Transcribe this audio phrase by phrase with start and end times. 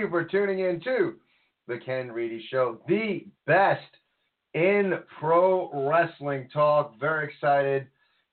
[0.00, 1.16] you for tuning in to
[1.68, 3.84] the Ken Reedy Show, the best
[4.54, 6.98] in pro wrestling talk.
[6.98, 7.86] Very excited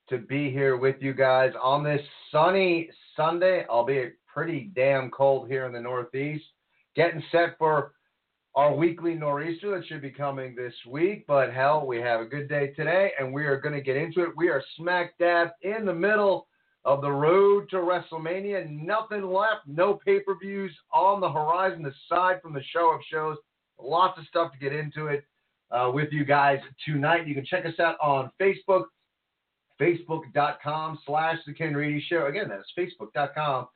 [0.08, 2.00] to be here with you guys on this
[2.32, 6.44] sunny Sunday, albeit pretty damn cold here in the Northeast.
[6.96, 7.92] Getting set for
[8.54, 11.26] our weekly nor'easter that should be coming this week.
[11.28, 14.22] But hell, we have a good day today, and we are going to get into
[14.22, 14.30] it.
[14.38, 16.47] We are smack dab in the middle
[16.88, 18.66] of the road to WrestleMania.
[18.70, 23.36] Nothing left, no pay per views on the horizon aside from the show of shows.
[23.78, 25.24] Lots of stuff to get into it
[25.70, 27.26] uh, with you guys tonight.
[27.26, 28.84] You can check us out on Facebook,
[29.78, 32.26] facebook.com slash The Ken Reedy Show.
[32.26, 33.66] Again, that's facebook.com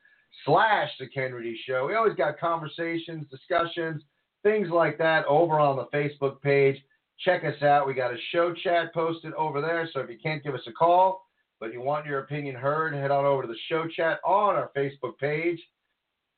[0.43, 1.85] slash The Ken Reedy Show.
[1.85, 4.01] We always got conversations, discussions,
[4.41, 6.77] things like that over on the Facebook page.
[7.19, 7.85] Check us out.
[7.85, 9.87] We got a show chat posted over there.
[9.93, 11.27] So if you can't give us a call,
[11.59, 14.71] but you want your opinion heard, head on over to the show chat on our
[14.75, 15.59] Facebook page.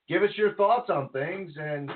[0.08, 1.52] Give us your thoughts on things.
[1.60, 1.92] And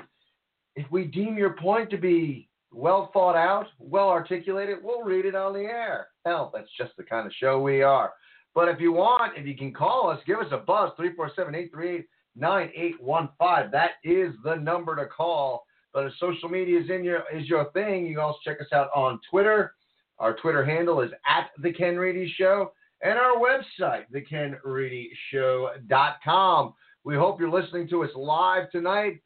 [0.76, 5.34] if we deem your point to be well thought out, well articulated, we'll read it
[5.34, 6.08] on the air.
[6.24, 8.12] Hell, that's just the kind of show we are.
[8.54, 12.06] But if you want, if you can call us, give us a buzz, 347 838
[12.36, 13.70] 9815.
[13.70, 15.64] That is the number to call.
[15.92, 18.72] But if social media is in your is your thing, you can also check us
[18.72, 19.74] out on Twitter.
[20.18, 26.74] Our Twitter handle is at the Ken Reedy Show and our website, thekenreedyshow.com.
[27.04, 29.20] We hope you're listening to us live tonight,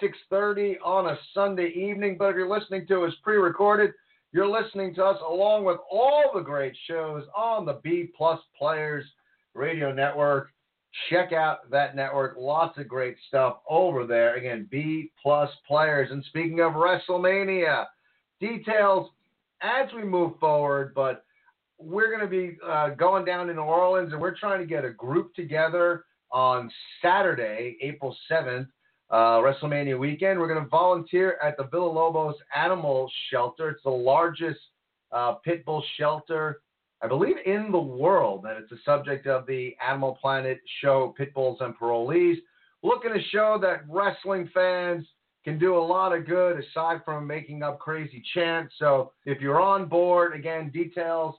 [0.00, 2.16] 6:30 on a Sunday evening.
[2.18, 3.92] But if you're listening to us pre-recorded,
[4.32, 9.04] you're listening to us along with all the great shows on the B Plus Players
[9.54, 10.52] Radio Network.
[11.08, 12.36] Check out that network.
[12.38, 14.36] Lots of great stuff over there.
[14.36, 16.10] Again, B Plus Players.
[16.10, 17.86] And speaking of WrestleMania,
[18.40, 19.10] details
[19.62, 21.24] as we move forward, but
[21.80, 24.84] we're going to be uh, going down to New Orleans and we're trying to get
[24.84, 26.70] a group together on
[27.02, 28.66] Saturday, April 7th,
[29.10, 30.38] uh, WrestleMania weekend.
[30.38, 33.70] We're going to volunteer at the Villalobos Animal Shelter.
[33.70, 34.60] It's the largest
[35.10, 36.60] uh, pit bull shelter,
[37.02, 38.44] I believe, in the world.
[38.48, 42.36] And it's the subject of the Animal Planet show, Pit Bulls and Parolees.
[42.82, 45.06] Looking to show that wrestling fans
[45.44, 48.74] can do a lot of good aside from making up crazy chants.
[48.78, 51.34] So if you're on board, again, details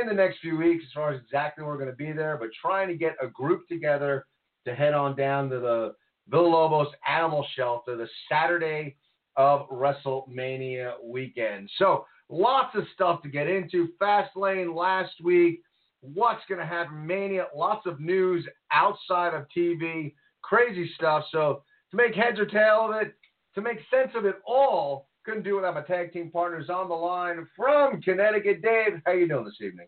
[0.00, 2.36] in the next few weeks as far as exactly where we're going to be there,
[2.36, 4.26] but trying to get a group together
[4.66, 5.94] to head on down to the
[6.30, 8.96] Villalobos Animal Shelter the Saturday
[9.36, 11.70] of WrestleMania weekend.
[11.78, 13.88] So lots of stuff to get into.
[14.00, 15.62] Fastlane last week.
[16.00, 17.06] What's going to happen?
[17.06, 17.46] Mania.
[17.54, 20.14] Lots of news outside of TV.
[20.42, 21.24] Crazy stuff.
[21.30, 23.14] So to make heads or tail of it,
[23.54, 26.94] to make sense of it all, couldn't do without my tag team partners on the
[26.94, 28.62] line from Connecticut.
[28.62, 29.86] Dave, how you doing this evening?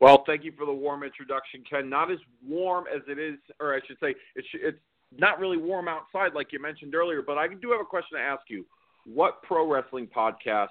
[0.00, 1.88] Well, thank you for the warm introduction, Ken.
[1.88, 4.78] Not as warm as it is, or I should say, it's it's
[5.16, 7.22] not really warm outside like you mentioned earlier.
[7.22, 8.64] But I do have a question to ask you.
[9.04, 10.68] What pro wrestling podcast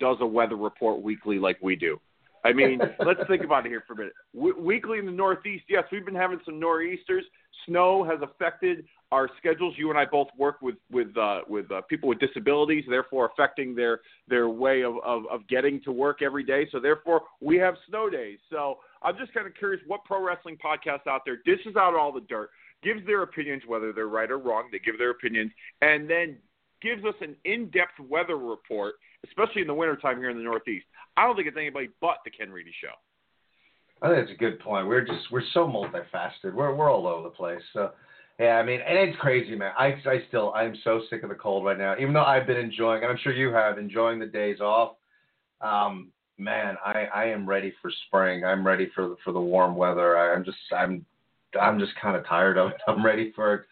[0.00, 2.00] does a weather report weekly like we do?
[2.44, 4.12] I mean, let's think about it here for a minute.
[4.58, 7.24] Weekly in the Northeast, yes, we've been having some nor'easters.
[7.66, 9.74] Snow has affected our schedules.
[9.76, 13.76] You and I both work with with uh, with uh, people with disabilities, therefore affecting
[13.76, 16.66] their their way of, of of getting to work every day.
[16.72, 18.38] So therefore, we have snow days.
[18.50, 22.10] So I'm just kind of curious what pro wrestling podcast out there dishes out all
[22.10, 22.50] the dirt,
[22.82, 24.64] gives their opinions, whether they're right or wrong.
[24.72, 26.38] They give their opinions, and then
[26.80, 28.94] gives us an in-depth weather report,
[29.24, 30.86] especially in the wintertime here in the Northeast.
[31.16, 32.94] I don't think it's anybody but the Ken Reedy Show.
[34.00, 34.88] I think it's a good point.
[34.88, 36.54] We're just we're so multifaceted.
[36.54, 37.60] We're we're all over the place.
[37.72, 37.92] So
[38.42, 39.72] yeah, I mean, and it's crazy, man.
[39.78, 41.94] I I still I'm so sick of the cold right now.
[41.98, 44.96] Even though I've been enjoying, and I'm sure you have enjoying the days off.
[45.60, 48.44] Um, man, I I am ready for spring.
[48.44, 50.18] I'm ready for the, for the warm weather.
[50.18, 51.06] I'm just I'm
[51.60, 52.76] I'm just kind of tired of it.
[52.88, 53.62] I'm ready for it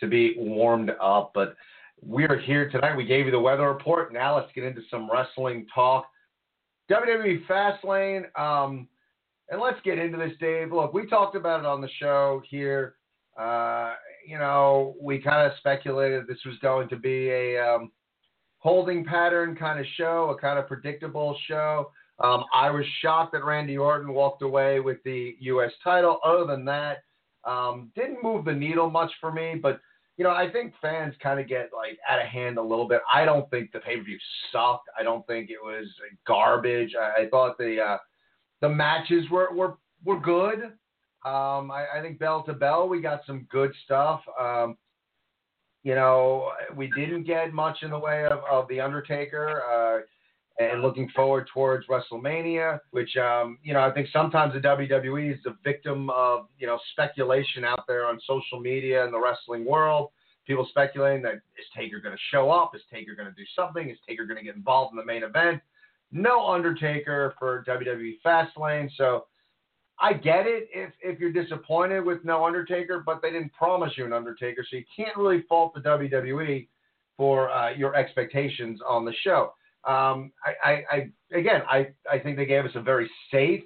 [0.00, 1.32] to be warmed up.
[1.34, 1.54] But
[2.00, 2.96] we are here tonight.
[2.96, 4.10] We gave you the weather report.
[4.10, 6.06] Now let's get into some wrestling talk.
[6.90, 8.24] WWE Fastlane.
[8.40, 8.88] Um,
[9.50, 10.72] and let's get into this, Dave.
[10.72, 12.94] Look, we talked about it on the show here.
[13.38, 13.94] Uh,
[14.26, 17.90] you know, we kind of speculated this was going to be a um,
[18.58, 21.90] holding pattern kind of show, a kind of predictable show.
[22.18, 25.72] Um, I was shocked that Randy Orton walked away with the U.S.
[25.82, 26.20] title.
[26.24, 26.98] Other than that,
[27.44, 29.56] um, didn't move the needle much for me.
[29.60, 29.80] But
[30.16, 33.00] you know, I think fans kind of get like out of hand a little bit.
[33.12, 34.18] I don't think the pay per view
[34.52, 34.88] sucked.
[34.98, 35.86] I don't think it was
[36.26, 36.94] garbage.
[36.98, 37.98] I, I thought the uh,
[38.60, 39.74] the matches were were
[40.04, 40.72] were good.
[41.24, 44.20] Um, I, I think bell to bell, we got some good stuff.
[44.38, 44.76] Um,
[45.82, 49.62] you know, we didn't get much in the way of, of the Undertaker.
[49.62, 50.02] Uh,
[50.58, 55.40] and looking forward towards WrestleMania, which um, you know I think sometimes the WWE is
[55.44, 60.10] the victim of you know speculation out there on social media and the wrestling world.
[60.46, 62.72] People speculating that is Taker going to show up?
[62.74, 63.88] Is Taker going to do something?
[63.88, 65.60] Is Taker going to get involved in the main event?
[66.12, 69.24] No Undertaker for WWE Fastlane, so
[70.00, 74.04] I get it if if you're disappointed with no Undertaker, but they didn't promise you
[74.04, 76.66] an Undertaker, so you can't really fault the WWE
[77.16, 79.52] for uh, your expectations on the show.
[79.84, 83.62] Um, I, I, I, again, I, I think they gave us a very safe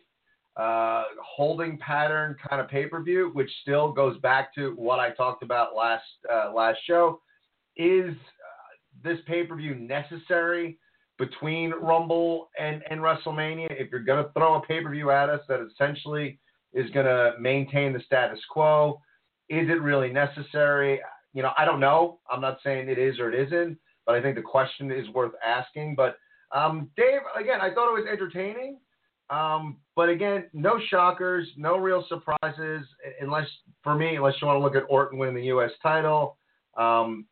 [0.57, 5.11] uh, holding pattern kind of pay per view, which still goes back to what I
[5.11, 6.03] talked about last
[6.33, 7.21] uh, last show.
[7.77, 10.79] Is uh, this pay per view necessary
[11.19, 13.69] between Rumble and, and WrestleMania?
[13.71, 16.39] If you're going to throw a pay per view at us that essentially
[16.73, 19.01] is going to maintain the status quo,
[19.49, 21.01] is it really necessary?
[21.35, 22.21] You know, I don't know.
[22.31, 23.79] I'm not saying it is or it isn't
[24.09, 25.95] but I think the question is worth asking.
[25.95, 26.17] But
[26.51, 28.79] um, Dave, again, I thought it was entertaining.
[29.29, 32.87] Um, but again, no shockers, no real surprises,
[33.21, 33.47] unless
[33.85, 35.71] for me, unless you want to look at Orton winning the U.S.
[35.83, 36.39] title.
[36.79, 37.27] Um,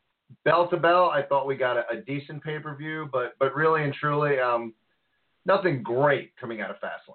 [0.44, 3.54] bell to bell, I thought we got a, a decent pay per view, but but
[3.54, 4.74] really and truly, um,
[5.44, 7.14] nothing great coming out of Fastlane.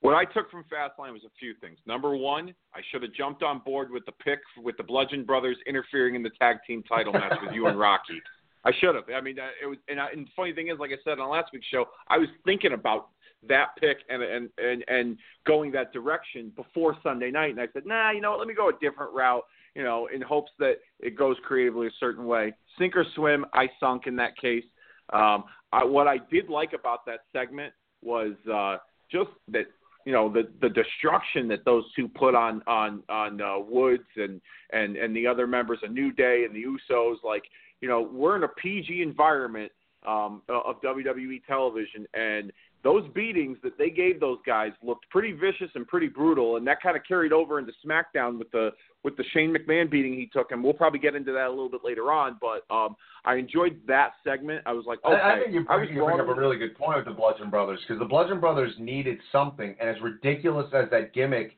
[0.00, 1.78] What I took from Fastlane was a few things.
[1.86, 5.56] Number one, I should have jumped on board with the pick with the Bludgeon Brothers
[5.66, 8.20] interfering in the tag team title match with you and Rocky.
[8.64, 9.04] I should have.
[9.14, 9.78] I mean, uh, it was.
[9.88, 12.18] And, I, and the funny thing is, like I said on last week's show, I
[12.18, 13.08] was thinking about
[13.48, 17.86] that pick and and and and going that direction before Sunday night, and I said,
[17.86, 18.40] nah, you know what?
[18.40, 19.42] Let me go a different route.
[19.76, 22.54] You know, in hopes that it goes creatively a certain way.
[22.78, 24.64] Sink or swim, I sunk in that case.
[25.12, 28.78] Um, I, what I did like about that segment was uh,
[29.12, 29.66] just that
[30.06, 34.40] you know the the destruction that those two put on on on uh, Woods and
[34.72, 37.16] and and the other members of New Day and the Usos.
[37.22, 37.42] Like
[37.82, 39.70] you know we're in a PG environment
[40.06, 42.52] um, of WWE television, and
[42.84, 46.80] those beatings that they gave those guys looked pretty vicious and pretty brutal, and that
[46.80, 48.70] kind of carried over into SmackDown with the
[49.06, 51.70] with the Shane McMahon beating he took, and we'll probably get into that a little
[51.70, 52.38] bit later on.
[52.40, 54.64] But um, I enjoyed that segment.
[54.66, 56.76] I was like, okay, I, I think you bring, you bring up a really good
[56.76, 60.90] point with the Bludgeon Brothers because the Bludgeon Brothers needed something, and as ridiculous as
[60.90, 61.56] that gimmick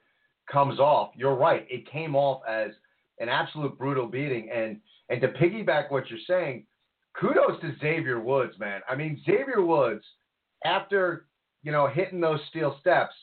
[0.53, 2.73] comes off, you're right, it came off as
[3.19, 4.79] an absolute brutal beating, and
[5.09, 6.67] and to piggyback what you're saying,
[7.19, 8.83] kudos to Xavier Woods, man.
[8.87, 10.05] I mean, Xavier Woods
[10.67, 11.25] after
[11.63, 13.15] you know hitting those steel steps,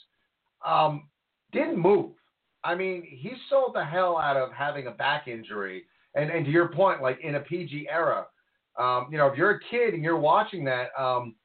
[0.66, 1.10] um,
[1.52, 2.14] didn't move.
[2.66, 5.84] I mean, he sold the hell out of having a back injury,
[6.16, 8.26] and and to your point, like in a PG era,
[8.78, 11.36] um, you know, if you're a kid and you're watching that, um,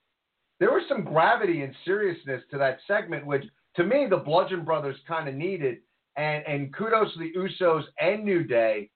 [0.58, 3.44] there was some gravity and seriousness to that segment, which
[3.76, 5.78] to me the Bludgeon Brothers kind of needed,
[6.16, 8.90] and and kudos to the Usos and New Day.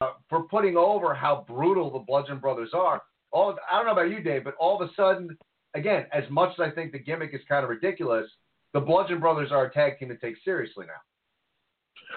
[0.00, 3.02] Uh, for putting over how brutal the Bludgeon Brothers are.
[3.30, 5.38] All I don't know about you, Dave, but all of a sudden
[5.76, 8.26] again, as much as I think the gimmick is kind of ridiculous,
[8.72, 11.00] the Bludgeon Brothers are a tag team to take seriously now.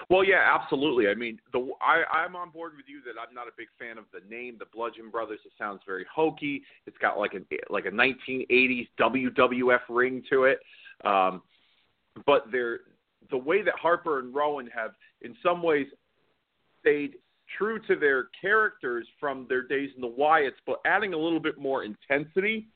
[0.08, 1.08] Well, yeah, absolutely.
[1.08, 3.98] I mean, the I, I'm on board with you that I'm not a big fan
[3.98, 5.40] of the name, the Bludgeon Brothers.
[5.44, 6.62] It sounds very hokey.
[6.86, 7.40] It's got like a
[7.72, 10.60] like a 1980s WWF ring to it.
[11.04, 11.42] Um,
[12.26, 12.80] but they're
[13.30, 14.92] the way that Harper and Rowan have,
[15.22, 15.86] in some ways,
[16.80, 17.14] stayed
[17.58, 21.58] true to their characters from their days in the Wyatts, but adding a little bit
[21.58, 22.68] more intensity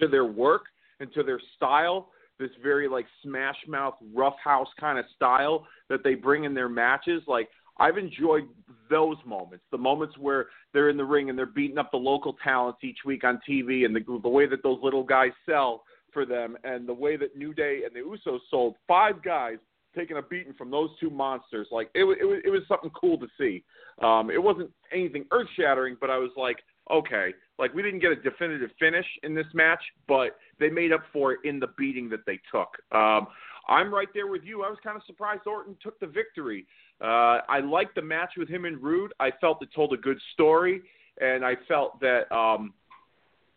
[0.00, 0.62] to their work
[1.00, 2.08] and to their style,
[2.42, 7.22] this very like smash mouth, roughhouse kind of style that they bring in their matches.
[7.26, 8.48] Like I've enjoyed
[8.90, 12.36] those moments, the moments where they're in the ring and they're beating up the local
[12.44, 16.26] talents each week on TV, and the the way that those little guys sell for
[16.26, 19.56] them, and the way that New Day and the Usos sold five guys
[19.96, 21.68] taking a beating from those two monsters.
[21.70, 23.64] Like it it it was something cool to see.
[24.02, 26.56] Um, it wasn't anything earth shattering, but I was like,
[26.90, 31.02] okay, like we didn't get a definitive finish in this match, but they made up
[31.12, 32.68] for it in the beating that they took.
[32.96, 33.28] Um,
[33.68, 34.64] I'm right there with you.
[34.64, 36.66] I was kind of surprised Orton took the victory.
[37.00, 39.12] Uh, I liked the match with him and Roode.
[39.20, 40.82] I felt it told a good story,
[41.20, 42.74] and I felt that um,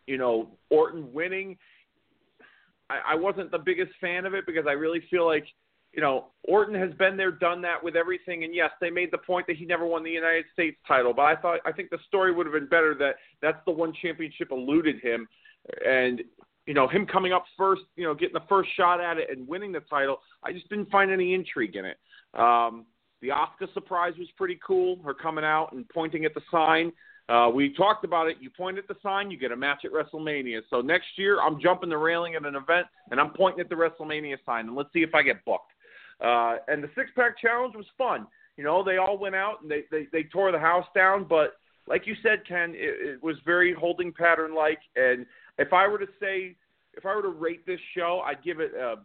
[0.06, 1.56] you know Orton winning.
[2.88, 5.46] I, I wasn't the biggest fan of it because I really feel like
[5.96, 9.18] you know, Orton has been there, done that with everything, and yes, they made the
[9.18, 11.98] point that he never won the United States title, but I thought I think the
[12.06, 15.26] story would have been better that that's the one championship eluded him,
[15.84, 16.22] and
[16.66, 19.48] you know him coming up first, you know, getting the first shot at it and
[19.48, 20.18] winning the title.
[20.44, 21.96] I just didn't find any intrigue in it.
[22.34, 22.84] Um,
[23.22, 25.00] the Asuka surprise was pretty cool.
[25.02, 26.92] Her coming out and pointing at the sign.
[27.30, 28.36] Uh, we talked about it.
[28.38, 30.60] You point at the sign, you get a match at WrestleMania.
[30.70, 33.74] So next year, I'm jumping the railing at an event and I'm pointing at the
[33.74, 35.72] WrestleMania sign, and let's see if I get booked.
[36.20, 38.26] Uh, and the six pack challenge was fun.
[38.56, 41.56] You know, they all went out and they, they, they tore the house down, but
[41.86, 44.80] like you said, Ken, it, it was very holding pattern like.
[44.96, 45.26] And
[45.58, 46.56] if I were to say,
[46.94, 48.96] if I were to rate this show, I'd give it a,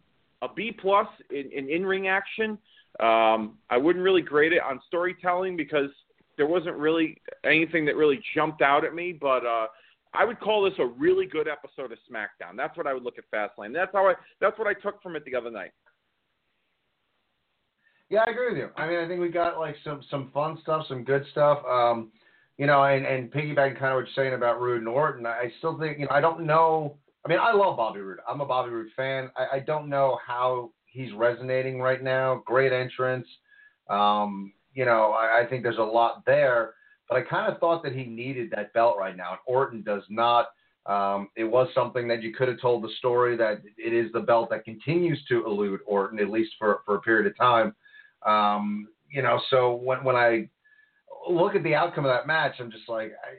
[0.41, 2.57] a B plus in, in in ring action.
[2.99, 5.89] Um, I wouldn't really grade it on storytelling because
[6.37, 9.11] there wasn't really anything that really jumped out at me.
[9.19, 9.67] But uh,
[10.13, 12.55] I would call this a really good episode of SmackDown.
[12.57, 13.73] That's what I would look at Fastlane.
[13.73, 14.13] That's how I.
[14.39, 15.71] That's what I took from it the other night.
[18.11, 18.69] Yeah, I agree with you.
[18.75, 21.63] I mean, I think we got like some some fun stuff, some good stuff.
[21.65, 22.11] Um,
[22.57, 25.49] you know, and and piggybacking kind of what you're saying about Roode and Orton, I
[25.59, 26.97] still think you know I don't know.
[27.25, 28.19] I mean, I love Bobby Roode.
[28.27, 29.31] I'm a Bobby Roode fan.
[29.37, 32.43] I, I don't know how he's resonating right now.
[32.45, 33.27] Great entrance.
[33.89, 36.73] Um, you know, I, I think there's a lot there,
[37.07, 39.31] but I kind of thought that he needed that belt right now.
[39.31, 40.47] And Orton does not.
[40.85, 44.19] Um, it was something that you could have told the story that it is the
[44.19, 47.73] belt that continues to elude Orton, at least for, for a period of time.
[48.25, 50.49] Um, you know, so when when I
[51.29, 53.35] look at the outcome of that match, I'm just like, I,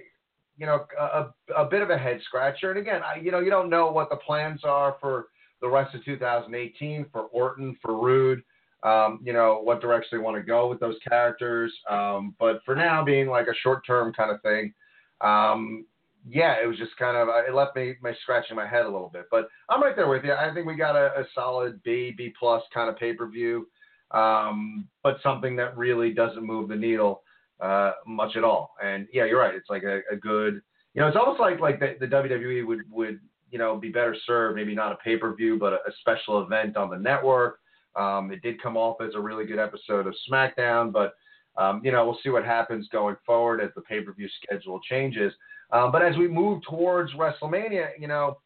[0.56, 2.70] you know, a, a bit of a head scratcher.
[2.70, 5.28] And again, I, you know, you don't know what the plans are for
[5.60, 8.42] the rest of 2018 for Orton, for Roode.
[8.82, 11.72] Um, you know, what direction they want to go with those characters.
[11.88, 14.74] Um, but for now, being like a short term kind of thing,
[15.20, 15.86] um,
[16.28, 19.10] yeah, it was just kind of, it left me my scratching my head a little
[19.12, 19.26] bit.
[19.30, 20.32] But I'm right there with you.
[20.32, 23.68] I think we got a, a solid B, B plus kind of pay per view
[24.12, 27.22] um, but something that really doesn't move the needle
[27.60, 28.74] uh, much at all.
[28.82, 29.54] And yeah, you're right.
[29.54, 30.60] It's like a, a good,
[30.94, 34.16] you know, it's almost like like the, the WWE would would you know be better
[34.26, 37.58] served, maybe not a pay per view, but a, a, special event on the network.
[37.94, 41.14] Um, it did come off as a really good episode of SmackDown, but
[41.56, 44.80] um, you know we'll see what happens going forward as the pay per view schedule
[44.88, 45.32] changes.
[45.70, 48.38] Um, but as we move towards WrestleMania, you know,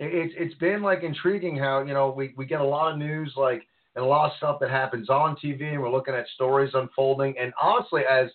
[0.00, 2.98] it, it's it's been like intriguing how you know we we get a lot of
[2.98, 3.62] news like
[3.94, 7.34] and a lot of stuff that happens on TV, and we're looking at stories unfolding.
[7.38, 8.28] And honestly, as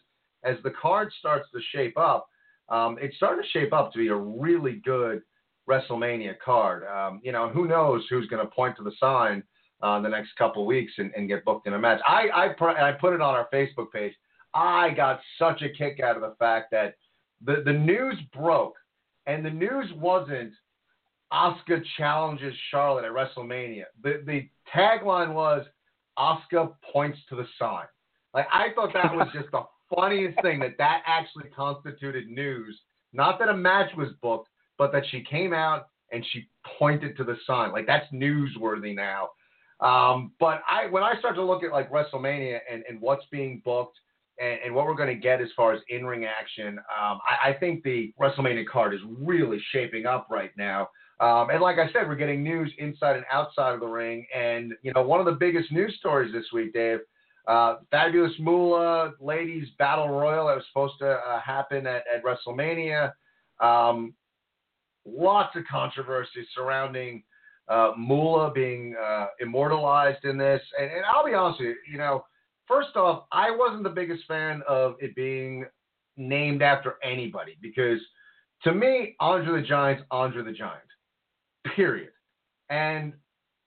[0.43, 2.27] as the card starts to shape up,
[2.69, 5.21] um, it's starting to shape up to be a really good
[5.67, 6.85] WrestleMania card.
[6.85, 9.43] Um, you know, who knows who's going to point to the sign
[9.81, 11.99] uh, the next couple weeks and, and, get booked in a match.
[12.07, 14.13] I I, pr- I put it on our Facebook page.
[14.53, 16.95] I got such a kick out of the fact that
[17.43, 18.75] the the news broke,
[19.25, 20.53] and the news wasn't
[21.33, 23.83] Asuka challenges Charlotte at WrestleMania.
[24.03, 25.65] The the tagline was
[26.17, 27.85] Asuka points to the sign.
[28.33, 29.63] Like I thought that was just the
[29.95, 32.79] funniest thing that that actually constituted news.
[33.13, 36.47] Not that a match was booked, but that she came out and she
[36.79, 37.71] pointed to the sign.
[37.71, 39.29] Like that's newsworthy now.
[39.79, 43.61] Um, but I when I start to look at like WrestleMania and, and what's being
[43.63, 43.97] booked
[44.39, 47.49] and, and what we're going to get as far as in ring action, um, I,
[47.49, 50.89] I think the WrestleMania card is really shaping up right now.
[51.19, 54.25] Um, and like I said, we're getting news inside and outside of the ring.
[54.35, 56.99] And, you know, one of the biggest news stories this week, Dave,
[57.47, 63.13] uh, Fabulous Moolah Ladies Battle Royal that was supposed to uh, happen at, at WrestleMania.
[63.59, 64.13] Um,
[65.05, 67.23] lots of controversy surrounding
[67.67, 70.61] uh, Moolah being uh, immortalized in this.
[70.79, 72.25] And, and I'll be honest with you, you know,
[72.67, 75.65] first off, I wasn't the biggest fan of it being
[76.15, 77.99] named after anybody because
[78.63, 80.86] to me, Andre the Giant's Andre the Giant
[81.75, 82.09] period.
[82.69, 83.13] And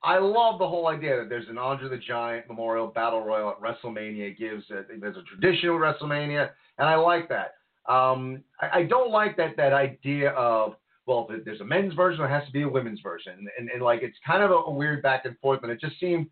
[0.03, 3.61] I love the whole idea that there's an Andre the Giant Memorial Battle Royal at
[3.61, 4.31] WrestleMania.
[4.31, 7.55] It gives a, there's a traditional WrestleMania, and I like that.
[7.91, 10.75] Um, I, I, don't like that that idea of
[11.07, 13.83] well, there's a men's version, there has to be a women's version, and, and, and
[13.83, 15.61] like it's kind of a, a weird back and forth.
[15.63, 16.29] And it just seemed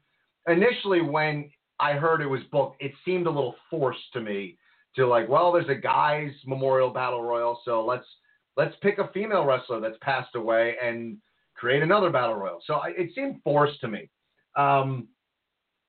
[0.47, 4.57] initially when I heard it was booked, it seemed a little forced to me
[4.97, 8.07] to like, well, there's a guys Memorial Battle Royal, so let's
[8.57, 11.17] let's pick a female wrestler that's passed away and
[11.59, 12.61] create another battle royal.
[12.65, 14.09] So I, it seemed forced to me.
[14.57, 15.09] Um,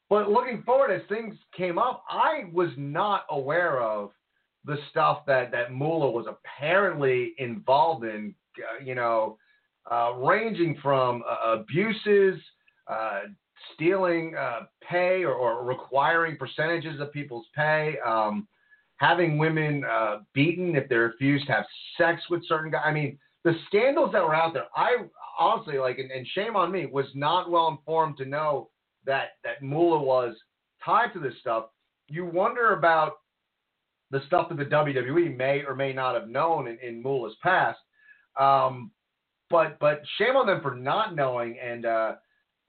[0.10, 4.12] but looking forward, as things came up, I was not aware of
[4.66, 8.34] the stuff that that Moolah was apparently involved in.
[8.58, 9.38] Uh, you know,
[9.90, 12.42] uh, ranging from uh, abuses,
[12.88, 13.22] uh,
[13.74, 17.96] stealing uh, pay, or, or, requiring percentages of people's pay.
[18.06, 18.48] Um,
[18.98, 21.66] having women uh, beaten if they refuse to have
[21.98, 22.82] sex with certain guys.
[22.86, 24.98] I mean, the scandals that were out there, I
[25.40, 28.70] honestly like, and, and shame on me, was not well informed to know
[29.06, 30.36] that that Moolah was
[30.84, 31.66] tied to this stuff.
[32.08, 33.14] You wonder about
[34.12, 37.04] the stuff that the WWE may or may not have known in, in
[37.42, 37.80] past.
[38.40, 38.92] Um,
[39.50, 42.16] but but shame on them for not knowing and uh,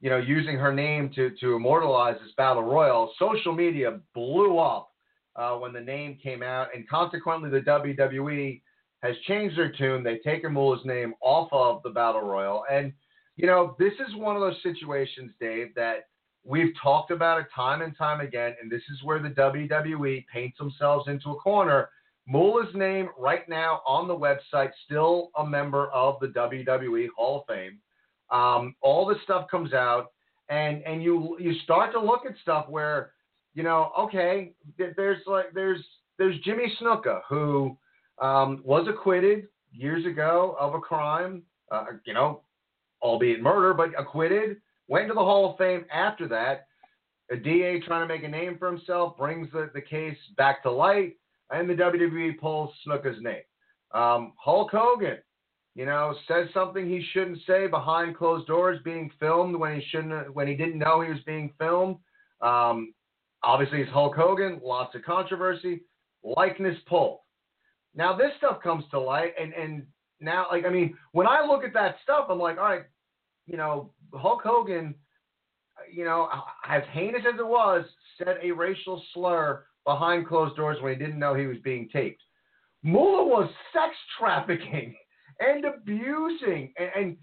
[0.00, 3.12] you know using her name to to immortalize this battle royal.
[3.18, 4.90] Social media blew up
[5.36, 8.60] uh, when the name came out, and consequently, the WWE
[9.02, 10.02] has changed their tune.
[10.02, 12.64] They've taken Moolah's name off of the Battle Royal.
[12.70, 12.92] And,
[13.36, 16.08] you know, this is one of those situations, Dave, that
[16.44, 18.54] we've talked about it time and time again.
[18.60, 21.88] And this is where the WWE paints themselves into a corner.
[22.26, 27.54] Moolah's name right now on the website, still a member of the WWE Hall of
[27.54, 27.78] Fame.
[28.30, 30.12] Um, all this stuff comes out,
[30.48, 33.12] and and you you start to look at stuff where
[33.54, 35.84] you know, okay, there's like there's
[36.18, 37.76] there's Jimmy Snuka who
[38.20, 42.42] um, was acquitted years ago of a crime, uh, you know,
[43.02, 44.56] albeit murder, but acquitted.
[44.88, 46.66] Went to the Hall of Fame after that.
[47.30, 50.70] A DA trying to make a name for himself brings the, the case back to
[50.70, 51.16] light,
[51.50, 53.42] and the WWE pulls Snuka's name.
[53.92, 55.18] Um, Hulk Hogan,
[55.76, 60.34] you know, says something he shouldn't say behind closed doors, being filmed when he shouldn't,
[60.34, 61.96] when he didn't know he was being filmed.
[62.40, 62.92] Um,
[63.42, 65.82] Obviously, it's Hulk Hogan, lots of controversy,
[66.22, 67.20] likeness pulled.
[67.94, 69.86] Now this stuff comes to light, and and
[70.20, 72.84] now like I mean, when I look at that stuff, I'm like, all right,
[73.46, 74.94] you know, Hulk Hogan,
[75.92, 76.28] you know,
[76.68, 77.84] as heinous as it was,
[78.18, 82.22] said a racial slur behind closed doors when he didn't know he was being taped.
[82.82, 84.94] Moolah was sex trafficking
[85.40, 87.16] and abusing, and, and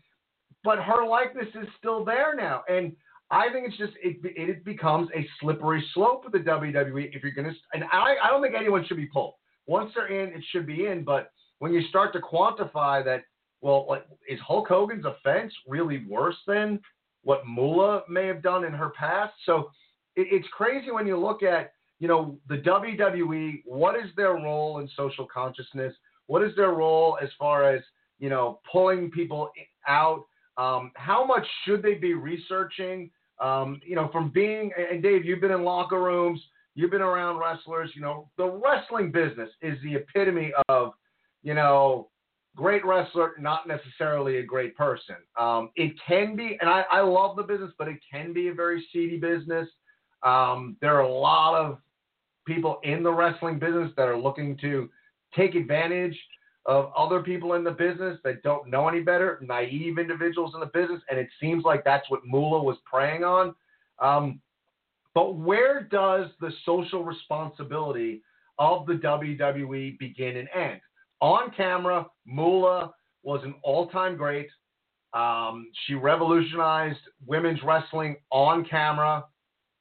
[0.63, 2.93] but her likeness is still there now, and
[3.29, 7.31] I think it's just it it becomes a slippery slope with the WWE if you're
[7.31, 9.35] gonna and I, I don't think anyone should be pulled.
[9.67, 11.03] Once they're in, it should be in.
[11.03, 13.23] But when you start to quantify that,
[13.61, 16.79] well, like is Hulk Hogan's offense really worse than
[17.23, 19.33] what Moolah may have done in her past?
[19.45, 19.71] So
[20.15, 23.63] it, it's crazy when you look at you know the WWE.
[23.65, 25.93] What is their role in social consciousness?
[26.27, 27.81] What is their role as far as
[28.19, 29.49] you know pulling people
[29.87, 30.23] out?
[30.57, 33.11] Um, how much should they be researching?
[33.39, 36.41] Um, you know, from being and Dave, you've been in locker rooms,
[36.77, 37.91] you've been around wrestlers.
[37.95, 40.93] You know, the wrestling business is the epitome of,
[41.41, 42.09] you know,
[42.55, 45.15] great wrestler, not necessarily a great person.
[45.39, 48.53] Um, it can be, and I, I love the business, but it can be a
[48.53, 49.67] very seedy business.
[50.21, 51.79] Um, there are a lot of
[52.45, 54.87] people in the wrestling business that are looking to
[55.35, 56.17] take advantage
[56.67, 60.67] of other people in the business that don't know any better, naive individuals in the
[60.67, 63.55] business, and it seems like that's what Moolah was preying on.
[63.99, 64.41] Um,
[65.17, 68.21] but where does the social responsibility
[68.59, 70.79] of the WWE begin and end?
[71.21, 74.47] On camera, Moolah was an all-time great.
[75.15, 79.25] Um, she revolutionized women's wrestling on camera.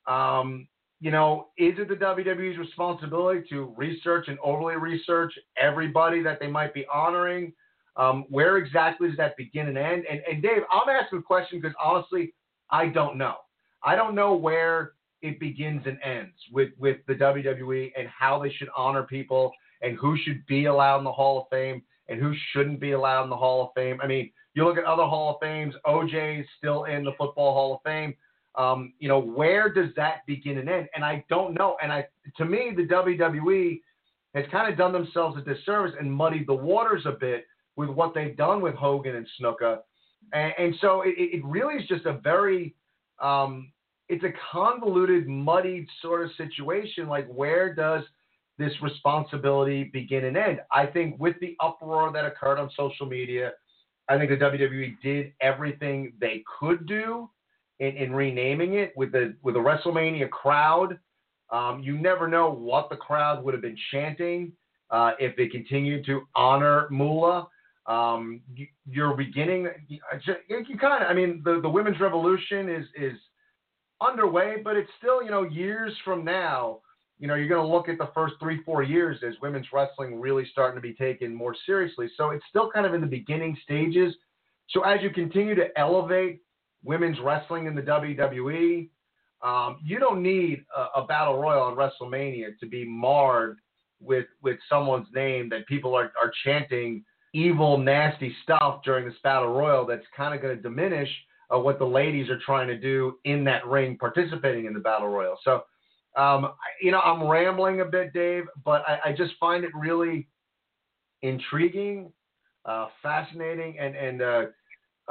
[0.09, 0.69] Um,
[1.01, 6.47] you know, is it the WWE's responsibility to research and overly research everybody that they
[6.47, 7.53] might be honoring?
[7.97, 10.07] Um, where exactly does that begin and end?
[10.11, 12.33] And, and Dave, I'm asking a question because honestly,
[12.71, 13.35] I don't know.
[13.85, 18.51] I don't know where it begins and ends with, with the WWE and how they
[18.51, 19.53] should honor people
[19.83, 23.25] and who should be allowed in the Hall of Fame and who shouldn't be allowed
[23.25, 23.99] in the Hall of Fame.
[24.03, 27.75] I mean, you look at other Hall of Fames, OJ's still in the Football Hall
[27.75, 28.15] of Fame.
[28.55, 30.89] Um, you know, where does that begin and end?
[30.95, 31.77] And I don't know.
[31.83, 32.07] And I,
[32.39, 33.81] to me, the WWE
[34.35, 38.15] has kind of done themselves a disservice and muddied the waters a bit with what
[38.15, 39.79] they've done with Hogan and Snuka.
[40.33, 42.75] And, and so it, it, really is just a very,
[43.21, 43.71] um,
[44.09, 47.09] it's a convoluted, muddied sort of situation.
[47.09, 48.03] Like, where does
[48.59, 50.61] this responsibility begin and end?
[50.73, 53.53] I think with the uproar that occurred on social media,
[54.09, 57.29] I think the WWE did everything they could do
[57.81, 60.99] in, in renaming it with the with the WrestleMania crowd.
[61.51, 64.53] Um, you never know what the crowd would have been chanting
[64.91, 67.49] uh, if they continued to honor Moolah.
[67.87, 69.69] Um, you, are beginning.
[69.89, 70.01] You,
[70.49, 71.11] you kind of.
[71.11, 73.19] I mean, the the women's revolution is is
[74.01, 76.81] underway, but it's still you know years from now.
[77.19, 80.21] You know, you're going to look at the first three, four years as women's wrestling
[80.21, 82.11] really starting to be taken more seriously.
[82.15, 84.15] So it's still kind of in the beginning stages.
[84.69, 86.43] So as you continue to elevate
[86.85, 88.91] women's wrestling in the WWE,
[89.43, 93.59] um, you don't need a, a battle royal at WrestleMania to be marred
[94.01, 99.49] with with someone's name that people are, are chanting evil, nasty stuff during this battle
[99.49, 99.87] royal.
[99.87, 101.09] That's kind of going to diminish
[101.53, 105.09] uh, what the ladies are trying to do in that ring, participating in the battle
[105.09, 105.37] royal.
[105.45, 105.63] So,
[106.17, 110.29] um, you know, I'm rambling a bit, Dave, but I, I just find it really
[111.23, 112.13] intriguing,
[112.65, 114.43] uh, fascinating, and and uh,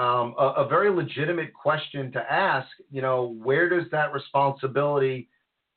[0.02, 2.68] um, a, a, very legitimate question to ask.
[2.92, 5.30] You know, where does that responsibility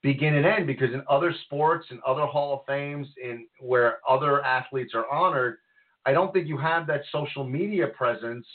[0.03, 0.67] begin and end?
[0.67, 5.59] Because in other sports and other Hall of Fames, in where other athletes are honored,
[6.07, 8.47] I don't think you have that social media presence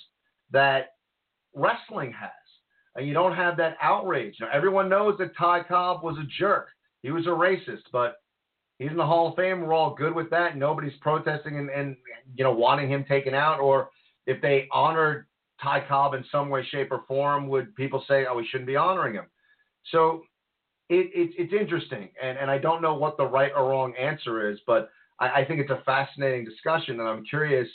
[0.52, 0.93] that
[1.56, 2.32] wrestling has.
[2.96, 4.36] And you don't have that outrage.
[4.40, 6.68] Now, everyone knows that Ty Cobb was a jerk.
[7.02, 8.18] He was a racist, but
[8.78, 9.62] he's in the Hall of Fame.
[9.62, 10.58] We're all good with that.
[10.58, 11.98] Nobody's protesting and, and
[12.36, 13.60] you know wanting him taken out.
[13.60, 13.90] Or
[14.28, 15.26] if they honored
[15.62, 18.76] Ty Cobb in some way, shape, or form, would people say, "Oh, we shouldn't be
[18.76, 19.26] honoring him"?
[19.92, 20.24] So
[20.90, 24.50] it, it, it's interesting, and, and I don't know what the right or wrong answer
[24.50, 24.90] is, but
[25.20, 27.68] I, I think it's a fascinating discussion, and I'm curious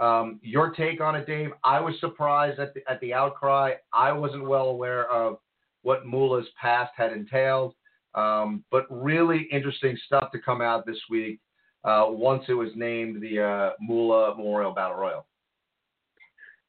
[0.00, 1.50] um, your take on it, Dave.
[1.62, 3.72] I was surprised at the, at the outcry.
[3.92, 5.38] I wasn't well aware of
[5.82, 7.74] what Moolah's past had entailed,
[8.14, 11.38] um, but really interesting stuff to come out this week
[11.84, 15.26] uh, once it was named the uh, Moolah Memorial Battle Royal.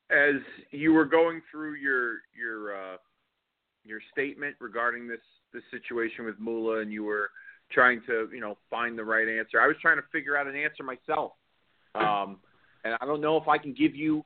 [0.09, 0.41] As
[0.71, 2.97] you were going through your your uh,
[3.85, 5.21] your statement regarding this
[5.53, 7.29] this situation with Moolah, and you were
[7.71, 10.55] trying to you know find the right answer, I was trying to figure out an
[10.57, 11.31] answer myself.
[11.95, 12.39] Um,
[12.83, 14.23] and I don't know if I can give you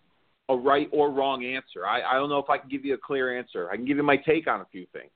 [0.50, 1.86] a right or wrong answer.
[1.86, 3.70] I, I don't know if I can give you a clear answer.
[3.70, 5.12] I can give you my take on a few things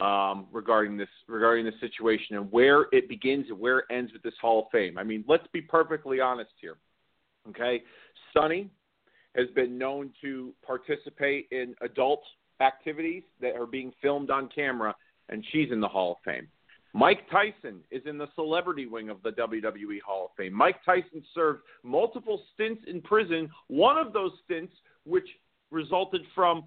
[0.00, 4.22] um, regarding this regarding this situation and where it begins and where it ends with
[4.22, 4.98] this Hall of Fame.
[4.98, 6.76] I mean, let's be perfectly honest here.
[7.48, 7.82] Okay,
[8.34, 8.70] Sunny
[9.36, 12.22] has been known to participate in adult
[12.60, 14.94] activities that are being filmed on camera,
[15.28, 16.48] and she's in the Hall of Fame.
[16.96, 20.54] Mike Tyson is in the celebrity wing of the WWE Hall of Fame.
[20.54, 24.72] Mike Tyson served multiple stints in prison, one of those stints
[25.04, 25.28] which
[25.70, 26.64] resulted from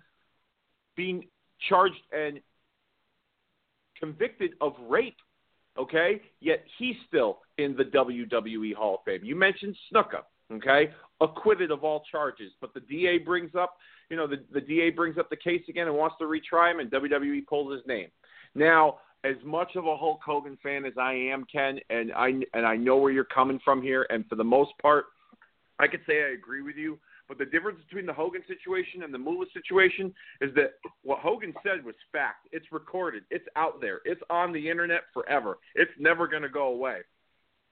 [0.96, 1.26] being
[1.68, 2.40] charged and
[4.00, 5.18] convicted of rape.
[5.80, 6.22] Okay?
[6.42, 9.22] Yet he's still in the WWE Hall of Fame.
[9.24, 10.22] You mentioned Snuka,
[10.54, 10.92] okay?
[11.22, 12.52] Acquitted of all charges.
[12.62, 13.78] But the DA brings up,
[14.12, 16.82] you know, the, the DA brings up the case again and wants to retry him,
[16.82, 18.10] and WWE pulls his name.
[18.54, 22.66] Now, as much of a Hulk Hogan fan as I am, Ken, and I and
[22.66, 25.06] I know where you're coming from here, and for the most part,
[25.80, 27.00] I could say I agree with you.
[27.28, 30.72] But the difference between the Hogan situation and the Moolah situation is that
[31.04, 32.48] what Hogan said was fact.
[32.52, 33.24] It's recorded.
[33.30, 34.00] It's out there.
[34.04, 35.60] It's on the internet forever.
[35.76, 37.02] It's never going to go away.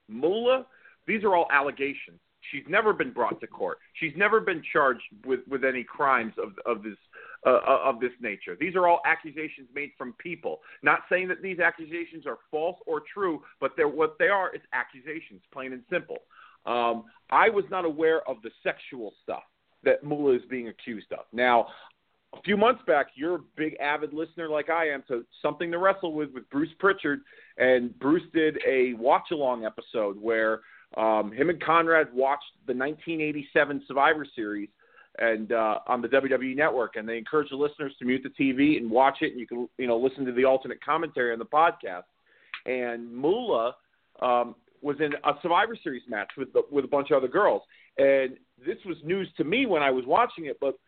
[0.08, 0.64] Moolah,
[1.08, 2.20] these are all allegations.
[2.52, 3.78] She's never been brought to court.
[3.94, 6.96] She's never been charged with, with any crimes of, of this
[7.46, 8.56] uh, uh, of this nature.
[8.58, 10.60] These are all accusations made from people.
[10.82, 14.62] Not saying that these accusations are false or true, but they're what they are is
[14.72, 16.18] accusations, plain and simple.
[16.66, 19.44] Um, I was not aware of the sexual stuff
[19.84, 21.26] that Moolah is being accused of.
[21.32, 21.68] Now,
[22.34, 25.78] a few months back, you're a big avid listener like I am to something to
[25.78, 27.20] wrestle with with Bruce Pritchard,
[27.56, 30.60] and Bruce did a watch along episode where
[30.96, 34.68] um, him and Conrad watched the 1987 Survivor Series
[35.18, 38.76] and uh, on the WWE Network, and they encourage the listeners to mute the TV
[38.76, 41.44] and watch it, and you can you know listen to the alternate commentary on the
[41.44, 42.04] podcast.
[42.66, 43.74] And Moolah
[44.20, 47.62] um, was in a Survivor Series match with with a bunch of other girls,
[47.96, 50.58] and this was news to me when I was watching it.
[50.60, 50.78] But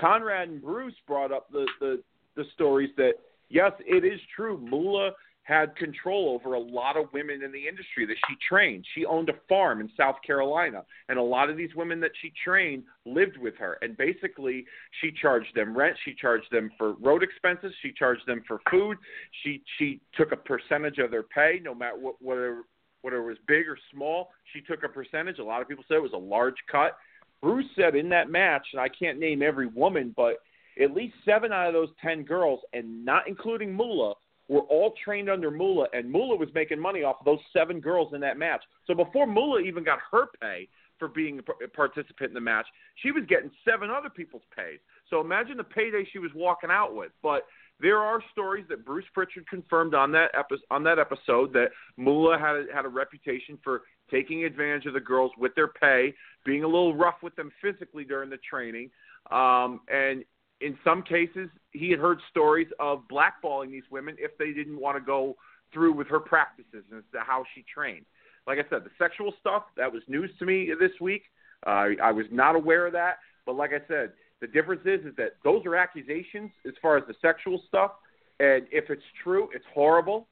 [0.00, 2.02] Conrad and Bruce brought up the the,
[2.36, 3.14] the stories that
[3.48, 4.58] yes, it is true.
[4.58, 5.10] Moolah
[5.50, 8.86] had control over a lot of women in the industry that she trained.
[8.94, 12.32] She owned a farm in South Carolina, and a lot of these women that she
[12.44, 13.76] trained lived with her.
[13.82, 14.64] And basically,
[15.00, 18.96] she charged them rent, she charged them for road expenses, she charged them for food.
[19.42, 22.62] She she took a percentage of their pay, no matter what whether
[23.02, 24.30] whether it was big or small.
[24.52, 25.38] She took a percentage.
[25.38, 26.96] A lot of people said it was a large cut.
[27.42, 30.36] Bruce said in that match, and I can't name every woman, but
[30.80, 34.14] at least seven out of those ten girls, and not including Moolah,
[34.50, 38.12] were all trained under Moolah, and Moolah was making money off of those seven girls
[38.12, 38.62] in that match.
[38.84, 43.12] So before Moolah even got her pay for being a participant in the match, she
[43.12, 44.80] was getting seven other people's pays.
[45.08, 47.12] So imagine the payday she was walking out with.
[47.22, 47.46] But
[47.80, 52.36] there are stories that Bruce Pritchard confirmed on that epi- on that episode that Moolah
[52.36, 56.12] had a, had a reputation for taking advantage of the girls with their pay,
[56.44, 58.90] being a little rough with them physically during the training,
[59.30, 60.24] um, and
[60.60, 64.96] in some cases, he had heard stories of blackballing these women if they didn't want
[64.96, 65.36] to go
[65.72, 68.04] through with her practices and how she trained.
[68.46, 71.22] Like I said, the sexual stuff that was news to me this week.
[71.66, 75.14] Uh, I was not aware of that, but like I said, The difference is is
[75.16, 77.92] that those are accusations as far as the sexual stuff,
[78.38, 80.28] and if it's true, it's horrible.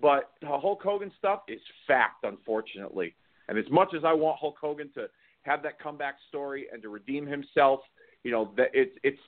[0.00, 3.14] But the Hulk Hogan stuff is fact, unfortunately.
[3.48, 5.08] And as much as I want Hulk Hogan to
[5.42, 7.80] have that comeback story and to redeem himself,
[8.24, 9.20] you know, that it's it's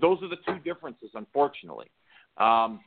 [0.00, 1.90] those are the two differences, unfortunately.
[2.38, 2.80] Um,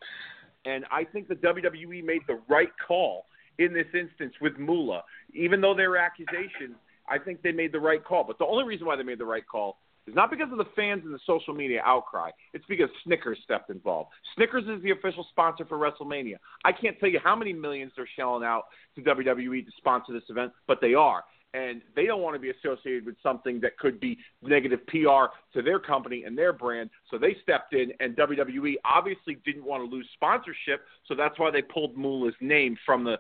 [0.66, 3.26] and I think the WWE made the right call
[3.60, 6.76] in this instance with Moolah, even though there were accusations.
[7.08, 8.24] I think they made the right call.
[8.24, 10.66] But the only reason why they made the right call is not because of the
[10.76, 12.30] fans and the social media outcry.
[12.54, 14.10] It's because Snickers stepped involved.
[14.36, 16.36] Snickers is the official sponsor for WrestleMania.
[16.64, 18.64] I can't tell you how many millions they're shelling out
[18.96, 21.24] to WWE to sponsor this event, but they are.
[21.56, 25.62] And they don't want to be associated with something that could be negative PR to
[25.64, 26.90] their company and their brand.
[27.10, 30.82] So they stepped in, and WWE obviously didn't want to lose sponsorship.
[31.08, 33.18] So that's why they pulled Moolah's name from the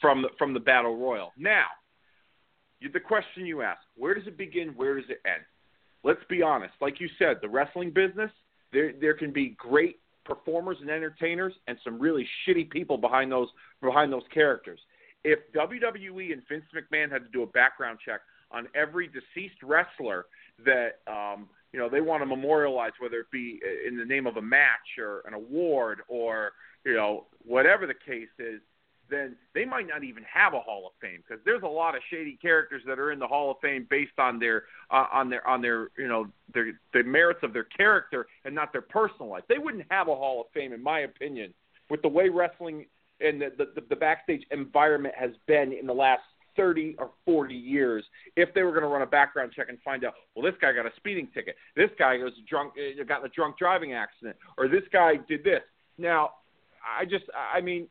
[0.00, 1.32] from the from the Battle Royal.
[1.36, 1.66] Now,
[2.92, 4.68] the question you ask: Where does it begin?
[4.76, 5.42] Where does it end?
[6.04, 6.74] let's be honest.
[6.80, 8.30] Like you said, the wrestling business,
[8.72, 13.48] there there can be great performers and entertainers and some really shitty people behind those
[13.80, 14.80] behind those characters.
[15.24, 20.26] If WWE and Vince McMahon had to do a background check on every deceased wrestler
[20.64, 24.36] that um, you know they want to memorialize, whether it be in the name of
[24.36, 26.52] a match or an award or
[26.84, 28.60] you know whatever the case is,
[29.12, 32.02] then they might not even have a Hall of Fame because there's a lot of
[32.10, 35.46] shady characters that are in the Hall of Fame based on their uh, on their
[35.46, 39.44] on their you know their the merits of their character and not their personal life.
[39.48, 41.54] They wouldn't have a Hall of Fame, in my opinion,
[41.90, 42.86] with the way wrestling
[43.22, 46.22] and the the, the backstage environment has been in the last
[46.56, 48.04] 30 or 40 years
[48.36, 50.72] if they were going to run a background check and find out, well, this guy
[50.72, 54.36] got a speeding ticket, this guy was drunk, uh, got in a drunk driving accident,
[54.58, 55.62] or this guy did this.
[55.98, 56.30] Now,
[56.98, 57.88] I just, I mean,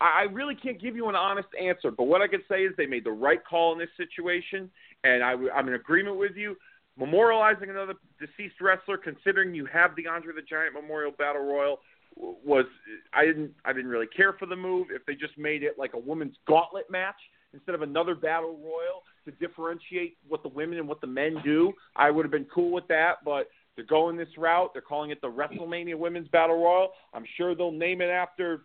[0.00, 2.86] I really can't give you an honest answer, but what I can say is they
[2.86, 4.70] made the right call in this situation,
[5.02, 6.56] and I, I'm in agreement with you.
[7.00, 11.80] Memorializing another deceased wrestler, considering you have the Andre the Giant Memorial Battle Royal,
[12.18, 12.64] was
[13.12, 14.88] I didn't I didn't really care for the move.
[14.90, 17.16] If they just made it like a women's gauntlet match
[17.52, 21.72] instead of another battle royal to differentiate what the women and what the men do,
[21.96, 23.24] I would have been cool with that.
[23.24, 24.70] But they're going this route.
[24.72, 26.90] They're calling it the WrestleMania Women's Battle Royal.
[27.14, 28.62] I'm sure they'll name it after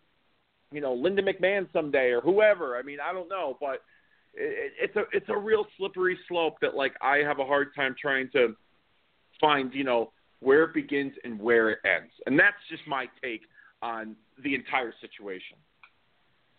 [0.72, 2.78] you know Linda McMahon someday or whoever.
[2.78, 3.84] I mean, I don't know, but
[4.34, 7.96] it, it's a it's a real slippery slope that like I have a hard time
[8.00, 8.56] trying to
[9.39, 10.12] find you know
[10.43, 13.41] where it begins and where it ends, and that's just my take
[13.82, 15.58] on the entire situation.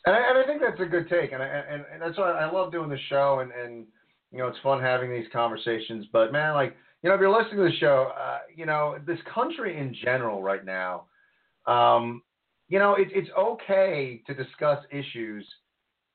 [0.06, 2.30] And I, and I think that's a good take, and I, and, and that's why
[2.32, 3.86] I love doing the show, and and
[4.32, 6.06] you know it's fun having these conversations.
[6.12, 9.18] But man, like you know, if you're listening to the show, uh, you know this
[9.32, 11.04] country in general right now,
[11.66, 12.22] um,
[12.68, 15.46] you know, it, it's okay to discuss issues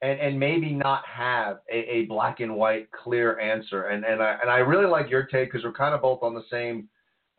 [0.01, 3.87] and, and maybe not have a, a black and white clear answer.
[3.87, 6.33] And and I and I really like your take because we're kind of both on
[6.33, 6.87] the same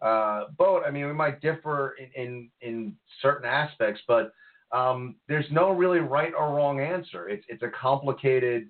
[0.02, 0.82] uh, boat.
[0.86, 4.32] I mean, we might differ in in, in certain aspects, but
[4.72, 7.28] um, there's no really right or wrong answer.
[7.28, 8.68] It's it's a complicated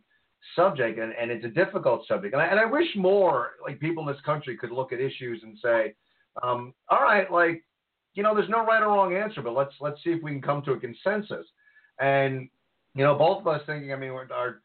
[0.56, 2.32] subject and, and it's a difficult subject.
[2.32, 5.42] And I, and I wish more like people in this country could look at issues
[5.42, 5.94] and say,
[6.42, 7.62] um, all right, like
[8.14, 10.42] you know, there's no right or wrong answer, but let's let's see if we can
[10.42, 11.46] come to a consensus.
[12.00, 12.48] And
[12.94, 14.62] you know, both of us thinking, I mean, we're, our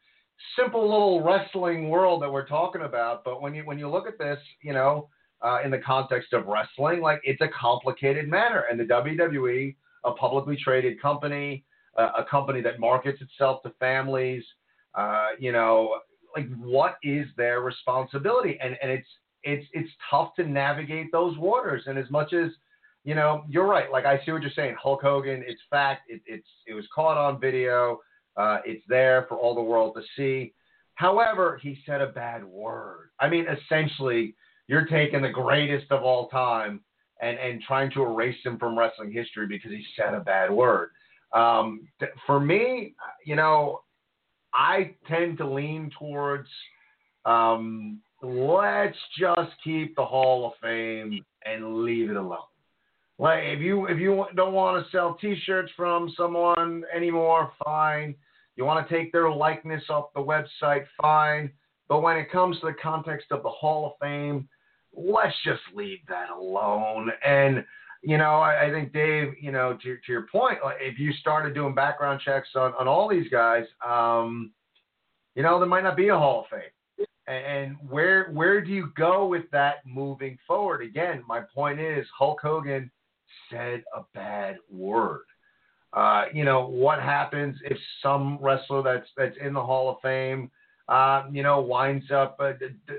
[0.58, 4.18] simple little wrestling world that we're talking about, but when you when you look at
[4.18, 5.08] this, you know,
[5.42, 10.12] uh, in the context of wrestling, like it's a complicated matter, and the WWE, a
[10.12, 11.64] publicly traded company,
[11.98, 14.42] uh, a company that markets itself to families,
[14.94, 15.96] uh, you know,
[16.34, 18.58] like what is their responsibility?
[18.62, 19.08] And and it's
[19.42, 21.84] it's it's tough to navigate those waters.
[21.86, 22.50] And as much as
[23.04, 23.90] you know, you're right.
[23.90, 24.76] Like I see what you're saying.
[24.82, 26.02] Hulk Hogan, it's fact.
[26.08, 28.00] It, it's it was caught on video.
[28.36, 30.52] Uh, it's there for all the world to see.
[30.94, 33.10] However, he said a bad word.
[33.20, 34.34] I mean, essentially,
[34.68, 36.80] you're taking the greatest of all time
[37.20, 40.90] and and trying to erase him from wrestling history because he said a bad word.
[41.32, 41.88] Um,
[42.26, 43.80] for me, you know,
[44.54, 46.48] I tend to lean towards
[47.24, 52.38] um, let's just keep the Hall of Fame and leave it alone.
[53.18, 58.14] Like if you if you don't want to sell T-shirts from someone anymore, fine.
[58.56, 61.50] You want to take their likeness off the website, fine.
[61.88, 64.48] But when it comes to the context of the Hall of Fame,
[64.96, 67.10] let's just leave that alone.
[67.24, 67.64] And
[68.02, 71.54] you know, I, I think Dave, you know, to to your point, if you started
[71.54, 74.52] doing background checks on on all these guys, um,
[75.34, 77.06] you know, there might not be a Hall of Fame.
[77.26, 80.82] And where where do you go with that moving forward?
[80.82, 82.90] Again, my point is Hulk Hogan
[83.50, 85.24] said a bad word.
[85.92, 90.50] Uh, you know what happens if some wrestler that's that's in the Hall of Fame,
[90.88, 92.94] uh, you know, winds up uh, d- d-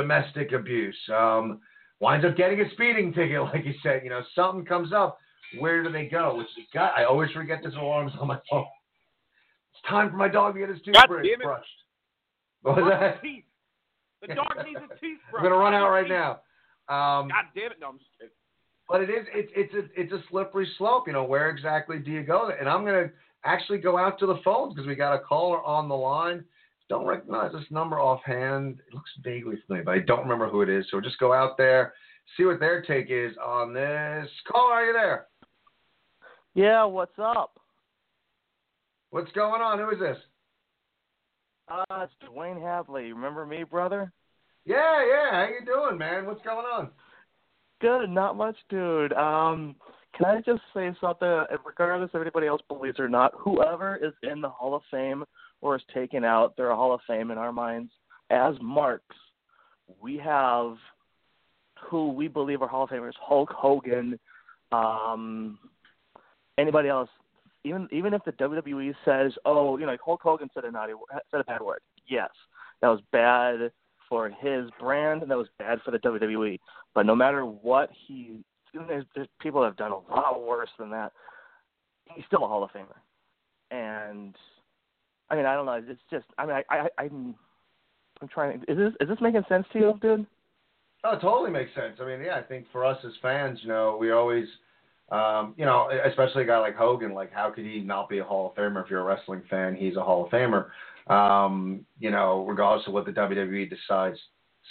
[0.00, 0.96] domestic abuse.
[1.12, 1.60] Um,
[2.00, 4.02] winds up getting a speeding ticket, like you said.
[4.04, 5.18] You know, something comes up.
[5.58, 6.36] Where do they go?
[6.36, 8.66] Which is God, I always forget this alarms on my phone.
[9.72, 11.66] It's time for my dog to get his toothbrush brushed.
[12.62, 13.22] What was Brush that?
[13.22, 13.44] teeth.
[14.20, 16.32] The dog needs a teeth I'm gonna run out right now.
[16.88, 17.78] Um, God damn it!
[17.80, 18.32] No, I'm just kidding.
[18.88, 21.04] but it is it's it's a it's a slippery slope.
[21.06, 22.50] You know, where exactly do you go?
[22.58, 23.10] And I'm gonna
[23.44, 26.44] actually go out to the phones because we got a caller on the line.
[26.88, 28.80] Don't recognize this number offhand.
[28.88, 30.86] It looks vaguely familiar, but I don't remember who it is.
[30.90, 31.92] So just go out there,
[32.36, 34.28] see what their take is on this.
[34.50, 35.26] Caller, are you there?
[36.54, 37.60] Yeah, what's up?
[39.10, 39.78] What's going on?
[39.78, 40.16] Who is this?
[41.68, 43.12] Uh, it's Dwayne Hadley.
[43.12, 44.10] Remember me, brother?
[44.64, 45.30] Yeah, yeah.
[45.30, 46.26] How you doing, man?
[46.26, 46.90] What's going on?
[47.80, 49.12] Good, not much, dude.
[49.12, 49.76] Um,
[50.16, 51.44] can I just say something?
[51.64, 55.24] Regardless if anybody else believes or not, whoever is in the Hall of Fame
[55.60, 57.90] or is taken out, they're a Hall of Fame in our minds.
[58.30, 59.16] As marks,
[60.00, 60.76] we have
[61.80, 64.18] who we believe are Hall of Famers: Hulk Hogan.
[64.72, 65.58] Um,
[66.58, 67.08] anybody else?
[67.64, 70.92] Even even if the WWE says, "Oh, you know, Hulk Hogan said a naughty,
[71.30, 72.30] said a bad word," yes,
[72.80, 73.72] that was bad
[74.08, 76.58] for his brand and that was bad for the WWE.
[76.94, 78.38] But no matter what he,
[78.72, 81.12] there's, there's people that have done a lot worse than that.
[82.14, 82.96] He's still a Hall of Famer,
[83.70, 84.34] and
[85.30, 85.80] I mean, I don't know.
[85.86, 87.34] It's just, I mean, I, I, I'm,
[88.20, 88.60] I'm trying.
[88.60, 90.26] To is this is this making sense to you, dude?
[91.04, 91.98] Oh, it totally makes sense.
[92.00, 94.46] I mean, yeah, I think for us as fans, you know, we always,
[95.12, 98.24] um, you know, especially a guy like Hogan, like how could he not be a
[98.24, 98.82] Hall of Famer?
[98.84, 100.66] If you're a wrestling fan, he's a Hall of Famer.
[101.12, 104.18] Um, you know, regardless of what the WWE decides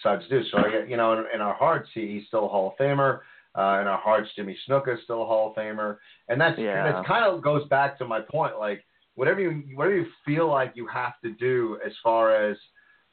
[0.04, 0.48] decides to do.
[0.52, 2.86] So I get, you know, in, in our hearts, he, he's still a Hall of
[2.86, 3.20] Famer.
[3.58, 5.98] Uh, in our hearts, Jimmy Snuka is still a Hall of Famer,
[6.30, 6.92] and that's Yeah.
[6.92, 8.60] that kind of goes back to my point.
[8.60, 8.84] Like
[9.18, 12.56] whatever you whatever you feel like you have to do as far as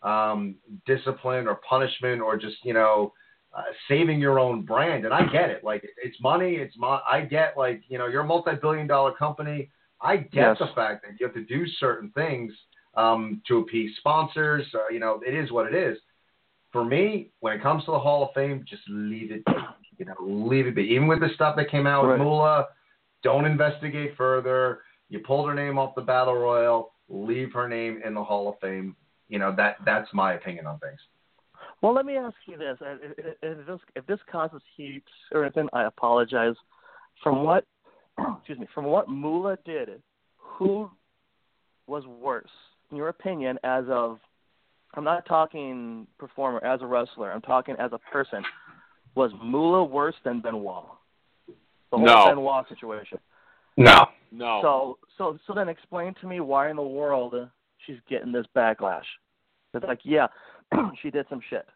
[0.02, 3.12] um, discipline or punishment or just you know
[3.56, 5.04] uh, saving your own brand.
[5.06, 5.64] And I get it.
[5.64, 6.52] Like it's money.
[6.56, 7.00] It's my.
[7.10, 9.70] I get like you know you're a multi-billion-dollar company.
[10.00, 10.56] I get Yes.
[10.60, 12.52] the fact that you have to do certain things
[12.96, 14.64] um, to appease sponsors.
[14.74, 15.96] Uh, you know it is what it is.
[16.70, 19.42] For me, when it comes to the Hall of Fame, just leave it.
[19.96, 20.82] You know, leave it be.
[20.82, 22.18] Even with the stuff that came out with Right.
[22.18, 22.66] Moolah,
[23.22, 24.80] don't investigate further.
[25.08, 26.92] You pulled her name off the Battle Royal.
[27.08, 28.96] Leave her name in the Hall of Fame.
[29.28, 30.98] You know that that's my opinion on things.
[31.82, 35.04] Well, let me ask you this: uh, If- if if this if this causes heat
[35.32, 36.54] or anything, I apologize.
[37.22, 37.64] From what,
[38.38, 40.02] excuse me, from what Moolah did,
[40.38, 40.90] who
[41.86, 42.50] was worse,
[42.90, 44.18] in your opinion, as of?
[44.96, 47.32] I'm not talking performer as a wrestler.
[47.32, 48.44] I'm talking as a person.
[49.16, 50.84] Was Moolah worse than Benoit?
[51.48, 52.26] The whole No.
[52.28, 53.18] Benoit situation.
[53.76, 54.06] No.
[54.32, 54.60] No.
[54.62, 57.34] So, so, so then explain to me why in the world
[57.86, 59.04] she's getting this backlash.
[59.72, 60.26] It's like, yeah,
[61.02, 61.66] she did some shit.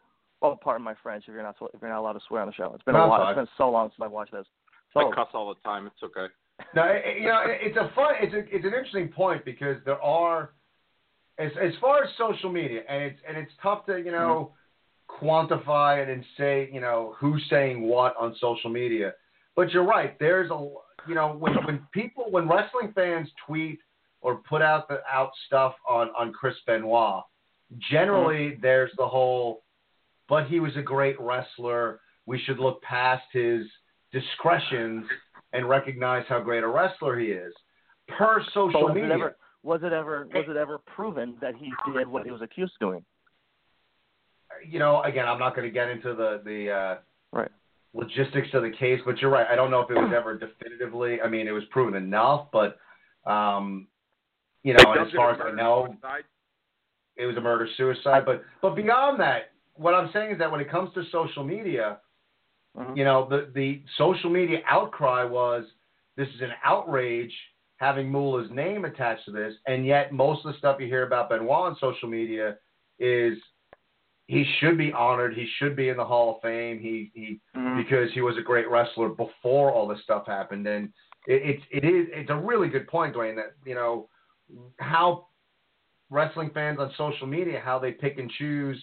[0.41, 2.53] Oh, pardon my French if you're not if you're not allowed to swear on the
[2.53, 2.71] show.
[2.73, 3.19] It's been No, a it's while.
[3.19, 3.29] fine.
[3.31, 4.45] It's been so long since I've watched this.
[4.95, 5.87] I So, cuss all the time.
[5.87, 6.33] It's okay.
[6.75, 9.43] No, it, it- you know, it, it's a fun, it's a, it's an interesting point
[9.43, 10.51] because there are,
[11.37, 14.53] as as far as social media, and it's and it's tough to you know
[15.09, 15.25] mm-hmm.
[15.25, 19.13] quantify it and say you know who's saying what on social media.
[19.55, 20.17] But you're right.
[20.19, 20.69] There's a
[21.07, 23.79] you know when when people when wrestling fans tweet
[24.21, 27.23] or put out the out stuff on on Chris Benoit,
[27.91, 29.63] generally there's the whole,
[30.27, 31.99] but he was a great wrestler.
[32.25, 33.65] We should look past his
[34.11, 35.05] discretions
[35.53, 37.53] and recognize how great a wrestler he is.
[38.17, 41.71] Per social was it media, ever was it ever was it ever proven that he
[41.93, 43.05] did what he was accused of doing?
[44.67, 46.95] you know, again, I'm not going to get into the the uh.
[47.93, 49.47] Logistics of the case, but you're right.
[49.49, 51.21] I don't know if it was ever definitively.
[51.21, 52.77] I mean, it was proven enough, but
[53.25, 53.87] um,
[54.63, 55.95] you know, and as far as I know,
[57.15, 58.23] it was a murder suicide.
[58.25, 61.99] But but beyond that, what I'm saying is that when it comes to social media,
[62.77, 62.95] Mhm.
[62.95, 65.65] you know, the the social media outcry was
[66.15, 67.33] this is an outrage
[67.77, 71.29] having Moolah's name attached to this, and yet most of the stuff you hear about
[71.29, 72.57] Benoit on social media
[72.99, 73.37] is
[74.29, 75.33] he should be honored.
[75.33, 76.77] He should be in the Hall of Fame.
[76.79, 77.77] He he Mhm.
[77.77, 80.67] because he was a great wrestler before all this stuff happened.
[80.67, 80.93] And
[81.25, 83.35] it, it's it is it's a really good point, Dwayne.
[83.37, 84.07] That you know
[84.79, 85.29] how
[86.11, 88.79] wrestling fans on social media how they pick and choose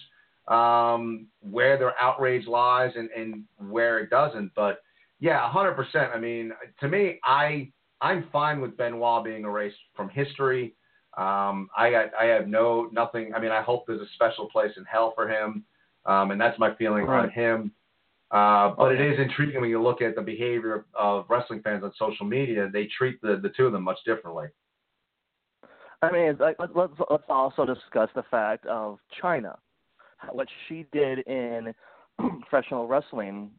[0.49, 4.51] um, where their outrage lies and, and where it doesn't.
[4.53, 4.81] But
[5.21, 6.11] yeah, hundred percent.
[6.13, 6.51] I mean,
[6.81, 7.71] to me, I
[8.01, 10.75] I'm fine with Benoit being erased from history.
[11.17, 13.33] Um, I got, I have no nothing.
[13.35, 15.65] I mean, I hope there's a special place in hell for him,
[16.05, 17.71] um, and that's my feeling on him.
[18.29, 19.13] Uh, but it Okay.
[19.13, 22.69] is intriguing when you look at the behavior of, wrestling fans on social media.
[22.71, 24.47] They treat the, the two of them much differently.
[26.03, 29.57] I mean, like let's let's let's also discuss the fact of Chyna,
[30.31, 31.73] what she did in
[32.41, 33.49] professional wrestling,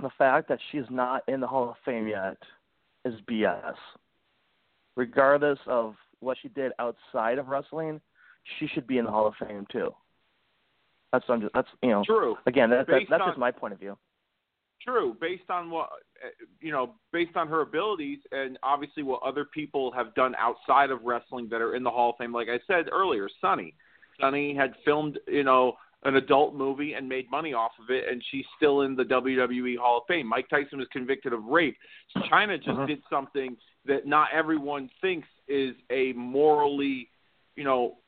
[0.00, 2.36] the fact that she's not in the Hall of Fame yet
[3.04, 3.74] is BS.
[4.96, 8.00] Regardless of what she did outside of wrestling,
[8.58, 9.94] she should be in the Hall of Fame too.
[11.12, 12.36] That's I'm just, that's you know True.
[12.46, 13.96] again that, that that's on- just my point of view.
[14.82, 15.88] True, based on what
[16.60, 21.02] you know, based on her abilities, and obviously what other people have done outside of
[21.02, 22.32] wrestling that are in the Hall of Fame.
[22.32, 23.74] Like I said earlier, Sunny,
[24.20, 25.74] Sunny had filmed, you know,
[26.06, 29.76] an adult movie and made money off of it, and she's still in the WWE
[29.76, 30.26] Hall of Fame.
[30.26, 31.76] Mike Tyson was convicted of rape.
[32.16, 32.86] Chyna just Mhm.
[32.86, 37.10] did something that not everyone thinks is a morally,
[37.56, 37.98] you know,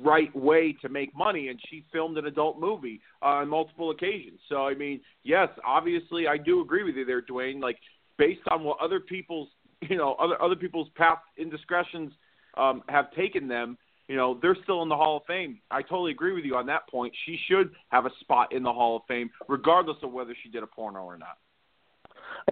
[0.00, 4.40] right way to make money and she filmed an adult movie uh, on multiple occasions.
[4.48, 7.60] So I mean, yes, obviously I do agree with you there, Dwayne.
[7.60, 7.78] Like
[8.16, 9.48] based on what other people's
[9.82, 12.12] you know, other other people's past indiscretions
[12.56, 13.76] um have taken them,
[14.08, 15.60] you know, they're still in the Hall of Fame.
[15.70, 17.14] I totally agree with you on that point.
[17.24, 20.62] She should have a spot in the Hall of Fame, regardless of whether she did
[20.62, 21.38] a porno or not.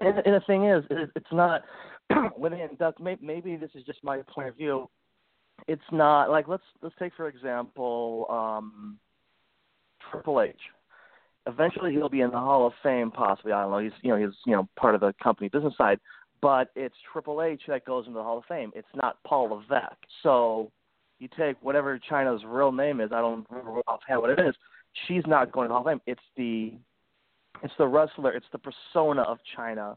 [0.01, 0.85] And, and the thing is,
[1.17, 1.63] it's not.
[2.39, 4.89] within that's may, maybe this is just my point of view.
[5.69, 8.99] It's not like let's let's take for example um,
[10.11, 10.57] Triple H.
[11.47, 13.11] Eventually, he'll be in the Hall of Fame.
[13.11, 13.79] Possibly, I don't know.
[13.79, 15.99] He's you know he's you know part of the company business side,
[16.41, 18.73] but it's Triple H that goes into the Hall of Fame.
[18.75, 19.97] It's not Paul Levesque.
[20.23, 20.71] So
[21.21, 23.11] you take whatever Chyna's real name is.
[23.13, 24.55] I don't remember offhand what it is.
[25.07, 26.01] She's not going to Hall of Fame.
[26.07, 26.73] It's the
[27.63, 28.33] it's the wrestler.
[28.33, 29.97] It's the persona of China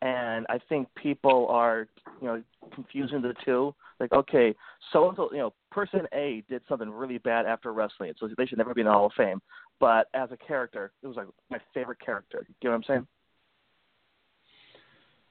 [0.00, 1.88] and I think people are,
[2.20, 2.42] you know,
[2.72, 3.74] confusing the two.
[3.98, 4.54] Like, okay,
[4.92, 8.46] so and so, you know, person A did something really bad after wrestling, so they
[8.46, 9.42] should never be in the Hall of Fame.
[9.80, 12.46] But as a character, it was like my favorite character.
[12.48, 13.06] You get what I'm saying?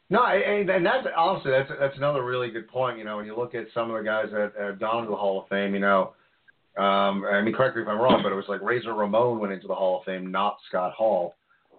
[0.10, 2.98] No, and, and that's honestly that's that's another really good point.
[2.98, 5.16] You know, when you look at some of the guys that have gone to the
[5.16, 6.14] Hall of Fame, you know,
[6.78, 9.52] um, I mean, correct me if I'm wrong, but it was like Razor Ramon went
[9.52, 11.36] into the Hall of Fame, not Scott Hall.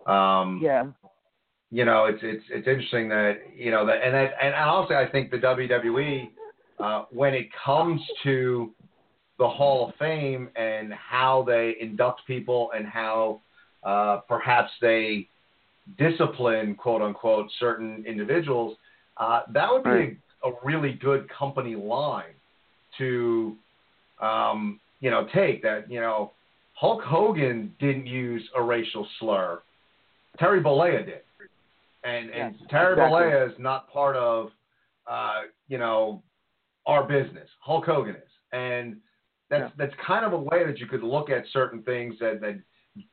[0.07, 0.87] Um, Yeah.
[1.71, 5.07] you know, it's it's it's interesting that you know that and that, and honestly, I
[5.11, 6.31] think the WWE
[6.81, 8.75] uh, when it comes to
[9.39, 13.41] the Hall of Fame and how they induct people and how
[13.85, 15.29] uh, perhaps they
[15.97, 18.77] discipline quote unquote certain individuals,
[19.17, 22.35] uh, that would be a, a really good company line
[22.99, 23.57] to
[24.21, 26.33] um, you know take that you know
[26.75, 29.61] Hulk Hogan didn't use a racial slur,
[30.39, 31.21] Terry Bollea did
[32.05, 33.21] and and Yes, Terry exactly.
[33.21, 34.51] Bollea is not part of
[35.07, 36.23] uh, you know
[36.87, 37.49] our business.
[37.61, 38.97] Hulk Hogan is, and
[39.51, 39.87] that's Yeah.
[39.87, 42.61] that's kind of a way that you could look at certain things that that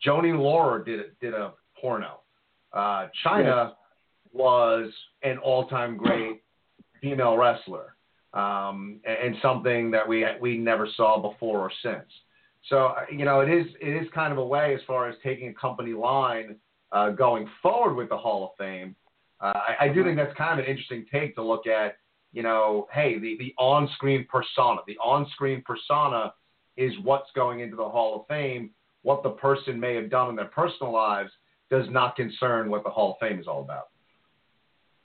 [0.01, 2.21] Joanie Laurer did a- did a porno.
[2.75, 3.71] Uh, Chyna
[4.33, 4.91] was
[5.23, 6.43] an all-time great
[7.01, 7.95] female wrestler,
[8.33, 12.11] um, and, and something that we we never saw before or since.
[12.69, 15.15] So uh, you know, it is it is kind of a way as far as
[15.23, 16.57] taking a company line
[16.91, 18.95] uh, going forward with the Hall of Fame.
[19.39, 21.97] Uh, I, I do think that's kind of an interesting take to look at.
[22.33, 26.33] You know, hey, the the on-screen persona, the on-screen persona
[26.75, 28.71] is what's going into the Hall of Fame.
[29.03, 31.31] What the person may have done in their personal lives
[31.69, 33.89] does not concern what the Hall of Fame is all about.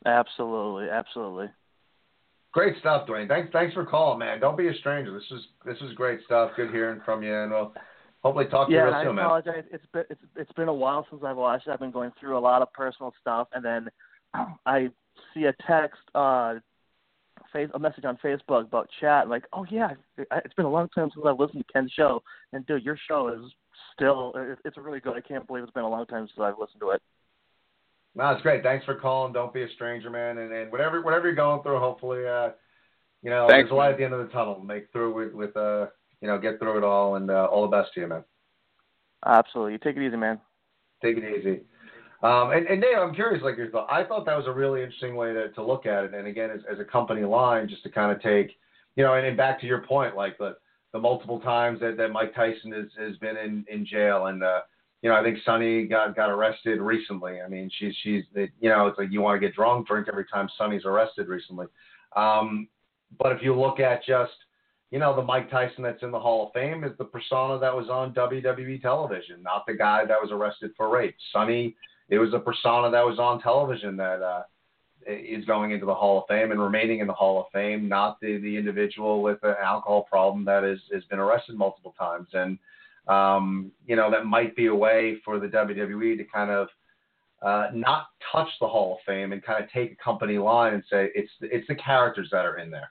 [0.06, 1.46] Absolutely, absolutely.
[2.52, 3.28] Great stuff, Dwayne.
[3.28, 4.40] Thanks, thanks for calling, man.
[4.40, 5.12] Don't be a stranger.
[5.12, 6.50] This is this is great stuff.
[6.56, 7.72] Good hearing from you, and we'll
[8.22, 9.24] hopefully talk to you Yeah, real and I soon, man.
[9.26, 9.64] apologize.
[9.70, 11.68] It's been it's it's been a while since I've watched.
[11.68, 11.70] it.
[11.70, 13.88] I've been going through a lot of personal stuff, and then
[14.66, 14.88] I
[15.32, 16.54] see a text, uh,
[17.52, 19.28] face a message on Facebook about chat.
[19.28, 22.20] Like, oh yeah, it's been a long time since I've listened to Ken's show,
[22.52, 23.52] and dude, your show is
[24.00, 25.16] still it- it's really good.
[25.16, 27.02] I can't believe it's been a long time since I've listened to it.
[28.14, 28.62] No, it's great.
[28.62, 29.32] Thanks for calling.
[29.32, 30.38] Don't be a stranger, man.
[30.38, 32.50] And, and whatever whatever you're going through, hopefully, uh,
[33.22, 34.60] you know, Thanks, there's a light at the end of the tunnel.
[34.60, 35.86] Make through with, with uh,
[36.20, 38.24] you know, get through it all, and uh, all the best to you, man.
[39.24, 40.40] Absolutely, take it easy, man.
[41.02, 41.60] Take it easy.
[42.22, 43.88] Um, and, and Dave, I'm curious, like your thought.
[43.90, 46.14] I thought that was a really interesting way to, to look at it.
[46.14, 48.58] And again, as, as a company line, just to kind of take,
[48.96, 50.56] you know, and, and back to your point, like the
[50.92, 54.60] the multiple times that, that Mike Tyson has, has been in, in jail, and uh,
[55.02, 57.40] you know, I think Sunny got got arrested recently.
[57.40, 60.26] I mean, she's she's you know, it's like you want to get drunk, drink every
[60.26, 61.66] time Sunny's arrested recently.
[62.16, 62.68] Um,
[63.18, 64.32] but if you look at just
[64.90, 67.74] you know, the Mike Tyson that's in the Hall of Fame is the persona that
[67.74, 71.14] was on WWE television, not the guy that was arrested for rape.
[71.32, 71.76] Sonny,
[72.08, 74.42] it was a persona that was on television that uh,
[75.06, 78.20] is going into the Hall of Fame and remaining in the Hall of Fame, not
[78.20, 82.28] the, the individual with an alcohol problem that is, has been arrested multiple times.
[82.32, 82.58] And,
[83.08, 86.68] um, you know, that might be a way for the WWE to kind of
[87.42, 90.82] uh, not touch the Hall of Fame and kind of take a company line and
[90.90, 92.90] say it's it's the characters that are in there.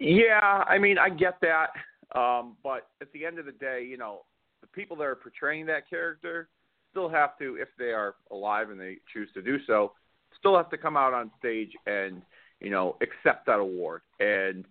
[0.00, 1.70] Yeah, I mean, I get that,
[2.18, 4.22] um, but at the end of the day, you know,
[4.60, 6.48] the people that are portraying that character
[6.90, 9.92] still have to, if they are alive and they choose to do so,
[10.38, 12.22] still have to come out on stage and
[12.60, 14.02] you know accept that award.
[14.20, 14.64] And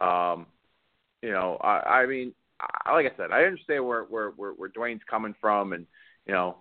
[0.00, 0.46] um,
[1.22, 4.68] you know, I, I mean, I, like I said, I understand where where where, where
[4.68, 5.86] Dwayne's coming from, and
[6.26, 6.56] you know,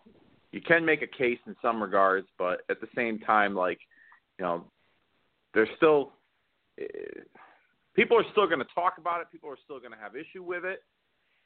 [0.51, 3.79] you can make a case in some regards, but at the same time, like
[4.39, 4.65] you know,
[5.53, 6.13] there's still
[6.79, 6.85] eh,
[7.95, 9.27] people are still going to talk about it.
[9.31, 10.83] People are still going to have issue with it,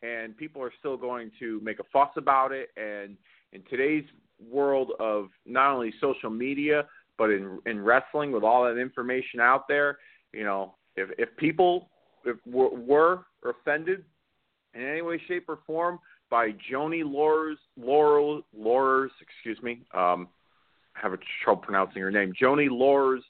[0.02, 2.70] and people are still going to make a fuss about it.
[2.78, 3.18] And
[3.54, 4.06] in today's
[4.40, 6.86] world of not only social media
[7.18, 9.98] but in in wrestling, with all that information out there,
[10.34, 11.90] you know, if if people
[12.26, 14.04] if were, were offended
[14.74, 16.00] in any way, shape, or form
[16.30, 20.28] by Joanie Laurer, Laurel, Laurer's, excuse me, um,
[20.96, 23.24] I have a trouble pronouncing her name, Joanie Laurer's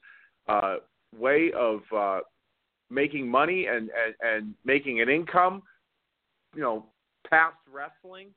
[0.47, 0.77] uh,
[1.17, 2.19] way of uh,
[2.89, 5.61] making money and, and, and making an income,
[6.55, 6.85] you know,
[7.29, 8.29] past wrestling,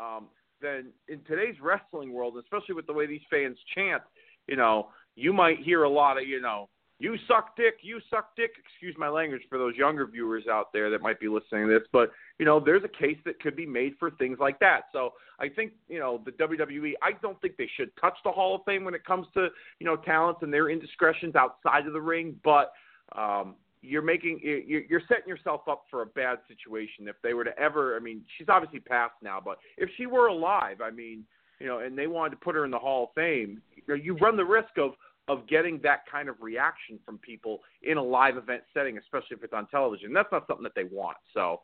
[0.00, 0.26] um,
[0.60, 4.02] then in today's wrestling world, especially with the way these fans chant,
[4.46, 6.68] you know, you might hear a lot of, you know,
[6.98, 8.52] you suck dick, you suck dick.
[8.58, 11.86] Excuse my language for those younger viewers out there that might be listening to this,
[11.92, 14.82] but you know, there's a case that could be made for things like that.
[14.92, 18.54] So I think, you know, the WWE, I don't think they should touch the Hall
[18.54, 22.00] of Fame when it comes to, you know, talents and their indiscretions outside of the
[22.00, 22.72] ring, but
[23.14, 27.56] um you're making you're setting yourself up for a bad situation if they were to
[27.58, 31.24] ever I mean, she's obviously passed now, but if she were alive, I mean,
[31.60, 33.94] you know, and they wanted to put her in the Hall of Fame, you, know,
[33.94, 34.92] you run the risk of
[35.28, 39.42] of getting that kind of reaction from people in a live event setting, especially if
[39.42, 40.12] it's on television.
[40.12, 41.16] That's not something that they want.
[41.34, 41.62] So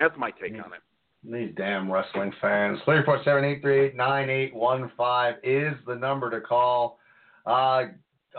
[0.00, 0.80] that's my take on it.
[1.22, 2.80] These damn wrestling fans.
[2.84, 6.98] Three four seven eight three eight nine eight one five is the number to call.
[7.46, 7.84] Uh,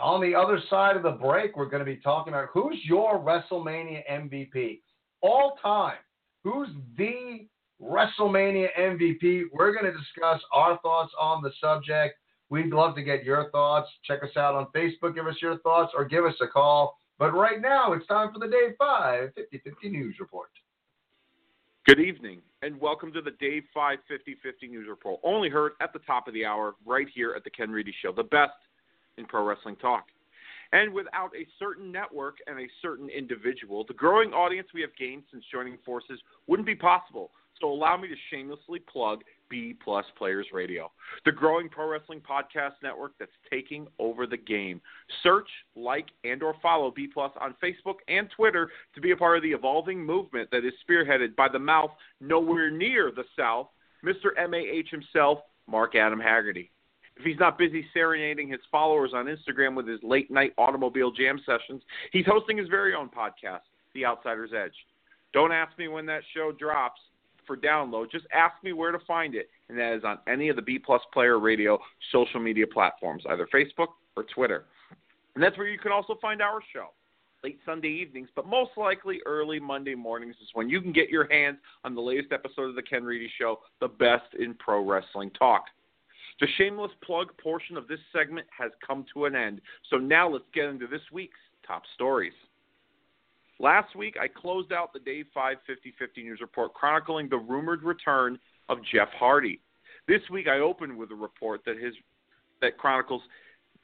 [0.00, 3.18] on the other side of the break, we're going to be talking about who's your
[3.18, 4.80] WrestleMania MVP
[5.20, 5.98] all time.
[6.44, 7.46] Who's the
[7.82, 9.44] WrestleMania MVP?
[9.52, 12.14] We're going to discuss our thoughts on the subject.
[12.48, 13.88] We'd love to get your thoughts.
[14.06, 16.96] Check us out on Facebook, give us your thoughts, or give us a call.
[17.18, 20.50] But right now, it's time for the Dave 5 50 50 News Report.
[21.86, 25.18] Good evening, and welcome to the Dave 5 50 50 News Report.
[25.24, 28.12] Only heard at the top of the hour, right here at the Ken Reedy Show,
[28.12, 28.52] the best
[29.18, 30.04] in pro wrestling talk.
[30.72, 35.24] And without a certain network and a certain individual, the growing audience we have gained
[35.30, 37.30] since joining forces wouldn't be possible.
[37.62, 40.90] So allow me to shamelessly plug B Plus Players Radio,
[41.24, 44.80] the growing pro wrestling podcast network that's taking over the game.
[45.22, 49.36] Search, like, and or follow B Plus on Facebook and Twitter to be a part
[49.36, 53.68] of the evolving movement that is spearheaded by the mouth nowhere near the South,
[54.04, 54.34] Mr.
[54.36, 55.38] MAH himself,
[55.68, 56.68] Mark Adam Haggerty.
[57.16, 61.40] If he's not busy serenading his followers on Instagram with his late night automobile jam
[61.46, 63.60] sessions, he's hosting his very own podcast,
[63.94, 64.74] The Outsider's Edge.
[65.32, 67.00] Don't ask me when that show drops
[67.46, 70.56] for download, just ask me where to find it, and that is on any of
[70.56, 71.78] the B Plus Player Radio
[72.10, 74.64] social media platforms, either Facebook or Twitter.
[75.34, 76.88] And that's where you can also find our show.
[77.44, 81.28] Late Sunday evenings, but most likely early Monday mornings is when you can get your
[81.28, 85.30] hands on the latest episode of The Ken Reedy Show, the best in pro wrestling
[85.36, 85.64] talk.
[86.40, 90.44] The shameless plug portion of this segment has come to an end, so now let's
[90.54, 92.32] get into this week's top stories.
[93.62, 97.84] Last week, I closed out the Dave 5 50 50 News Report chronicling the rumored
[97.84, 98.36] return
[98.68, 99.60] of Jeff Hardy.
[100.08, 101.94] This week, I opened with a report that, his,
[102.60, 103.22] that chronicles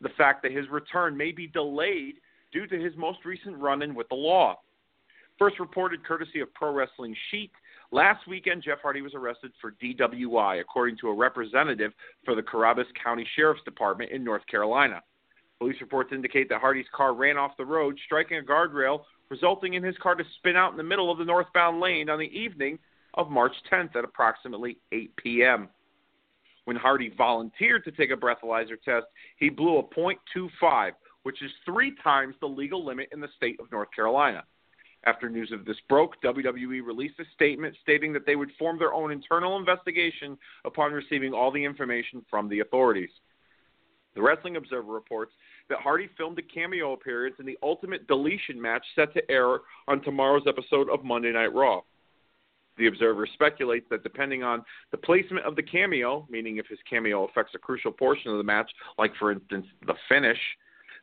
[0.00, 2.16] the fact that his return may be delayed
[2.52, 4.58] due to his most recent run in with the law.
[5.38, 7.52] First reported courtesy of Pro Wrestling Sheet,
[7.92, 11.92] last weekend Jeff Hardy was arrested for DWI, according to a representative
[12.24, 15.02] for the Cabarrus County Sheriff's Department in North Carolina.
[15.58, 19.00] Police reports indicate that Hardy's car ran off the road, striking a guardrail
[19.30, 22.18] resulting in his car to spin out in the middle of the northbound lane on
[22.18, 22.78] the evening
[23.14, 25.68] of March 10th at approximately 8 p.m.
[26.64, 29.06] When Hardy volunteered to take a breathalyzer test,
[29.38, 30.92] he blew a .25,
[31.22, 34.44] which is three times the legal limit in the state of North Carolina.
[35.04, 38.92] After news of this broke, WWE released a statement stating that they would form their
[38.92, 43.10] own internal investigation upon receiving all the information from the authorities.
[44.14, 45.32] The Wrestling Observer reports
[45.68, 50.02] that Hardy filmed a cameo appearance in the Ultimate Deletion match set to air on
[50.02, 51.80] tomorrow's episode of Monday Night Raw.
[52.78, 54.62] The Observer speculates that depending on
[54.92, 58.44] the placement of the cameo, meaning if his cameo affects a crucial portion of the
[58.44, 60.38] match, like for instance the finish,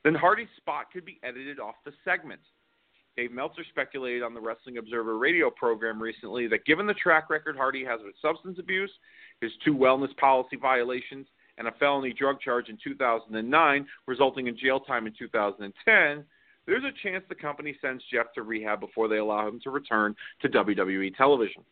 [0.03, 2.39] then Hardy's spot could be edited off the segment.
[3.17, 7.55] Dave Meltzer speculated on the Wrestling Observer radio program recently that given the track record
[7.55, 8.91] Hardy has with substance abuse,
[9.41, 11.25] his two wellness policy violations,
[11.57, 16.25] and a felony drug charge in 2009, resulting in jail time in 2010,
[16.65, 20.15] there's a chance the company sends Jeff to rehab before they allow him to return
[20.41, 21.63] to WWE television.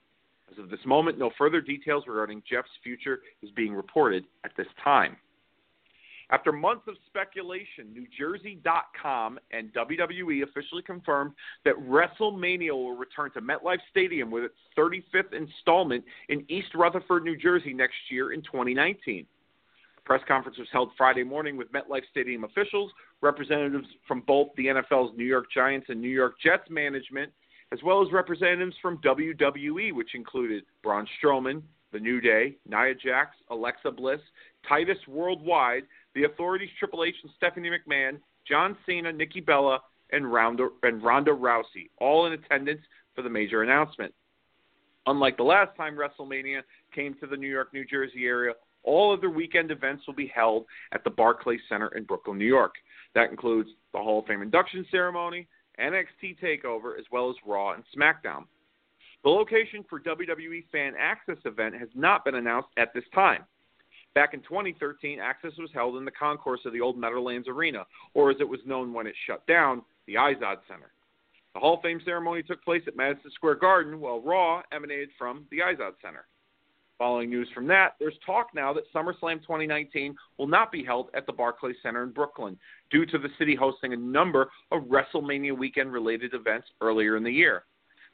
[0.51, 4.67] As of this moment, no further details regarding Jeff's future is being reported at this
[4.84, 5.17] time.
[6.29, 11.34] After months of speculation, NewJersey.com and WWE officially confirmed
[11.65, 17.38] that WrestleMania will return to MetLife Stadium with its 35th installment in East Rutherford, New
[17.38, 19.25] Jersey next year in 2019.
[20.05, 22.91] Press conference was held Friday morning with MetLife Stadium officials,
[23.21, 27.31] representatives from both the NFL's New York Giants and New York Jets management,
[27.71, 31.61] as well as representatives from WWE, which included Braun Strowman,
[31.93, 34.19] The New Day, Nia Jax, Alexa Bliss,
[34.67, 35.83] Titus Worldwide,
[36.15, 39.79] the authorities Triple H and Stephanie McMahon, John Cena, Nikki Bella,
[40.11, 42.81] and Ronda, and Ronda Rousey, all in attendance
[43.15, 44.13] for the major announcement.
[45.05, 46.61] Unlike the last time WrestleMania
[46.93, 48.53] came to the New York, New Jersey area,
[48.84, 52.75] all other weekend events will be held at the Barclays Center in Brooklyn, New York.
[53.15, 55.47] That includes the Hall of Fame induction ceremony,
[55.79, 58.45] NXT TakeOver, as well as Raw and SmackDown.
[59.23, 63.43] The location for WWE Fan Access event has not been announced at this time.
[64.15, 68.29] Back in 2013, Access was held in the concourse of the old Meadowlands Arena, or
[68.29, 70.91] as it was known when it shut down, the Izod Center.
[71.53, 75.45] The Hall of Fame ceremony took place at Madison Square Garden, while Raw emanated from
[75.51, 76.25] the Izod Center.
[76.97, 81.25] Following news from that, there's talk now that SummerSlam 2019 will not be held at
[81.25, 82.57] the Barclays Center in Brooklyn
[82.91, 87.31] due to the city hosting a number of WrestleMania weekend related events earlier in the
[87.31, 87.63] year.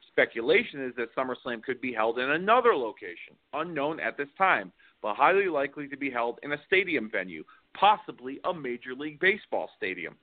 [0.08, 4.72] Speculation is that SummerSlam could be held in another location, unknown at this time,
[5.02, 9.70] but highly likely to be held in a stadium venue, possibly a Major League Baseball
[9.78, 10.16] stadium.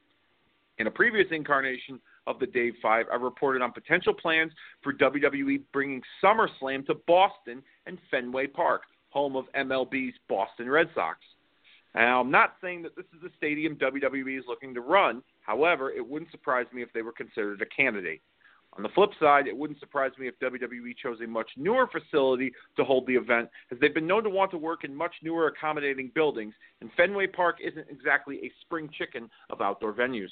[0.79, 4.53] In a previous incarnation of the Dave 5, I reported on potential plans
[4.83, 11.19] for WWE bringing SummerSlam to Boston and Fenway Park, home of MLB's Boston Red Sox.
[11.95, 15.23] Now, I'm not saying that this is a stadium WWE is looking to run.
[15.41, 18.21] However, it wouldn't surprise me if they were considered a candidate.
[18.77, 22.53] On the flip side, it wouldn't surprise me if WWE chose a much newer facility
[22.77, 25.47] to hold the event, as they've been known to want to work in much newer
[25.47, 26.53] accommodating buildings,
[26.83, 30.29] and Fenway Park isn't exactly a spring chicken of outdoor venues.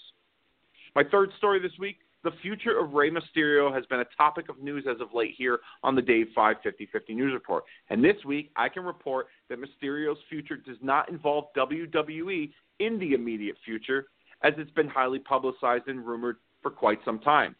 [0.95, 4.59] My third story this week the future of Rey Mysterio has been a topic of
[4.59, 7.65] news as of late here on the Dave 5 50 News Report.
[7.91, 13.13] And this week, I can report that Mysterio's future does not involve WWE in the
[13.13, 14.07] immediate future,
[14.43, 17.55] as it's been highly publicized and rumored for quite some time.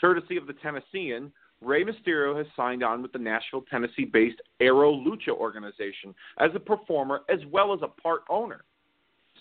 [0.00, 5.06] Courtesy of the Tennessean, Rey Mysterio has signed on with the Nashville, Tennessee based Aro
[5.06, 8.64] Lucha organization as a performer as well as a part owner.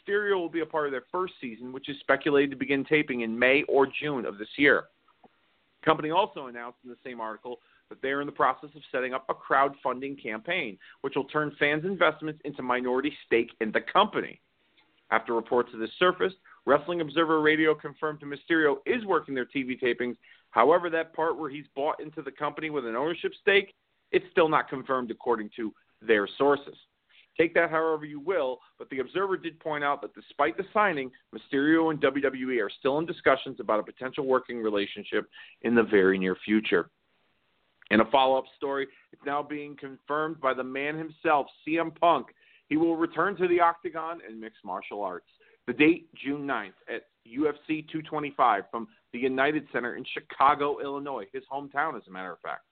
[0.09, 3.21] Mysterio will be a part of their first season, which is speculated to begin taping
[3.21, 4.85] in May or June of this year.
[5.23, 8.81] The company also announced in the same article that they are in the process of
[8.91, 13.81] setting up a crowdfunding campaign, which will turn fans' investments into minority stake in the
[13.81, 14.41] company.
[15.11, 16.35] After reports of this surfaced,
[16.65, 20.17] Wrestling Observer Radio confirmed that Mysterio is working their TV tapings
[20.51, 23.73] However, that part where he's bought into the company with an ownership stake,
[24.11, 26.75] it's still not confirmed according to their sources.
[27.39, 31.09] Take that however you will, but the Observer did point out that despite the signing,
[31.33, 35.29] Mysterio and WWE are still in discussions about a potential working relationship
[35.61, 36.89] in the very near future.
[37.91, 42.27] In a follow up story, it's now being confirmed by the man himself, CM Punk.
[42.67, 45.29] He will return to the octagon and mixed martial arts.
[45.65, 51.43] The date, June 9th at UFC 225 from the United Center in Chicago, Illinois, his
[51.51, 52.63] hometown, as a matter of fact.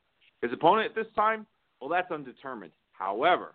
[0.41, 1.47] His opponent at this time,
[1.79, 2.73] well, that's undetermined.
[2.91, 3.53] However,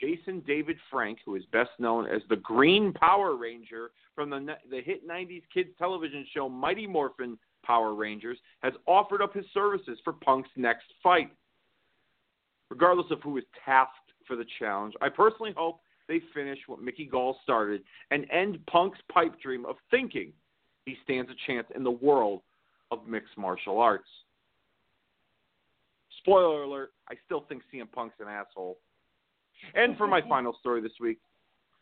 [0.00, 4.80] Jason David Frank, who is best known as the Green Power Ranger from the, the
[4.80, 10.14] hit 90s kids television show Mighty Morphin Power Rangers, has offered up his services for
[10.14, 11.30] Punk's next fight.
[12.70, 13.94] Regardless of who is tasked
[14.26, 18.98] for the challenge, I personally hope they finish what Mickey Gall started and end Punk's
[19.12, 20.32] pipe dream of thinking
[20.86, 22.40] he stands a chance in the world
[22.90, 24.08] of mixed martial arts.
[26.18, 28.78] Spoiler alert, I still think CM Punk's an asshole.
[29.74, 31.18] And for my final story this week,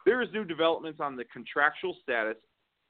[0.06, 2.36] there is new developments on the contractual status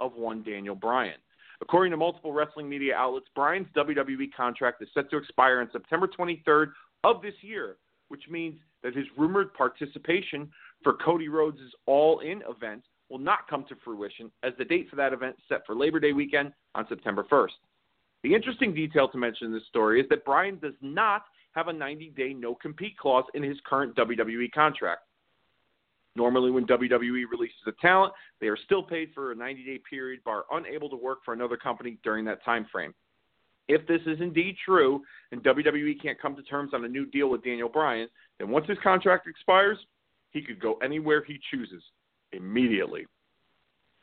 [0.01, 1.19] of one Daniel Bryan.
[1.61, 6.07] According to multiple wrestling media outlets, Bryan's WWE contract is set to expire on September
[6.07, 6.73] 23rd
[7.05, 7.77] of this year,
[8.09, 10.49] which means that his rumored participation
[10.85, 14.97] for Cody Rhodes' All In event will not come to fruition as the date for
[14.97, 17.49] that event is set for Labor Day weekend on September 1st.
[18.23, 21.23] The interesting detail to mention in this story is that Bryan does not
[21.59, 25.03] have a 90 day no compete clause in his current WWE contract.
[26.15, 30.21] Normally, when WWE releases a talent, they are still paid for a 90 day period,
[30.25, 32.95] but are unable to work for another company during that time frame.
[33.67, 35.03] If this is indeed true,
[35.33, 38.67] and WWE can't come to terms on a new deal with Daniel Bryan, then once
[38.69, 39.79] his contract expires,
[40.31, 41.83] he could go anywhere he chooses
[42.33, 43.05] immediately.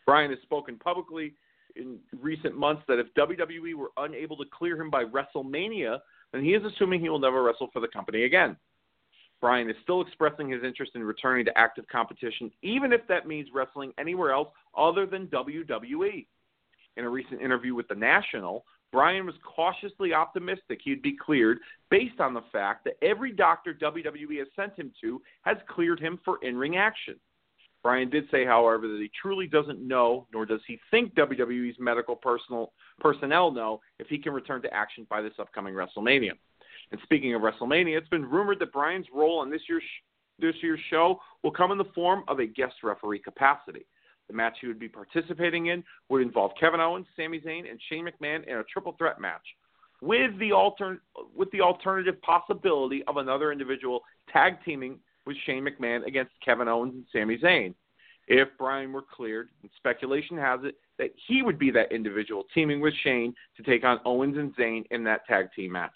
[0.06, 1.34] Bryan has spoken publicly
[1.76, 6.00] in recent months that if WWE were unable to clear him by WrestleMania,
[6.32, 8.58] then he is assuming he will never wrestle for the company again.
[9.42, 13.50] Bryan is still expressing his interest in returning to active competition, even if that means
[13.54, 16.26] wrestling anywhere else other than WWE.
[16.98, 21.60] In a recent interview with The National, Bryan was cautiously optimistic he'd be cleared
[21.92, 26.18] based on the fact that every doctor WWE has sent him to has cleared him
[26.24, 27.16] for in ring action.
[27.86, 32.16] Bryan did say, however, that he truly doesn't know, nor does he think WWE's medical
[32.16, 36.32] personal, personnel know, if he can return to action by this upcoming WrestleMania.
[36.92, 39.84] And speaking of WrestleMania, it's been rumored that Bryan's role on this year's
[40.40, 43.86] this year's show will come in the form of a guest referee capacity.
[44.30, 48.08] The match he would be participating in would involve Kevin Owens, Sami Zayn, and Shane
[48.08, 49.46] McMahon in a triple threat match,
[50.02, 51.04] with the alter
[51.36, 54.02] with the alternative possibility of another individual
[54.34, 57.74] tag teaming with Shane McMahon against Kevin Owens and Sami Zayn.
[58.28, 62.82] If Bryan were cleared, and speculation has it that he would be that individual teaming
[62.82, 65.96] with Shane to take on Owens and Zayn in that tag team match.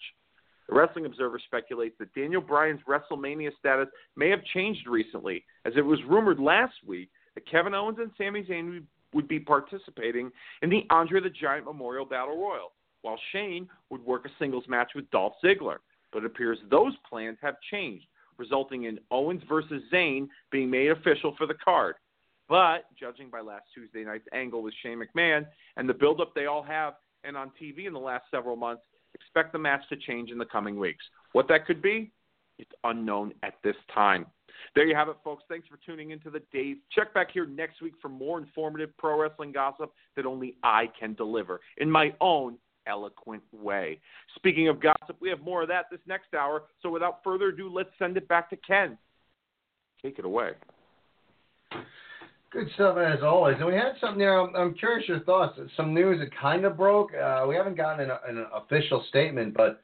[0.68, 5.84] The Wrestling Observer speculates that Daniel Bryan's WrestleMania status may have changed recently, as it
[5.84, 10.30] was rumored last week that Kevin Owens and Sami Zayn would be participating
[10.62, 12.70] in the Andre the Giant Memorial Battle Royal,
[13.02, 15.78] while Shane would work a singles match with Dolph Ziggler.
[16.12, 18.06] But it appears those plans have changed,
[18.40, 21.94] resulting in Owens versus Zayn being made official for the card.
[22.48, 26.64] But judging by last Tuesday night's angle with Shane McMahon and the buildup they all
[26.64, 28.82] have and on TV in the last several months,
[29.14, 31.04] expect the match to change in the coming weeks.
[31.32, 32.10] What that could be,
[32.58, 34.26] it's unknown at this time.
[34.74, 35.44] There you have it, folks.
[35.48, 36.78] Thanks for tuning into the Dave.
[36.90, 41.14] Check back here next week for more informative pro wrestling gossip that only I can
[41.14, 42.56] deliver in my own
[42.86, 44.00] eloquent way.
[44.36, 46.64] Speaking of gossip, we have more of that this next hour.
[46.82, 48.98] So without further ado, let's send it back to Ken.
[50.02, 50.52] Take it away.
[52.50, 53.56] Good stuff as always.
[53.58, 54.40] And we had something there.
[54.40, 55.58] I'm, I'm curious your thoughts.
[55.76, 57.10] Some news that kind of broke.
[57.14, 59.80] Uh, we haven't gotten an, an, official statement, but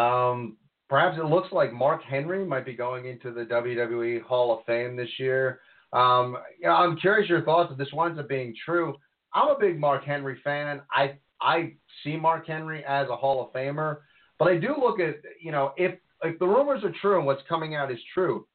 [0.00, 0.56] um,
[0.88, 4.96] perhaps it looks like Mark Henry might be going into the WWE Hall of Fame
[4.96, 5.60] this year.
[5.92, 8.94] Um, you know, I'm curious your thoughts if this winds up being true.
[9.34, 10.80] I'm a big Mark Henry fan.
[10.92, 13.98] I I see Mark Henry as a Hall of Famer,
[14.38, 17.42] but I do look at you know if if the rumors are true and what's
[17.48, 18.46] coming out is true,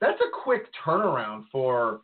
[0.00, 2.00] that's a quick turnaround for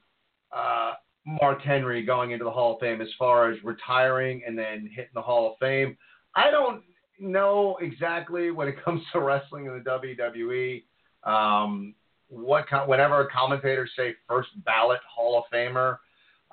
[0.54, 0.92] uh,
[1.26, 5.10] Mark Henry going into the Hall of Fame as far as retiring and then hitting
[5.14, 5.96] the Hall of Fame.
[6.34, 6.82] I don't
[7.18, 10.84] know exactly when it comes to wrestling in the WWE.
[11.24, 11.94] Um,
[12.28, 15.98] what whenever commentators say first ballot Hall of Famer,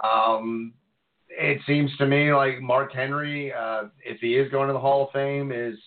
[0.03, 0.73] um,
[1.29, 5.05] it seems to me like Mark Henry, uh, if he is going to the Hall
[5.05, 5.77] of Fame, is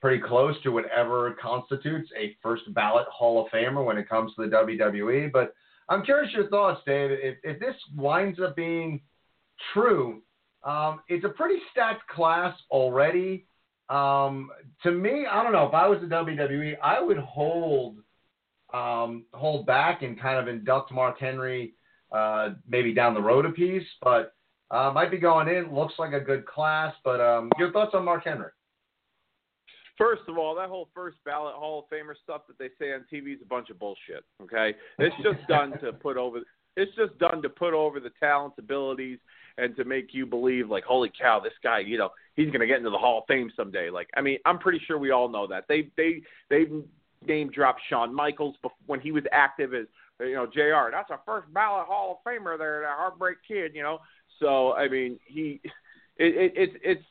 [0.00, 4.42] pretty close to whatever constitutes a first ballot Hall of Famer when it comes to
[4.42, 5.32] the WWE.
[5.32, 5.54] But
[5.88, 7.10] I'm curious your thoughts, Dave.
[7.10, 9.00] If, if this winds up being
[9.72, 10.22] true,
[10.64, 13.46] um, it's a pretty stacked class already.
[13.88, 14.50] Um,
[14.82, 15.66] to me, I don't know.
[15.66, 17.96] If I was the WWE, I would hold
[18.72, 21.72] um, hold back and kind of induct Mark Henry
[22.12, 24.34] uh, maybe down the road a piece, but
[24.70, 25.74] uh, might be going in.
[25.74, 26.94] Looks like a good class.
[27.04, 28.50] But um, your thoughts on Mark Henry?
[29.96, 33.04] First of all, that whole first ballot Hall of Famer stuff that they say on
[33.12, 34.24] TV is a bunch of bullshit.
[34.42, 36.40] Okay, it's just done to put over.
[36.76, 39.18] It's just done to put over the talents, abilities,
[39.58, 42.66] and to make you believe like, holy cow, this guy, you know, he's going to
[42.68, 43.90] get into the Hall of Fame someday.
[43.90, 45.64] Like, I mean, I'm pretty sure we all know that.
[45.68, 46.66] They they they
[47.26, 48.54] name dropped Shawn Michaels
[48.86, 49.86] when he was active as
[50.20, 50.92] you know Jr.
[50.92, 53.72] That's a first ballot Hall of Famer there, that heartbreak kid.
[53.74, 53.98] You know,
[54.40, 55.60] so I mean, he
[56.16, 57.04] it, it, it's it's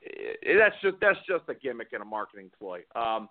[0.00, 2.80] it, that's just that's just a gimmick and a marketing ploy.
[2.94, 3.28] Um,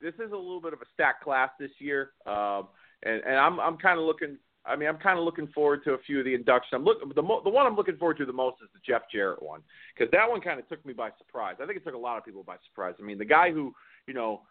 [0.00, 2.68] this is a little bit of a stacked class this year, um,
[3.02, 4.36] and, and I'm I'm kind of looking.
[4.66, 6.72] I mean, I'm kind of looking forward to a few of the inductions.
[6.74, 9.02] I'm look the mo- the one I'm looking forward to the most is the Jeff
[9.10, 9.62] Jarrett one
[9.94, 11.56] because that one kind of took me by surprise.
[11.62, 12.94] I think it took a lot of people by surprise.
[13.00, 13.74] I mean, the guy who
[14.06, 14.42] you know,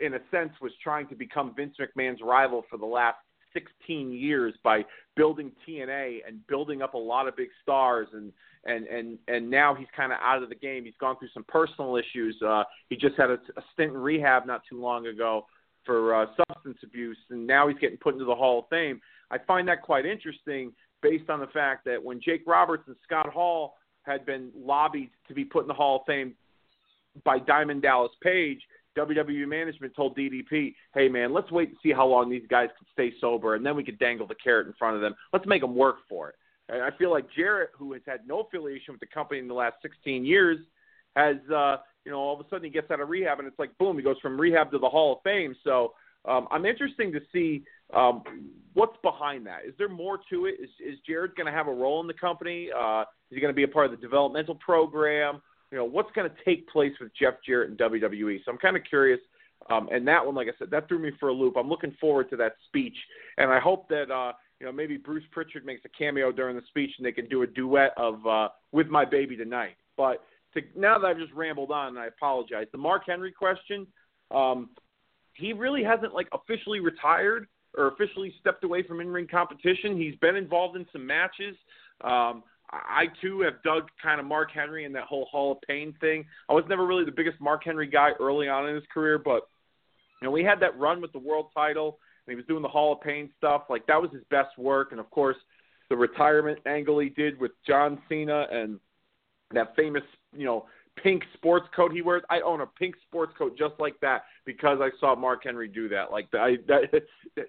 [0.00, 3.16] in a sense, was trying to become Vince McMahon's rival for the last
[3.52, 4.84] 16 years by
[5.16, 8.32] building TNA and building up a lot of big stars and
[8.64, 10.84] and and and now he's kind of out of the game.
[10.84, 12.40] He's gone through some personal issues.
[12.42, 15.46] Uh, he just had a, a stint in rehab not too long ago
[15.84, 19.00] for uh, substance abuse, and now he's getting put into the Hall of Fame.
[19.30, 20.72] I find that quite interesting,
[21.02, 23.74] based on the fact that when Jake Roberts and Scott Hall
[24.04, 26.34] had been lobbied to be put in the Hall of Fame
[27.24, 28.60] by Diamond Dallas Page,
[28.96, 32.86] WWE management told DDP, "Hey man, let's wait and see how long these guys can
[32.92, 35.14] stay sober, and then we could dangle the carrot in front of them.
[35.32, 36.36] Let's make them work for it."
[36.68, 39.54] And I feel like Jarrett, who has had no affiliation with the company in the
[39.54, 40.58] last 16 years,
[41.16, 43.58] has uh, you know all of a sudden he gets out of rehab, and it's
[43.58, 45.54] like boom, he goes from rehab to the Hall of Fame.
[45.64, 47.64] So um, I'm interesting to see
[47.94, 48.22] um,
[48.74, 49.60] what's behind that.
[49.66, 50.56] Is there more to it?
[50.62, 52.70] Is, is Jarrett going to have a role in the company?
[52.76, 55.42] Uh, is he going to be a part of the developmental program?
[55.72, 58.44] You know, what's going to take place with Jeff Jarrett and WWE.
[58.44, 59.18] So I'm kind of curious.
[59.70, 61.54] Um, and that one, like I said, that threw me for a loop.
[61.56, 62.96] I'm looking forward to that speech,
[63.38, 66.62] and I hope that uh, you know maybe Bruce Pritchard makes a cameo during the
[66.68, 70.62] speech, and they can do a duet of uh, "With My Baby Tonight." But to,
[70.76, 72.66] now that I've just rambled on, and I apologize.
[72.72, 73.86] The Mark Henry question,
[74.32, 74.70] um,
[75.34, 77.46] he really hasn't like officially retired
[77.78, 79.96] or officially stepped away from in-ring competition.
[79.96, 81.56] He's been involved in some matches.
[82.02, 82.42] Um,
[82.72, 86.24] I too have dug kind of Mark Henry and that whole Hall of Pain thing.
[86.48, 89.48] I was never really the biggest Mark Henry guy early on in his career, but
[90.20, 92.68] you know we had that run with the world title, and he was doing the
[92.68, 93.64] Hall of Pain stuff.
[93.68, 95.36] Like that was his best work, and of course
[95.90, 98.80] the retirement angle he did with John Cena and
[99.52, 100.02] that famous
[100.34, 100.64] you know
[100.96, 102.22] pink sports coat he wears.
[102.30, 105.88] I own a pink sports coat just like that because I saw Mark Henry do
[105.88, 106.10] that.
[106.10, 107.02] Like I, that,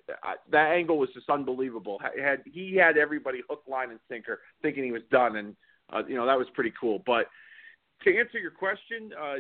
[0.51, 1.99] that angle was just unbelievable.
[2.19, 5.55] Had he had everybody hook, line, and sinker, thinking he was done, and
[5.91, 7.01] uh, you know that was pretty cool.
[7.05, 7.27] But
[8.03, 9.35] to answer your question, uh,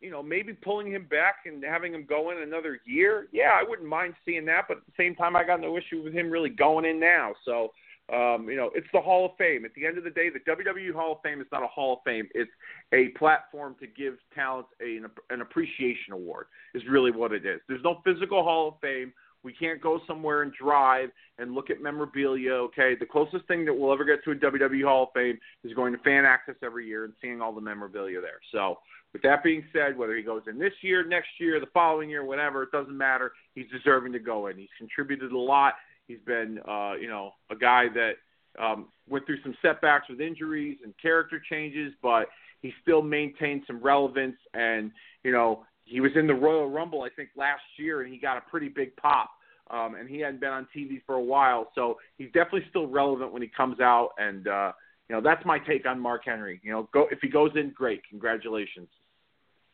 [0.00, 3.62] you know maybe pulling him back and having him go in another year, yeah, I
[3.68, 4.64] wouldn't mind seeing that.
[4.68, 7.34] But at the same time, I got no issue with him really going in now.
[7.44, 7.72] So
[8.12, 9.64] um, you know, it's the Hall of Fame.
[9.64, 11.94] At the end of the day, the WWE Hall of Fame is not a Hall
[11.94, 12.26] of Fame.
[12.34, 12.50] It's
[12.92, 15.00] a platform to give talent a,
[15.32, 16.46] an appreciation award.
[16.74, 17.60] Is really what it is.
[17.68, 19.12] There's no physical Hall of Fame.
[19.44, 22.52] We can't go somewhere and drive and look at memorabilia.
[22.52, 25.74] Okay, the closest thing that we'll ever get to a WWE Hall of Fame is
[25.74, 28.40] going to fan access every year and seeing all the memorabilia there.
[28.52, 28.78] So,
[29.12, 32.24] with that being said, whether he goes in this year, next year, the following year,
[32.24, 33.32] whatever, it doesn't matter.
[33.54, 34.58] He's deserving to go in.
[34.58, 35.74] He's contributed a lot
[36.08, 38.14] He's been, uh, you know, a guy that
[38.58, 42.28] um, went through some setbacks with injuries and character changes, but
[42.60, 44.36] he still maintained some relevance.
[44.54, 44.90] And
[45.22, 48.38] you know, he was in the Royal Rumble, I think, last year, and he got
[48.38, 49.30] a pretty big pop.
[49.70, 53.34] Um, and he hadn't been on TV for a while, so he's definitely still relevant
[53.34, 54.12] when he comes out.
[54.16, 54.72] And uh,
[55.10, 56.58] you know, that's my take on Mark Henry.
[56.64, 58.88] You know, go if he goes in, great, congratulations.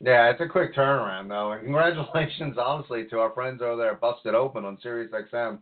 [0.00, 4.34] Yeah, it's a quick turnaround though, and congratulations, honestly, to our friends over there, Busted
[4.34, 5.60] Open on Sirius XM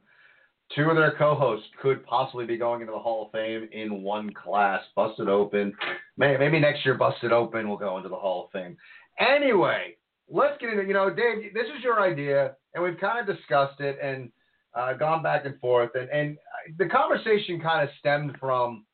[0.74, 4.32] two of their co-hosts could possibly be going into the Hall of Fame in one
[4.32, 4.82] class.
[4.96, 5.74] Busted Open.
[6.16, 8.76] Maybe next year, Busted Open will go into the Hall of Fame.
[9.18, 9.96] Anyway,
[10.30, 10.84] let's get into.
[10.84, 14.30] You know, Dave, this is your idea, and we've kind of discussed it and
[14.74, 16.38] uh, gone back and forth, and and
[16.78, 18.84] the conversation kind of stemmed from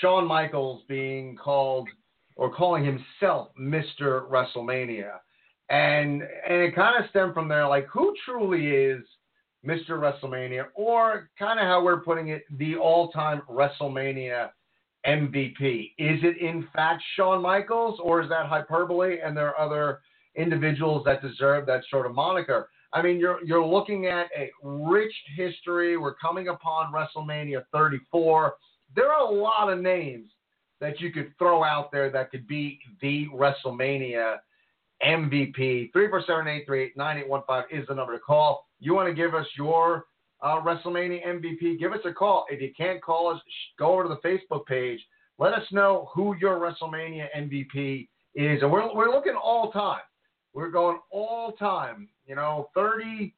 [0.00, 1.88] Shawn Michaels being called
[2.36, 4.28] or calling himself Mr.
[4.28, 5.12] WrestleMania.
[5.68, 9.02] And and it kind of stemmed from there, like who truly is
[9.64, 9.90] Mr.
[9.90, 14.50] WrestleMania, or kind of how we're putting it, the all time WrestleMania
[15.06, 15.92] MVP.
[15.98, 20.00] Is it in fact Shawn Michaels, or is that hyperbole and there are other
[20.34, 22.68] individuals that deserve that sort of moniker?
[22.92, 25.96] I mean, you're you're looking at a rich history.
[25.96, 28.54] We're coming upon WrestleMania 34.
[28.94, 30.30] There are a lot of names
[30.80, 34.36] that you could throw out there that could be the WrestleMania
[35.04, 35.90] MVP.
[35.92, 40.06] 347-838-9815 is the number to call you want to give us your
[40.42, 42.46] uh, WrestleMania MVP, give us a call.
[42.50, 43.40] If you can't call us,
[43.78, 45.00] go over to the Facebook page.
[45.38, 48.62] Let us know who your WrestleMania MVP is.
[48.62, 50.00] And we're, we're looking all time.
[50.52, 53.34] We're going all time, you know, 30,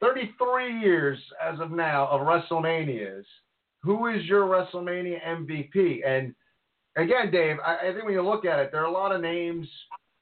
[0.00, 3.24] 33 years as of now of WrestleManias.
[3.82, 6.06] Who is your WrestleMania MVP?
[6.06, 6.34] And
[6.96, 9.20] again, Dave, I, I think when you look at it, there are a lot of
[9.20, 9.66] names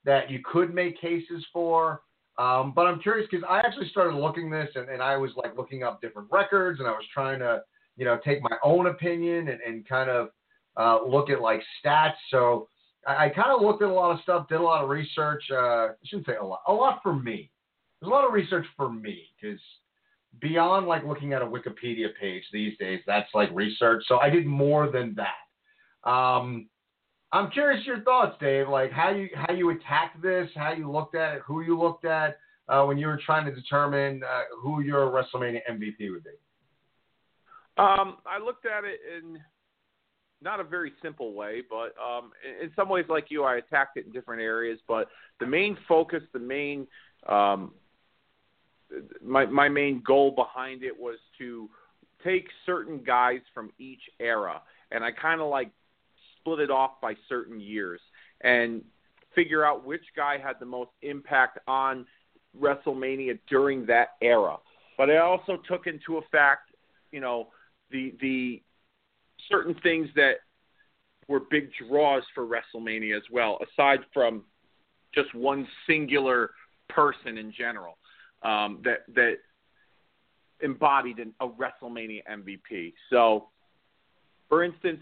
[0.03, 2.01] that you could make cases for.
[2.37, 5.57] Um, but I'm curious because I actually started looking this and, and I was like
[5.57, 7.61] looking up different records and I was trying to,
[7.97, 10.29] you know, take my own opinion and, and kind of
[10.77, 12.13] uh, look at like stats.
[12.29, 12.67] So
[13.05, 15.43] I, I kind of looked at a lot of stuff, did a lot of research.
[15.51, 17.51] Uh, I shouldn't say a lot, a lot for me.
[17.99, 19.59] There's a lot of research for me because
[20.39, 24.03] beyond like looking at a Wikipedia page these days, that's like research.
[24.07, 26.09] So I did more than that.
[26.09, 26.67] Um,
[27.33, 28.67] I'm curious your thoughts, Dave.
[28.67, 32.05] Like how you how you attacked this, how you looked at it, who you looked
[32.05, 36.31] at uh, when you were trying to determine uh, who your WrestleMania MVP would be.
[37.77, 39.39] Um, I looked at it in
[40.41, 43.97] not a very simple way, but um, in, in some ways, like you, I attacked
[43.97, 44.79] it in different areas.
[44.87, 45.07] But
[45.39, 46.85] the main focus, the main
[47.27, 47.73] um,
[49.23, 51.69] my my main goal behind it was to
[52.23, 54.61] take certain guys from each era,
[54.91, 55.71] and I kind of like
[56.41, 58.01] split it off by certain years
[58.41, 58.81] and
[59.35, 62.05] figure out which guy had the most impact on
[62.59, 64.57] WrestleMania during that era.
[64.97, 66.71] But I also took into effect,
[67.11, 67.47] you know,
[67.91, 68.61] the the
[69.49, 70.35] certain things that
[71.27, 74.43] were big draws for WrestleMania as well, aside from
[75.13, 76.51] just one singular
[76.89, 77.97] person in general
[78.43, 79.37] um, that that
[80.61, 82.93] embodied an, a WrestleMania MVP.
[83.09, 83.47] So,
[84.49, 85.01] for instance,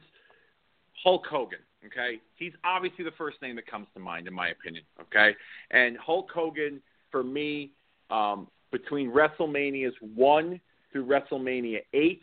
[1.04, 1.60] Hulk Hogan.
[1.86, 4.84] Okay, he's obviously the first name that comes to mind, in my opinion.
[5.02, 5.36] Okay,
[5.72, 7.72] and Hulk Hogan for me,
[8.12, 10.60] um, between WrestleManias one
[10.92, 12.22] through WrestleMania eight,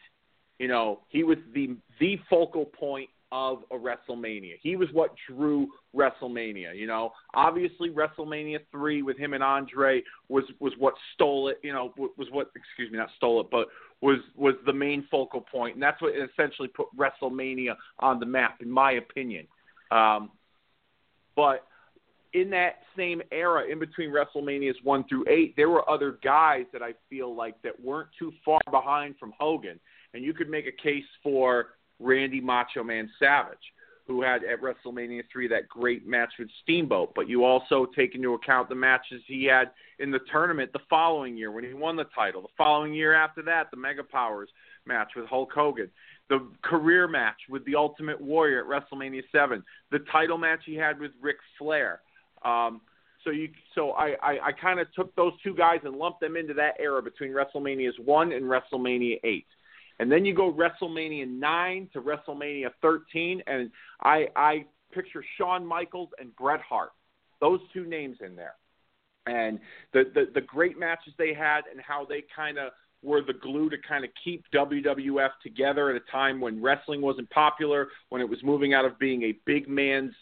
[0.58, 4.54] you know, he was the the focal point of a WrestleMania.
[4.62, 6.76] He was what drew WrestleMania.
[6.76, 11.58] You know, obviously WrestleMania three with him and Andre was was what stole it.
[11.62, 13.68] You know, was what excuse me, not stole it, but
[14.02, 18.58] was was the main focal point, and that's what essentially put WrestleMania on the map,
[18.60, 19.46] in my opinion.
[19.90, 20.30] Um,
[21.34, 21.66] but
[22.32, 26.82] in that same era, in between WrestleManias one through eight, there were other guys that
[26.82, 29.80] I feel like that weren't too far behind from Hogan,
[30.12, 31.68] and you could make a case for
[31.98, 33.58] Randy Macho Man Savage,
[34.06, 37.12] who had at WrestleMania 3 that great match with Steamboat.
[37.14, 41.36] But you also take into account the matches he had in the tournament the following
[41.36, 42.42] year when he won the title.
[42.42, 44.48] The following year after that, the Mega Powers
[44.86, 45.90] match with Hulk Hogan.
[46.28, 49.62] The career match with the Ultimate Warrior at WrestleMania 7.
[49.90, 52.00] The title match he had with Ric Flair.
[52.44, 52.80] Um,
[53.24, 56.36] so you, so I, I, I kind of took those two guys and lumped them
[56.36, 59.46] into that era between WrestleManias 1 and WrestleMania 8.
[59.98, 63.70] And then you go WrestleMania 9 to WrestleMania 13, and
[64.02, 66.90] I, I picture Shawn Michaels and Bret Hart.
[67.40, 68.54] Those two names in there.
[69.26, 69.58] And
[69.92, 72.72] the, the, the great matches they had and how they kind of
[73.02, 77.28] were the glue to kind of keep WWF together at a time when wrestling wasn't
[77.30, 80.12] popular, when it was moving out of being a big man's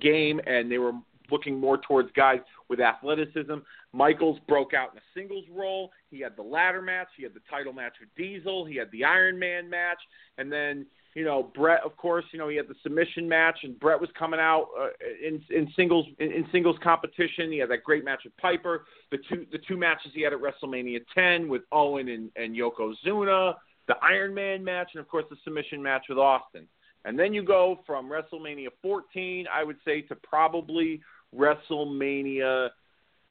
[0.00, 0.92] game and they were
[1.30, 3.54] looking more towards guys with athleticism.
[3.92, 5.90] Michaels broke out in a singles role.
[6.10, 7.08] He had the ladder match.
[7.16, 8.64] He had the title match with Diesel.
[8.64, 9.98] He had the Iron Man match,
[10.38, 13.78] and then you know Bret, of course, you know he had the submission match, and
[13.80, 14.88] Bret was coming out uh,
[15.26, 17.50] in in singles in, in singles competition.
[17.50, 18.84] He had that great match with Piper.
[19.10, 23.54] The two the two matches he had at WrestleMania 10 with Owen and, and Yokozuna.
[23.88, 26.66] The Iron Man match, and of course the submission match with Austin.
[27.06, 31.00] And then you go from WrestleMania 14, I would say, to probably
[31.34, 32.70] WrestleMania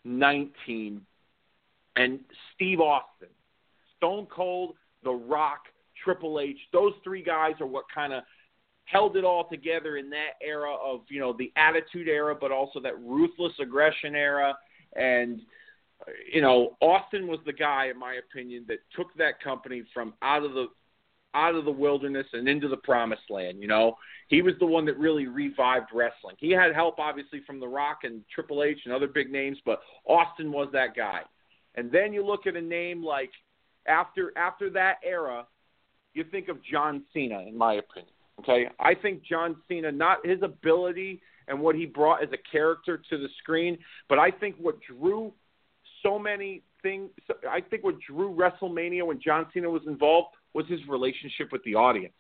[0.06, 1.02] 19
[1.98, 2.20] and
[2.54, 3.28] Steve Austin,
[3.98, 5.66] Stone Cold, The Rock,
[6.02, 6.58] Triple H.
[6.72, 8.24] Those three guys are what kind of
[8.86, 12.80] held it all together in that era of you know the Attitude Era, but also
[12.80, 14.58] that ruthless aggression era.
[14.96, 15.42] And
[16.32, 20.44] you know Austin was the guy, in my opinion, that took that company from out
[20.44, 20.68] of the
[21.36, 23.62] out of the wilderness and into the promised land.
[23.62, 26.36] You know, he was the one that really revived wrestling.
[26.40, 29.82] He had help, obviously, from The Rock and Triple H and other big names, but
[30.06, 31.22] Austin was that guy.
[31.76, 33.32] And then you look at a name like
[33.86, 35.46] after after that era,
[36.14, 38.14] you think of John Cena, in my opinion.
[38.40, 43.02] Okay, I think John Cena, not his ability and what he brought as a character
[43.10, 43.78] to the screen,
[44.10, 45.32] but I think what drew
[46.02, 47.10] so many things.
[47.50, 51.76] I think what drew WrestleMania when John Cena was involved was his relationship with the
[51.76, 52.14] audience.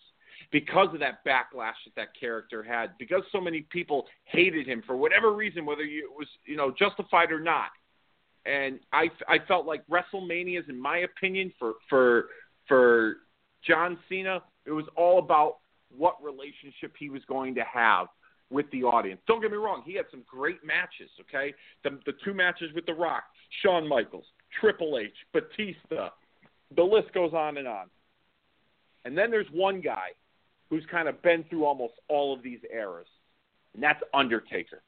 [0.51, 4.95] Because of that backlash that that character had, because so many people hated him for
[4.95, 7.69] whatever reason, whether it was you know justified or not,
[8.45, 12.25] and I I felt like WrestleManias, in my opinion, for for
[12.67, 13.15] for
[13.65, 15.57] John Cena, it was all about
[15.89, 18.07] what relationship he was going to have
[18.51, 19.21] with the audience.
[19.27, 21.09] Don't get me wrong, he had some great matches.
[21.21, 23.23] Okay, the the two matches with The Rock,
[23.63, 24.25] Shawn Michaels,
[24.59, 26.09] Triple H, Batista,
[26.75, 27.87] the list goes on and on.
[29.05, 30.09] And then there's one guy
[30.69, 33.07] who's kind of been through almost all of these eras,
[33.73, 34.81] and that's Undertaker.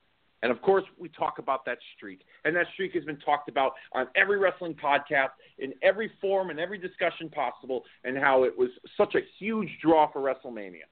[0.43, 2.22] And of course, we talk about that streak.
[2.45, 6.59] And that streak has been talked about on every wrestling podcast, in every form, and
[6.59, 10.86] every discussion possible, and how it was such a huge draw for WrestleMania.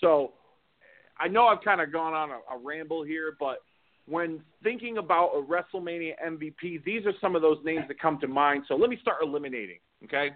[0.00, 0.32] So
[1.18, 3.58] I know I've kind of gone on a, a ramble here, but
[4.06, 8.28] when thinking about a WrestleMania MVP, these are some of those names that come to
[8.28, 8.64] mind.
[8.68, 10.30] So let me start eliminating, okay?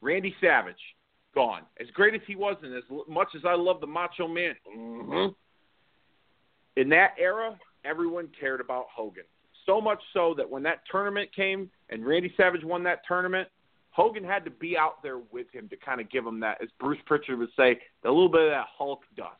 [0.00, 0.76] Randy Savage,
[1.34, 1.62] gone.
[1.80, 5.32] As great as he was, and as much as I love the Macho Man, mm-hmm,
[6.80, 9.24] in that era, everyone cared about Hogan.
[9.66, 13.48] So much so that when that tournament came and Randy Savage won that tournament,
[13.90, 16.68] Hogan had to be out there with him to kind of give him that, as
[16.80, 19.36] Bruce Pritchard would say, a little bit of that Hulk dust,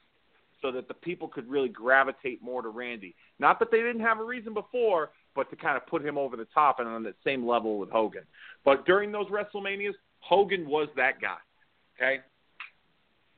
[0.63, 3.15] so that the people could really gravitate more to Randy.
[3.39, 6.37] Not that they didn't have a reason before, but to kind of put him over
[6.37, 8.23] the top and on the same level with Hogan.
[8.65, 11.37] But during those WrestleManias, Hogan was that guy.
[11.97, 12.21] Okay?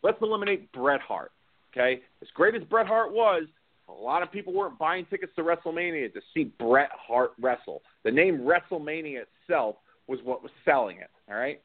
[0.03, 1.33] Let's eliminate Bret Hart.
[1.73, 2.03] Okay?
[2.23, 3.45] As great as Bret Hart was,
[3.89, 7.83] a lot of people weren't buying tickets to WrestleMania to see Bret Hart wrestle.
[8.05, 9.77] The name WrestleMania itself
[10.07, 11.11] was what was selling it.
[11.29, 11.61] All right?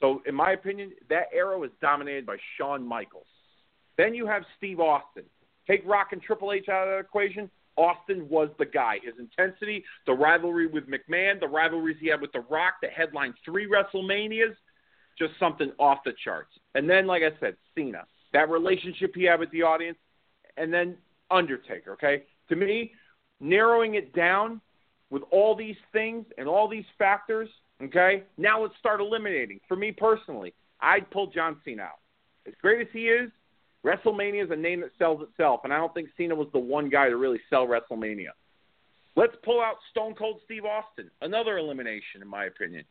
[0.00, 3.26] So, in my opinion, that era was dominated by Shawn Michaels.
[3.96, 5.24] Then you have Steve Austin.
[5.66, 7.50] Take Rock and Triple H out of that equation.
[7.76, 8.98] Austin was the guy.
[9.02, 13.34] His intensity, the rivalry with McMahon, the rivalries he had with The Rock that headlined
[13.44, 14.54] three WrestleManias,
[15.18, 16.50] just something off the charts.
[16.74, 18.04] And then, like I said, Cena.
[18.32, 19.98] That relationship he had with the audience,
[20.56, 20.96] and then
[21.30, 21.92] Undertaker.
[21.92, 22.92] Okay, to me,
[23.40, 24.60] narrowing it down
[25.10, 27.48] with all these things and all these factors.
[27.82, 29.60] Okay, now let's start eliminating.
[29.68, 32.00] For me personally, I'd pull John Cena out.
[32.46, 33.30] As great as he is,
[33.84, 36.88] WrestleMania is a name that sells itself, and I don't think Cena was the one
[36.88, 38.30] guy to really sell WrestleMania.
[39.14, 42.84] Let's pull out Stone Cold Steve Austin, another elimination, in my opinion.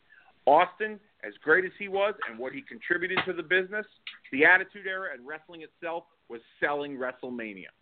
[0.45, 3.85] Austin, as great as he was and what he contributed to the business,
[4.31, 7.73] the Attitude Era and wrestling itself was selling WrestleMania.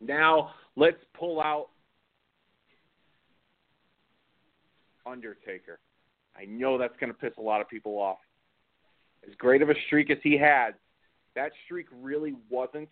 [0.00, 1.68] Now, let's pull out
[5.06, 5.78] Undertaker.
[6.36, 8.18] I know that's going to piss a lot of people off.
[9.28, 10.72] As great of a streak as he had,
[11.34, 12.88] that streak really wasn't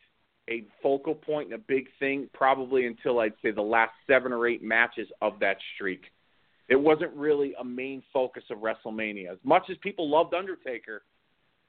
[0.48, 4.46] a focal point and a big thing probably until I'd say the last seven or
[4.46, 6.02] eight matches of that streak.
[6.70, 9.32] It wasn't really a main focus of WrestleMania.
[9.32, 11.02] As much as people loved Undertaker,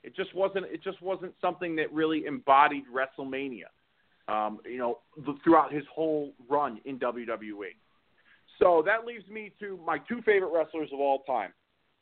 [0.04, 0.68] it just wasn't.
[0.68, 3.66] It just wasn't something that really embodied WrestleMania.
[4.28, 5.00] Um, you know,
[5.44, 7.76] throughout his whole run in WWE.
[8.60, 11.52] So that leaves me to my two favorite wrestlers of all time,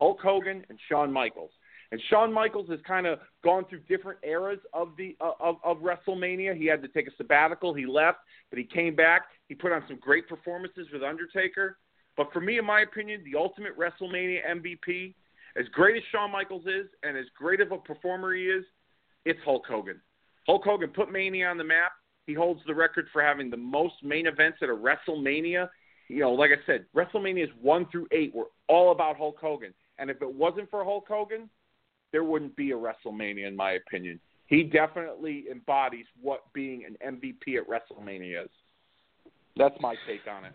[0.02, 1.52] Hulk Hogan and Shawn Michaels.
[1.92, 5.78] And Shawn Michaels has kind of gone through different eras of the uh, of, of
[5.78, 6.56] WrestleMania.
[6.56, 7.74] He had to take a sabbatical.
[7.74, 8.20] He left,
[8.50, 9.28] but he came back.
[9.48, 11.78] He put on some great performances with Undertaker.
[12.20, 15.16] But for me, in my opinion, the ultimate WrestleMania MVP,
[15.56, 18.66] as great as Shawn Michaels is and as great of a performer he is,
[19.24, 20.02] it's Hulk Hogan.
[20.46, 21.94] Hulk Hogan put Mania on the map.
[22.28, 25.70] He holds the record for having the most main events at a WrestleMania.
[26.10, 29.74] You know, like I said, WrestleManias one through eight were all about Hulk Hogan.
[29.98, 31.50] And if it wasn't for Hulk Hogan,
[32.12, 34.20] there wouldn't be a WrestleMania, in my opinion.
[34.48, 38.52] He definitely embodies what being an MVP at WrestleMania is.
[39.56, 40.54] That's my take on it.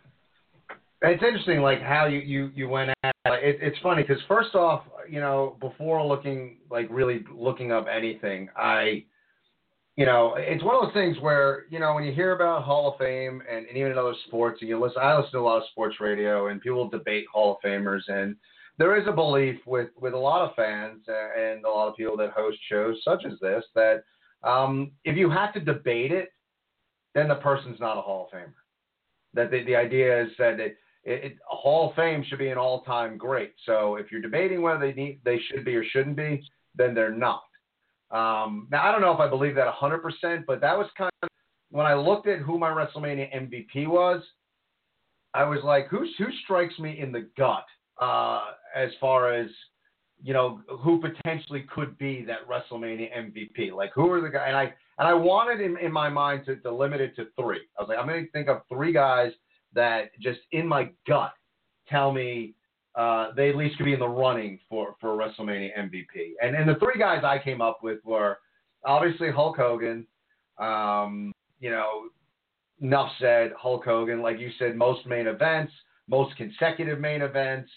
[1.05, 3.15] It's interesting, like how you you you went at.
[3.27, 8.49] It, it's funny because first off, you know, before looking like really looking up anything,
[8.57, 9.05] I,
[9.97, 12.93] you know, it's one of those things where you know when you hear about Hall
[12.93, 15.03] of Fame and, and even in other sports, and you listen.
[15.03, 18.37] I listen to a lot of sports radio, and people debate Hall of Famers and
[18.79, 22.17] there is a belief with with a lot of fans and a lot of people
[22.17, 24.05] that host shows such as this that
[24.43, 26.31] um, if you have to debate it,
[27.15, 28.53] then the person's not a Hall of Famer.
[29.33, 32.59] That the, the idea is that it, it, a Hall of Fame should be an
[32.59, 33.53] all-time great.
[33.67, 36.43] So if you're debating whether they need they should be or shouldn't be,
[36.75, 37.45] then they're not.
[38.11, 41.29] Um, now I don't know if I believe that 100%, but that was kind of
[41.71, 44.23] when I looked at who my WrestleMania MVP was.
[45.35, 47.67] I was like, who who strikes me in the gut
[48.01, 48.43] uh,
[48.75, 49.49] as far as
[50.23, 53.73] you know who potentially could be that WrestleMania MVP.
[53.73, 54.45] Like who are the guys?
[54.47, 54.63] And I
[54.99, 57.61] and I wanted in, in my mind to, to limit it to three.
[57.79, 59.33] I was like, I'm going to think of three guys
[59.75, 61.33] that just in my gut
[61.89, 62.55] tell me
[62.95, 66.33] uh, they at least could be in the running for for WrestleMania MVP.
[66.43, 68.39] And and the three guys I came up with were
[68.85, 70.07] obviously Hulk Hogan.
[70.59, 72.09] Um, you know,
[72.81, 73.53] enough said.
[73.59, 75.73] Hulk Hogan, like you said, most main events,
[76.09, 77.71] most consecutive main events.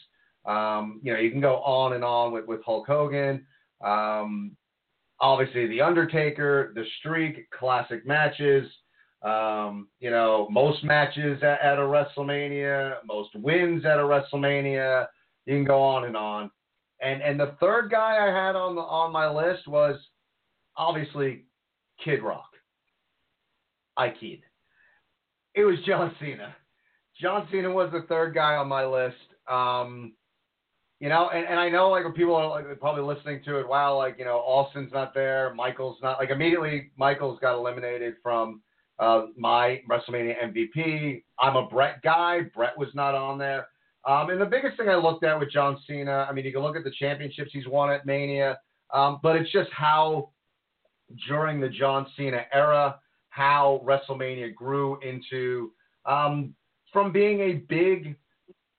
[0.45, 3.45] Um, you know, you can go on and on with, with Hulk Hogan.
[3.83, 4.55] Um,
[5.19, 8.69] obviously, The Undertaker, The Streak, classic matches.
[9.27, 15.07] Um, you know, most matches at, at, a WrestleMania, most wins at a WrestleMania.
[15.45, 16.49] You can go on and on.
[17.01, 19.99] And and the third guy I had on the on my list was
[20.77, 21.43] obviously
[22.03, 22.49] Kid Rock.
[23.97, 24.39] I kid.
[25.55, 26.55] It was John Cena.
[27.19, 29.17] John Cena was the third guy on my list.
[29.49, 30.13] Um,
[30.99, 33.67] you know, and, and I know like when people are like, probably listening to it,
[33.67, 36.17] wow, like you know, Austin's not there, Michael's not.
[36.17, 38.61] Like immediately, Michaels got eliminated from
[38.99, 41.23] uh, my WrestleMania MVP.
[41.39, 42.41] I'm a Bret guy.
[42.55, 43.67] Bret was not on there.
[44.05, 46.61] Um, and the biggest thing I looked at with John Cena, I mean, you can
[46.61, 48.57] look at the championships he's won at Mania,
[48.93, 50.29] um, but it's just how
[51.27, 52.99] during the John Cena era,
[53.29, 55.71] how WrestleMania grew into
[56.05, 56.55] um,
[56.93, 58.15] from being a big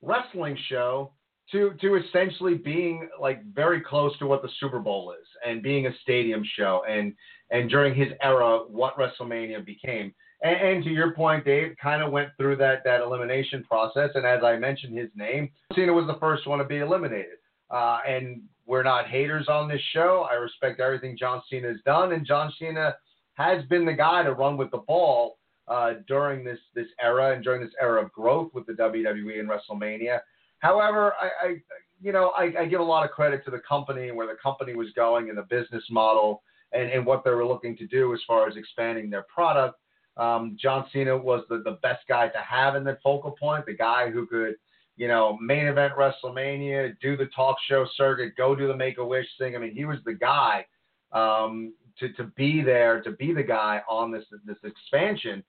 [0.03, 1.13] wrestling show
[1.53, 5.87] to to essentially being like very close to what the Super Bowl is and being
[5.87, 7.15] a stadium show and
[7.51, 10.15] and during his era what WrestleMania became.
[10.43, 14.11] And, and to your point, Dave kind of went through that that elimination process.
[14.15, 17.39] And as I mentioned his name, Cena was the first one to be eliminated.
[17.71, 20.27] Uh, and we're not haters on this show.
[20.31, 22.97] I respect everything John Cena has done, and John Cena
[23.35, 25.39] has been the guy to run with the ball
[25.69, 29.49] uh, during this this era and during this era of growth with the WWE and
[29.49, 30.21] WrestleMania.
[30.61, 31.57] However, I, I
[32.01, 34.37] you know, I, I, give a lot of credit to the company and where the
[34.41, 36.43] company was going and the business model
[36.73, 39.79] and, and what they were looking to do as far as expanding their product.
[40.17, 43.77] Um, John Cena was the, the best guy to have in the focal point, the
[43.77, 44.55] guy who could,
[44.97, 49.05] you know, main event WrestleMania, do the talk show circuit, go do the Make a
[49.05, 49.55] Wish thing.
[49.55, 50.67] I mean, he was the guy
[51.13, 55.45] um, to to be there, to be the guy on this this expansion.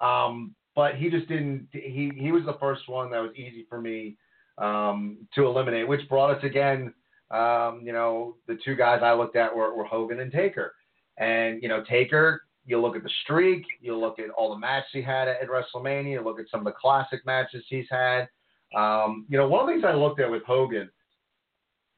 [0.00, 1.68] Um, but he just didn't.
[1.72, 4.16] He he was the first one that was easy for me
[4.58, 6.92] um, to eliminate, which brought us again.
[7.30, 10.74] Um, you know, the two guys I looked at were, were Hogan and Taker,
[11.18, 12.42] and you know Taker.
[12.64, 16.12] You look at the streak, you look at all the matches he had at, WrestleMania,
[16.12, 18.28] you look at some of the classic matches he's had.
[18.76, 20.90] Um, you know, one of the things I looked at with Hogan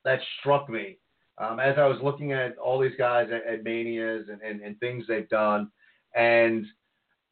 [0.05, 0.99] that struck me
[1.39, 4.79] um, as I was looking at all these guys at, at Manias and, and, and
[4.79, 5.71] things they've done.
[6.15, 6.67] And,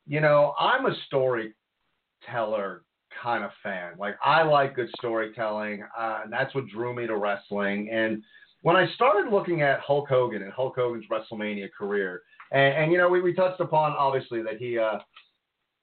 [0.06, 2.84] you know, I'm a storyteller
[3.22, 3.92] kind of fan.
[3.98, 7.90] Like, I like good storytelling, uh, and that's what drew me to wrestling.
[7.90, 8.22] And
[8.62, 12.22] when I started looking at Hulk Hogan and Hulk Hogan's WrestleMania career,
[12.52, 14.98] and, and you know, we, we touched upon obviously that he, uh,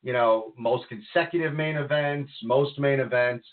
[0.04, 3.48] you know, most consecutive main events, most main events.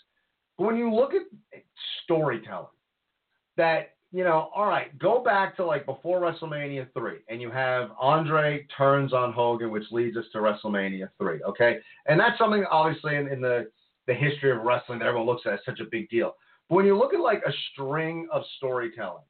[0.57, 1.63] But when you look at
[2.03, 2.67] storytelling,
[3.57, 7.89] that you know, all right, go back to like before WrestleMania 3, and you have
[7.99, 11.79] Andre turns on Hogan, which leads us to WrestleMania 3, okay?
[12.05, 13.71] And that's something, obviously, in, in the,
[14.05, 16.35] the history of wrestling that everyone looks at as such a big deal.
[16.69, 19.23] But when you look at like a string of storytelling,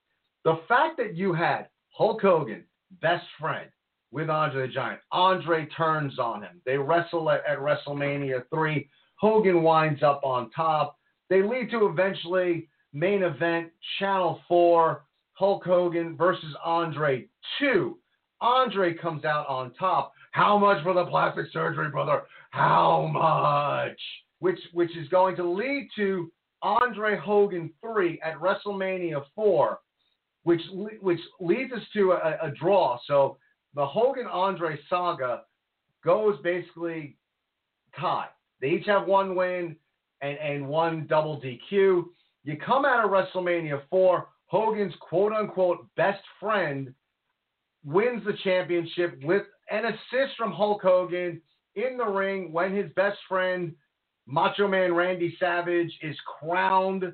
[0.43, 2.65] the fact that you had Hulk Hogan,
[3.01, 3.69] best friend,
[4.11, 6.61] with Andre the Giant, Andre turns on him.
[6.65, 8.87] They wrestle at, at WrestleMania 3.
[9.15, 10.97] Hogan winds up on top.
[11.29, 15.03] They lead to eventually main event, Channel 4,
[15.33, 17.27] Hulk Hogan versus Andre
[17.59, 17.97] 2.
[18.41, 20.13] Andre comes out on top.
[20.31, 22.23] How much for the plastic surgery, brother?
[22.51, 23.99] How much?
[24.39, 29.79] Which which is going to lead to Andre Hogan 3 at WrestleMania 4,
[30.43, 30.61] which
[31.01, 32.99] which leads us to a, a draw.
[33.07, 33.37] So
[33.75, 35.43] the Hogan Andre saga
[36.03, 37.15] goes basically
[37.99, 38.27] tie.
[38.59, 39.75] They each have one win
[40.21, 42.05] and, and one double DQ.
[42.43, 46.93] You come out of WrestleMania 4, Hogan's quote unquote best friend
[47.85, 51.41] wins the championship with an assist from Hulk Hogan
[51.75, 53.73] in the ring when his best friend,
[54.27, 57.13] Macho Man Randy Savage, is crowned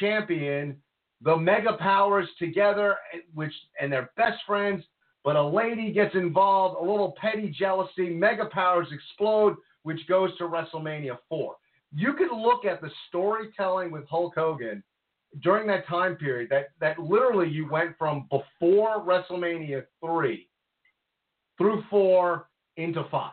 [0.00, 0.80] champion.
[1.22, 2.96] The Mega Powers together,
[3.34, 4.82] which and they're best friends,
[5.22, 8.10] but a lady gets involved, a little petty jealousy.
[8.10, 11.56] Mega Powers explode, which goes to WrestleMania 4
[11.94, 14.82] you could look at the storytelling with Hulk Hogan
[15.40, 20.48] during that time period that, that literally you went from before WrestleMania 3
[21.58, 23.32] through 4 into 5.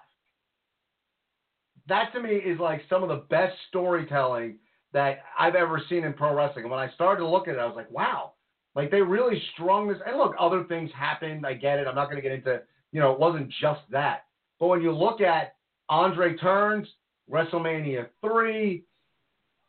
[1.88, 4.58] That to me is like some of the best storytelling
[4.94, 6.66] that I've ever seen in pro wrestling.
[6.66, 8.34] And when I started to look at it, I was like, wow,
[8.76, 9.98] like they really strung this.
[10.06, 11.46] And look, other things happened.
[11.46, 11.88] I get it.
[11.88, 12.62] I'm not going to get into,
[12.92, 14.26] you know, it wasn't just that.
[14.60, 15.56] But when you look at
[15.90, 16.88] Andre turns,
[17.30, 18.84] WrestleMania 3,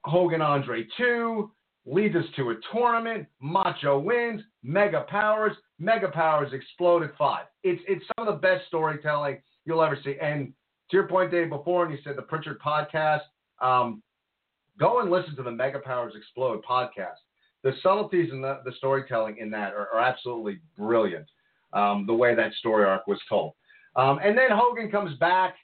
[0.04, 1.50] Hogan Andre 2,
[1.86, 3.26] leads us to a tournament.
[3.40, 4.42] Macho wins.
[4.62, 5.56] Mega Powers.
[5.78, 7.46] Mega Powers exploded five.
[7.62, 10.16] It's it's some of the best storytelling you'll ever see.
[10.20, 10.52] And
[10.90, 13.22] to your point, Dave, before, and you said the Pritchard podcast,
[13.60, 14.02] um,
[14.78, 17.16] go and listen to the Mega Powers Explode podcast.
[17.62, 21.26] The subtleties and the, the storytelling in that are, are absolutely brilliant.
[21.72, 23.54] Um, the way that story arc was told.
[23.96, 25.56] Um, and then Hogan comes back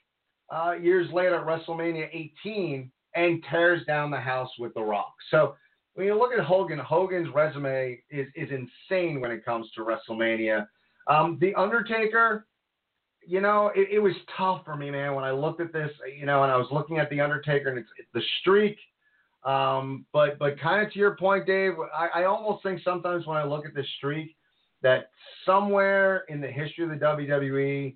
[0.51, 2.09] uh, years later at WrestleMania
[2.43, 5.13] 18 and tears down the house with The Rock.
[5.29, 5.55] So
[5.93, 10.67] when you look at Hogan, Hogan's resume is, is insane when it comes to WrestleMania.
[11.07, 12.47] Um, the Undertaker,
[13.25, 16.25] you know, it, it, was tough for me, man, when I looked at this, you
[16.25, 18.77] know, and I was looking at the Undertaker and it's, it's the streak.
[19.43, 23.37] Um, but but kind of to your point, Dave, I, I almost think sometimes when
[23.37, 24.35] I look at this streak
[24.83, 25.09] that
[25.45, 27.95] somewhere in the history of the WWE,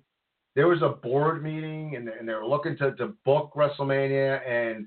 [0.56, 4.86] there was a board meeting and, and they were looking to, to book WrestleMania, and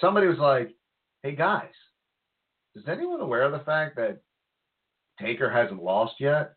[0.00, 0.70] somebody was like,
[1.22, 1.74] "Hey guys,
[2.76, 4.22] is anyone aware of the fact that
[5.20, 6.54] Taker hasn't lost yet?"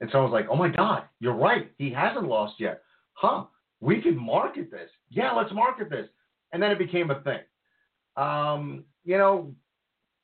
[0.00, 2.80] And someone's like, "Oh my God, you're right, he hasn't lost yet,
[3.14, 3.44] huh?
[3.80, 4.88] We can market this.
[5.10, 6.08] Yeah, let's market this."
[6.52, 7.40] And then it became a thing.
[8.16, 9.52] Um, you know,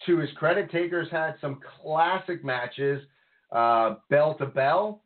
[0.07, 3.03] to his credit, Taker's had some classic matches,
[3.51, 5.03] uh, bell to bell,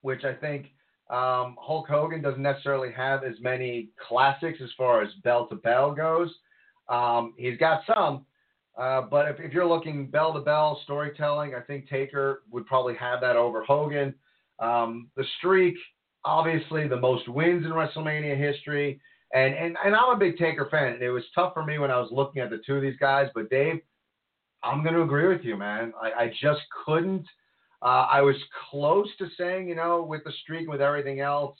[0.00, 0.68] which I think
[1.10, 5.94] um, Hulk Hogan doesn't necessarily have as many classics as far as bell to bell
[5.94, 6.30] goes.
[6.88, 8.24] Um, he's got some,
[8.78, 12.94] uh, but if, if, you're looking bell to bell storytelling, I think Taker would probably
[12.96, 14.14] have that over Hogan.
[14.58, 15.74] Um, the streak,
[16.24, 19.00] obviously, the most wins in WrestleMania history.
[19.34, 20.98] And, and, and I'm a big Taker fan.
[21.02, 23.28] It was tough for me when I was looking at the two of these guys,
[23.34, 23.80] but Dave,
[24.62, 25.92] I'm going to agree with you, man.
[26.00, 27.26] I, I just couldn't–
[27.84, 28.36] uh, I was
[28.70, 31.56] close to saying, you know, with the streak, with everything else,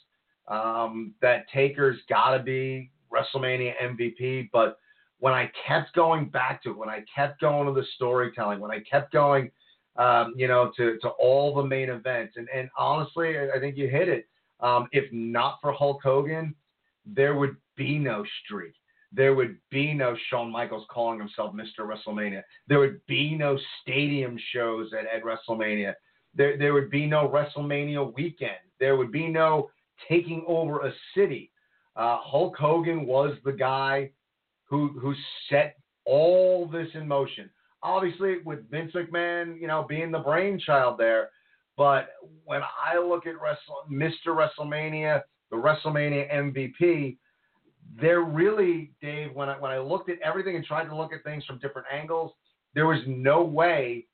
[0.49, 4.51] um, that Taker's got to be WrestleMania MVP.
[4.53, 4.79] But
[5.21, 8.71] when I kept going back to it, when I kept going to the storytelling, when
[8.71, 9.51] I kept going
[9.97, 12.35] um, you know, to, to all the main events.
[12.37, 14.27] And, and honestly, I think you hit it.
[14.61, 16.55] Um, if not for Hulk Hogan,
[17.07, 18.75] there would be no streak.
[19.13, 21.87] There would be no Shawn Michaels calling himself Mr.
[21.87, 22.43] WrestleMania.
[22.67, 25.95] There would be no stadium shows at, at WrestleMania.
[26.37, 28.57] There, there would be no WrestleMania weekend.
[28.81, 29.71] There would be no
[30.09, 31.51] taking over a city.
[31.97, 34.11] Uh, Hulk Hogan was the guy
[34.65, 35.15] who who
[35.49, 37.49] set all this in motion.
[37.83, 41.31] Obviously, with Vince McMahon, you know, being the brainchild there.
[41.77, 42.11] But
[42.45, 44.29] when I look at Wrestle, Mr.
[44.29, 47.17] WrestleMania, the WrestleMania MVP,
[48.01, 51.23] there really, Dave, when I when I looked at everything and tried to look at
[51.23, 52.33] things from different angles,
[52.75, 54.07] there was no way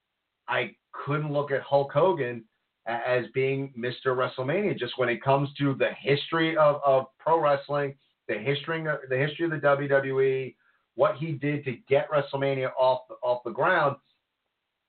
[0.49, 2.45] I couldn't look at Hulk Hogan
[2.87, 4.07] as being Mr.
[4.09, 4.79] WrestleMania.
[4.79, 7.95] Just when it comes to the history of, of pro wrestling,
[8.29, 10.55] the history the history of the WWE,
[10.95, 13.97] what he did to get WrestleMania off off the ground,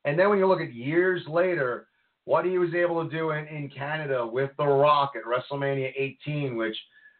[0.05, 1.87] and then when you look at years later,
[2.25, 6.55] what he was able to do in, in Canada with The Rock at WrestleMania 18,
[6.55, 6.77] which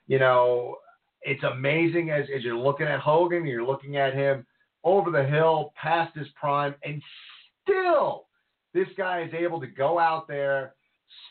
[0.08, 0.78] you know
[1.22, 4.46] it's amazing as, as you're looking at Hogan, you're looking at him
[4.84, 7.02] over the hill, past his prime, and
[7.64, 8.26] still
[8.74, 10.76] this guy is able to go out there,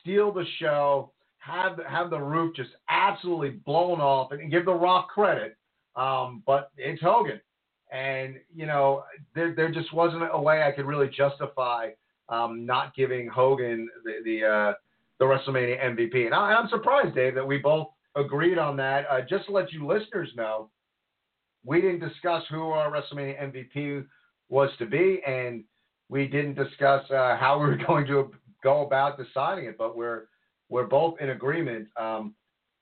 [0.01, 5.09] steal the show, have have the roof just absolutely blown off, and give The Rock
[5.09, 5.57] credit.
[5.97, 7.41] Um, but it's Hogan,
[7.93, 9.05] and you know
[9.35, 11.91] there there just wasn't a way I could really justify
[12.29, 14.73] um, not giving Hogan the the, uh,
[15.19, 16.27] the WrestleMania MVP.
[16.27, 19.07] And I, I'm surprised, Dave, that we both agreed on that.
[19.11, 20.71] Uh, just to let you listeners know,
[21.65, 24.05] we didn't discuss who our WrestleMania MVP
[24.49, 25.65] was to be, and
[26.11, 28.31] we didn't discuss uh, how we were going to
[28.63, 30.25] go about deciding it, but we're
[30.69, 31.89] we're both in agreement.
[31.99, 32.35] Um,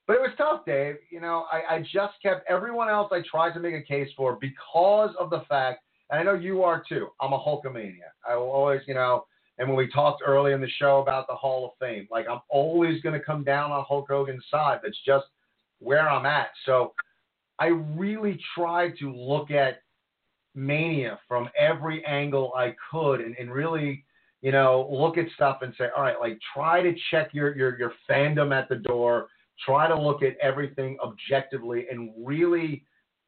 [0.05, 0.95] but it was tough, Dave.
[1.11, 4.37] You know, I, I just kept everyone else I tried to make a case for
[4.41, 7.09] because of the fact, and I know you are too.
[7.21, 8.09] I'm a Hulkamania.
[8.27, 9.25] I will always, you know,
[9.59, 12.41] and when we talked early in the show about the Hall of Fame, like I'm
[12.49, 14.79] always going to come down on Hulk Hogan's side.
[14.81, 15.25] That's just
[15.79, 16.49] where I'm at.
[16.65, 16.93] So
[17.59, 19.81] I really tried to look at
[20.55, 24.03] Mania from every angle I could and, and really,
[24.41, 27.77] you know, look at stuff and say, all right, like try to check your, your,
[27.77, 29.27] your fandom at the door.
[29.65, 32.83] Try to look at everything objectively and really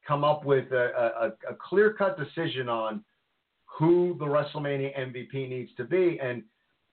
[0.07, 3.03] come up with a, a, a clear cut decision on
[3.65, 6.19] who the WrestleMania MVP needs to be.
[6.22, 6.43] And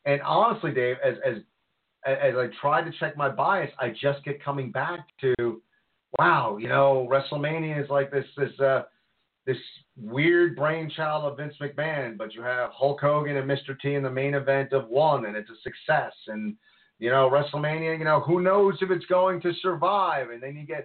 [0.04, 1.36] and honestly, Dave, as as
[2.06, 5.60] as I try to check my bias, I just get coming back to,
[6.18, 8.82] wow, you know, WrestleMania is like this this uh,
[9.48, 9.56] this
[9.96, 13.80] weird brainchild of Vince McMahon, but you have Hulk Hogan and Mr.
[13.80, 16.12] T in the main event of one, and it's a success.
[16.26, 16.54] And
[16.98, 20.28] you know, WrestleMania, you know, who knows if it's going to survive?
[20.30, 20.84] And then you get,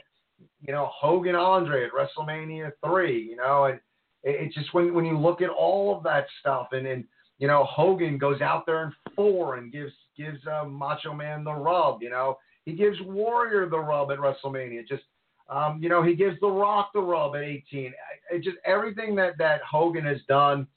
[0.61, 3.81] you know, Hogan Andre at WrestleMania three, you know, and
[4.23, 7.03] it's just when when you look at all of that stuff, and and
[7.40, 11.53] you know Hogan goes out there in four and gives gives uh, Macho Man the
[11.53, 12.02] rub.
[12.02, 14.88] You know he gives Warrior the rub at WrestleMania.
[14.88, 15.03] Just
[15.49, 17.94] um, you know he gives The Rock the rub at 18.
[18.32, 20.68] It just everything that that Hogan has done.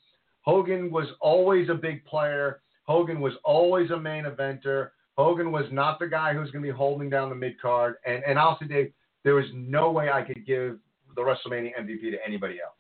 [0.43, 2.61] Hogan was always a big player.
[2.85, 4.91] Hogan was always a main eventer.
[5.17, 7.97] Hogan was not the guy who's going to be holding down the mid card.
[8.07, 8.93] And and honestly, Dave,
[9.25, 10.79] there was no way I could give
[11.17, 12.75] the WrestleMania MVP to anybody else.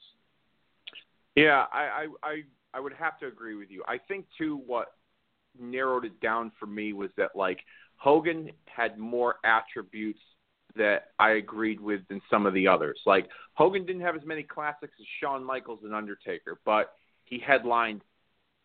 [1.34, 2.42] Yeah, I, I, I,
[2.74, 3.82] I would have to agree with you.
[3.88, 4.92] I think too what
[5.58, 7.58] narrowed it down for me was that like
[7.96, 10.20] Hogan had more attributes
[10.76, 13.00] that I agreed with than some of the others.
[13.06, 16.92] Like Hogan didn't have as many classics as Shawn Michaels and Undertaker, but
[17.24, 18.02] he headlined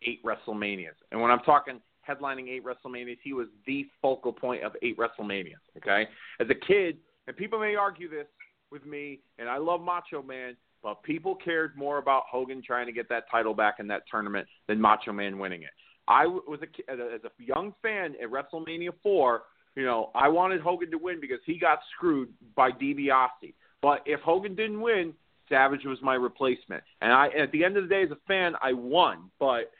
[0.02, 0.96] eight WrestleManias.
[1.10, 5.62] And when I'm talking headlining eight WrestleManias, he was the focal point of eight WrestleManias.
[5.76, 6.06] Okay,
[6.40, 8.26] as a kid, and people may argue this
[8.70, 12.92] with me, and I love Macho Man, but people cared more about Hogan trying to
[12.92, 15.70] get that title back in that tournament than Macho Man winning it.
[16.08, 19.42] I was a as a young fan at WrestleMania four.
[19.74, 23.54] You know, I wanted Hogan to win because he got screwed by DiBiase.
[23.80, 25.14] But if Hogan didn't win,
[25.48, 26.82] Savage was my replacement.
[27.00, 29.30] And I, at the end of the day, as a fan, I won.
[29.38, 29.72] But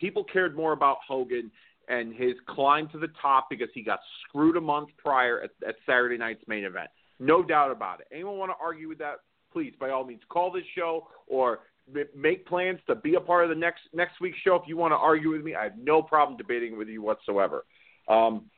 [0.00, 1.50] people cared more about Hogan
[1.88, 5.74] and his climb to the top because he got screwed a month prior at, at
[5.84, 6.88] Saturday night's main event.
[7.18, 8.06] No doubt about it.
[8.12, 9.18] Anyone want to argue with that?
[9.54, 11.60] please, by all means, call this show or
[12.14, 14.56] make plans to be a part of the next next week's show.
[14.56, 17.64] If you want to argue with me, I have no problem debating with you whatsoever.
[18.08, 18.50] Um,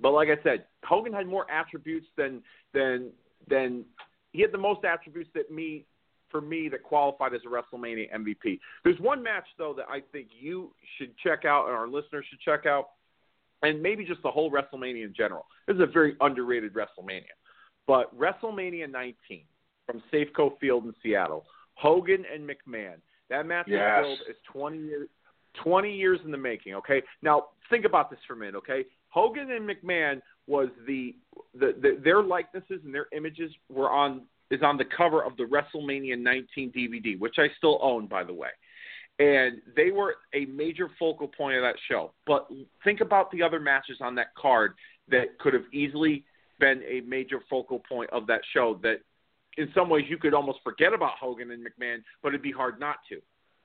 [0.00, 2.42] but like I said, Hogan had more attributes than
[2.74, 3.10] than
[3.48, 3.84] than
[4.32, 5.84] he had the most attributes that me
[6.30, 8.60] for me that qualified as a WrestleMania MVP.
[8.84, 12.40] There's one match though that I think you should check out and our listeners should
[12.40, 12.90] check out,
[13.62, 15.46] and maybe just the whole WrestleMania in general.
[15.66, 17.22] This is a very underrated WrestleMania,
[17.86, 19.14] but WrestleMania 19
[19.86, 21.44] from Safeco Field in Seattle.
[21.74, 22.96] Hogan and McMahon.
[23.30, 24.04] That match yes.
[24.28, 25.08] as 20 years
[25.62, 26.74] 20 years in the making.
[26.74, 28.54] Okay, now think about this for a minute.
[28.56, 31.14] Okay, Hogan and McMahon was the,
[31.54, 35.44] the, the their likenesses and their images were on is on the cover of the
[35.44, 38.48] WrestleMania 19 DVD, which I still own, by the way.
[39.18, 42.12] And they were a major focal point of that show.
[42.26, 42.48] But
[42.84, 44.74] think about the other matches on that card
[45.08, 46.24] that could have easily
[46.60, 49.00] been a major focal point of that show that
[49.56, 52.78] in some ways you could almost forget about Hogan and McMahon, but it'd be hard
[52.80, 53.20] not to.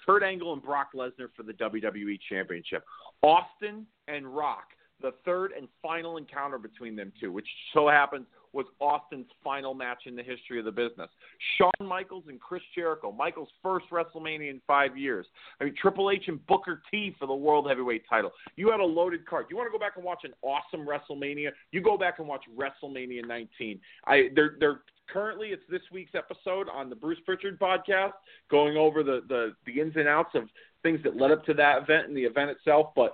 [0.06, 2.84] Kurt Angle and Brock Lesnar for the WWE Championship.
[3.22, 4.66] Austin and Rock,
[5.04, 10.04] the third and final encounter between them two, which so happens was Austin's final match
[10.06, 11.10] in the history of the business.
[11.58, 15.26] Shawn Michaels and Chris Jericho, Michaels' first WrestleMania in five years.
[15.60, 18.32] I mean, Triple H and Booker T for the World Heavyweight title.
[18.56, 19.48] You had a loaded card.
[19.50, 21.50] You want to go back and watch an awesome WrestleMania?
[21.72, 23.80] You go back and watch WrestleMania 19.
[24.06, 28.14] I they're they're currently it's this week's episode on the Bruce Pritchard podcast,
[28.50, 30.44] going over the the the ins and outs of
[30.84, 32.92] things that led up to that event and the event itself.
[32.96, 33.14] But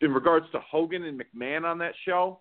[0.00, 2.40] in regards to Hogan and McMahon on that show,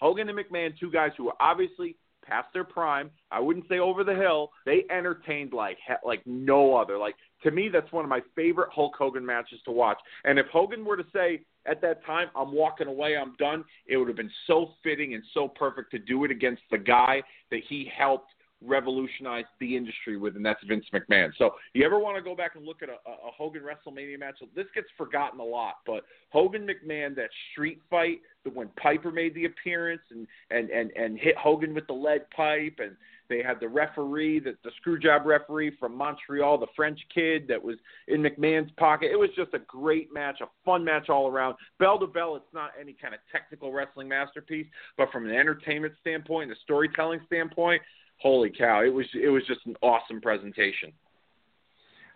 [0.00, 3.10] Hogan and McMahon, two guys who are obviously past their prime.
[3.30, 4.50] I wouldn't say over the hill.
[4.64, 6.98] They entertained like like no other.
[6.98, 9.98] Like to me, that's one of my favorite Hulk Hogan matches to watch.
[10.24, 13.96] And if Hogan were to say at that time, "I'm walking away, I'm done," it
[13.96, 17.60] would have been so fitting and so perfect to do it against the guy that
[17.68, 18.32] he helped
[18.64, 21.30] revolutionized the industry with, and that's Vince McMahon.
[21.38, 24.36] So you ever want to go back and look at a, a Hogan WrestleMania match?
[24.54, 29.34] This gets forgotten a lot, but Hogan McMahon, that street fight, the when Piper made
[29.34, 32.96] the appearance and and and and hit Hogan with the lead pipe, and
[33.30, 37.62] they had the referee, the, the screw job referee from Montreal, the French kid that
[37.62, 37.76] was
[38.08, 39.10] in McMahon's pocket.
[39.12, 41.54] It was just a great match, a fun match all around.
[41.78, 44.66] Bell to bell, it's not any kind of technical wrestling masterpiece,
[44.98, 47.80] but from an entertainment standpoint, a storytelling standpoint,
[48.20, 50.92] holy cow, it was it was just an awesome presentation.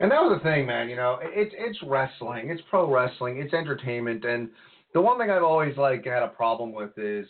[0.01, 0.89] And that was the thing, man.
[0.89, 4.49] You know, it's it's wrestling, it's pro wrestling, it's entertainment, and
[4.93, 7.27] the one thing I've always like had a problem with is,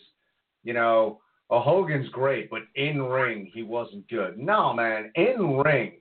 [0.63, 1.19] you know,
[1.49, 4.37] oh, Hogan's great, but in ring he wasn't good.
[4.37, 5.93] No, man, in ring,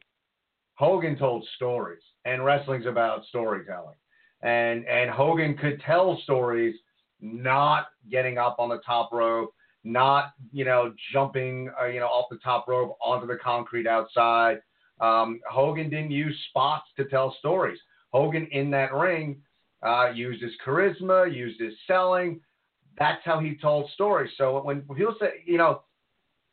[0.74, 3.96] Hogan told stories, and wrestling's about storytelling,
[4.42, 6.74] and and Hogan could tell stories,
[7.20, 9.54] not getting up on the top rope,
[9.84, 14.60] not you know jumping uh, you know off the top rope onto the concrete outside.
[15.00, 17.78] Um, Hogan didn't use spots to tell stories.
[18.12, 19.42] Hogan in that ring
[19.84, 22.40] uh, used his charisma, used his selling.
[22.98, 24.30] That's how he told stories.
[24.38, 25.82] So when people say, you know,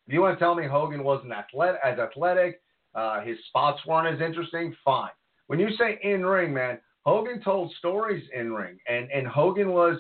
[0.08, 2.62] if you want to tell me Hogan wasn't athletic, as athletic,
[2.96, 5.12] uh, his spots weren't as interesting, fine.
[5.48, 10.00] When you say in ring, man, Hogan told stories in ring, and and Hogan was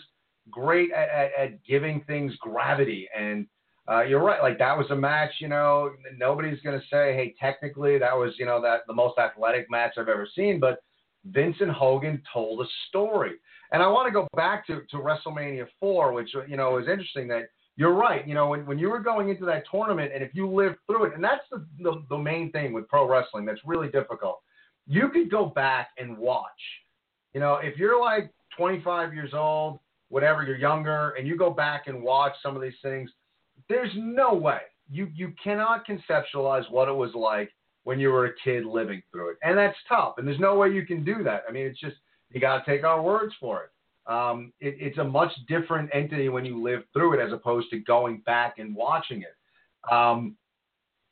[0.50, 3.08] great at, at, at giving things gravity.
[3.18, 3.48] And
[3.90, 5.32] uh, you're right, like that was a match.
[5.40, 9.18] You know, nobody's going to say, hey, technically that was you know that the most
[9.18, 10.84] athletic match I've ever seen, but
[11.26, 13.34] Vince and Hogan told a story.
[13.72, 17.28] And I want to go back to, to WrestleMania 4, which, you know, is interesting
[17.30, 18.28] that you're right.
[18.28, 21.06] You know, when, when you were going into that tournament and if you lived through
[21.06, 24.42] it, and that's the, the, the main thing with pro wrestling that's really difficult,
[24.88, 26.50] you could go back and watch.
[27.34, 29.80] You know, if you're like 25 years old
[30.12, 33.10] whatever, you're younger, and you go back and watch some of these things,
[33.68, 34.60] there's no way
[34.92, 37.50] you you cannot conceptualize what it was like
[37.84, 40.16] when you were a kid living through it, and that's tough.
[40.18, 41.44] And there's no way you can do that.
[41.48, 41.96] I mean, it's just
[42.30, 44.12] you got to take our words for it.
[44.12, 44.76] Um, it.
[44.80, 48.60] It's a much different entity when you live through it as opposed to going back
[48.60, 49.92] and watching it.
[49.92, 50.36] Um,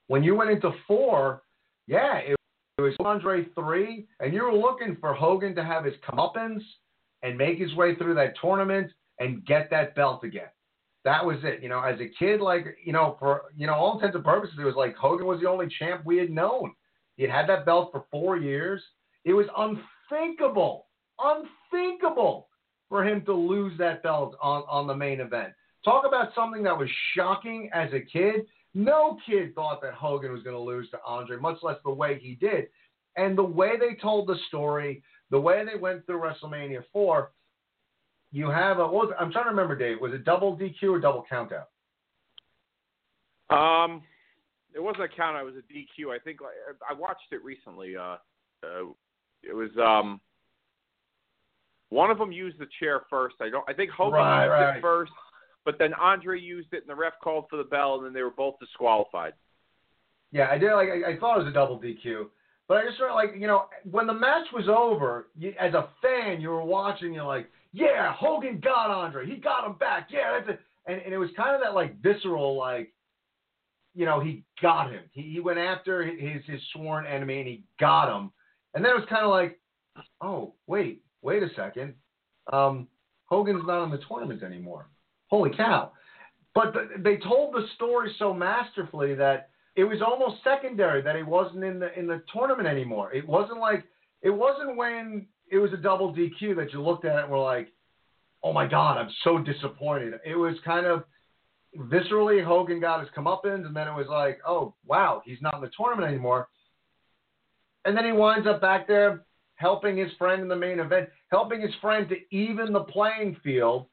[0.08, 1.44] when you went into four,
[1.88, 2.36] yeah, it,
[2.78, 6.62] it was Andre three, and you were looking for Hogan to have his comeuppance
[7.24, 10.50] and make his way through that tournament and get that belt again.
[11.06, 11.62] That was it.
[11.62, 14.58] You know, as a kid, like, you know, for, you know, all intents and purposes,
[14.60, 16.74] it was like Hogan was the only champ we had known.
[17.16, 18.82] He had had that belt for four years.
[19.26, 20.88] It was unthinkable,
[21.20, 22.48] unthinkable
[22.90, 25.54] for him to lose that belt on, on the main event.
[25.86, 28.46] Talk about something that was shocking as a kid.
[28.74, 32.20] No kid thought that Hogan was going to lose to Andre, much less the way
[32.22, 32.68] he did.
[33.16, 37.32] And the way they told the story, the way they went through WrestleMania 4,
[38.32, 41.00] you have a, what was, I'm trying to remember, Dave, was it double DQ or
[41.00, 41.66] double countout?
[43.50, 44.04] Um,
[44.74, 46.14] it wasn't a countout, it was a DQ.
[46.14, 46.40] I think
[46.88, 47.96] I watched it recently.
[47.96, 48.18] Uh,
[48.64, 48.86] uh,
[49.44, 50.22] it was, um,
[51.90, 53.36] one of them used the chair first.
[53.42, 53.68] I don't.
[53.68, 54.78] I think Hogan right, used right.
[54.78, 55.12] it first,
[55.66, 58.22] but then Andre used it, and the ref called for the bell, and then they
[58.22, 59.34] were both disqualified.
[60.32, 60.72] Yeah, I did.
[60.74, 62.28] Like I, I thought it was a double DQ.
[62.70, 65.90] But I just felt like, you know, when the match was over, you, as a
[66.04, 69.26] fan, you were watching, you're like, yeah, Hogan got Andre.
[69.26, 70.10] He got him back.
[70.12, 70.60] Yeah, that's it.
[70.86, 72.94] And, and it was kind of that, like, visceral, like,
[73.96, 75.02] you know, he got him.
[75.12, 78.32] He, he went after his, his sworn enemy and he got him.
[78.76, 79.60] And then it was kind of like,
[80.22, 81.96] oh, wait, wait a second,
[82.54, 82.88] um,
[83.26, 84.88] Hogan's not in the tournament anymore.
[85.28, 85.92] Holy cow!
[86.56, 91.24] But the, they told the story so masterfully that it was almost secondary that he
[91.24, 93.14] wasn't in the in the tournament anymore.
[93.14, 93.86] It wasn't like
[94.22, 97.40] it wasn't when it was a double DQ that you looked at it and were
[97.40, 97.70] like,
[98.44, 101.06] "Oh my God, I'm so disappointed." It was kind of
[101.78, 105.62] viscerally Hogan got his comeuppance, and then it was like, "Oh wow, he's not in
[105.62, 106.50] the tournament anymore."
[107.86, 109.24] And then he winds up back there
[109.56, 113.88] helping his friend in the main event, helping his friend to even the playing field,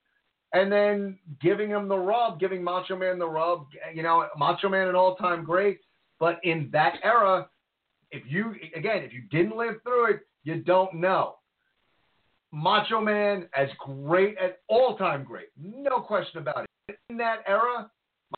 [0.52, 3.66] and then giving him the rub, giving Macho Man the rub.
[3.94, 5.80] You know, Macho Man an all-time great,
[6.18, 7.48] but in that era,
[8.10, 11.36] if you again, if you didn't live through it, you don't know.
[12.52, 16.98] Macho Man as great as all-time great, no question about it.
[17.10, 17.90] In that era,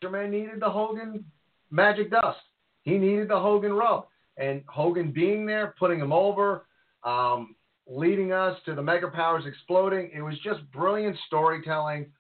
[0.03, 1.25] Macho Man needed the Hogan
[1.71, 2.39] magic dust.
[2.83, 4.07] He needed the Hogan rub,
[4.39, 6.67] and Hogan being there, putting him over,
[7.05, 7.55] um,
[7.89, 10.11] leading us to the Mega Powers exploding.
[10.15, 12.11] It was just brilliant storytelling.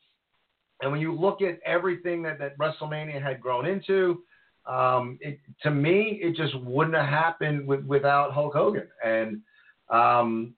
[0.81, 4.23] And when you look at everything that, that WrestleMania had grown into,
[4.67, 8.89] um, it, to me, it just wouldn't have happened with, without Hulk Hogan.
[9.05, 9.41] And,
[9.91, 10.55] um,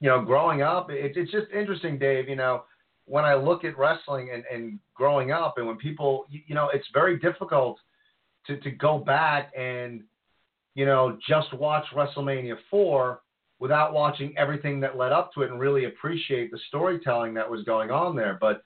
[0.00, 2.64] you know, growing up, it, it's just interesting, Dave, you know,
[3.06, 6.70] when I look at wrestling and, and growing up and when people, you, you know,
[6.72, 7.78] it's very difficult
[8.46, 10.02] to, to go back and,
[10.74, 13.20] you know, just watch WrestleMania 4
[13.58, 17.62] without watching everything that led up to it and really appreciate the storytelling that was
[17.64, 18.38] going on there.
[18.40, 18.62] But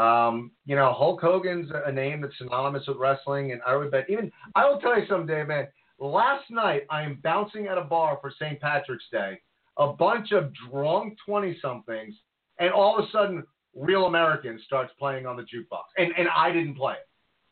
[0.00, 4.10] um, you know, Hulk Hogan's a name that's synonymous with wrestling, and I would bet
[4.10, 5.68] even I will tell you someday, man.
[5.98, 8.60] Last night I am bouncing at a bar for St.
[8.60, 9.40] Patrick's Day,
[9.78, 12.14] a bunch of drunk twenty somethings,
[12.58, 13.44] and all of a sudden
[13.74, 17.08] Real Americans starts playing on the jukebox, and and I didn't play it.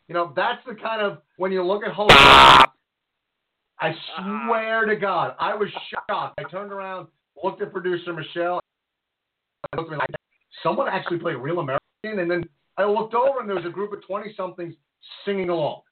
[0.09, 2.11] You know, that's the kind of when you look at Hulk.
[3.85, 3.95] I
[4.47, 6.41] swear to God, I was shocked.
[6.41, 7.09] I turned around,
[7.43, 8.59] looked at producer Michelle,
[9.77, 10.09] looked at me like,
[10.63, 12.45] someone actually played Real American, and then
[12.79, 14.75] I looked over and there was a group of 20 somethings
[15.27, 15.83] singing along.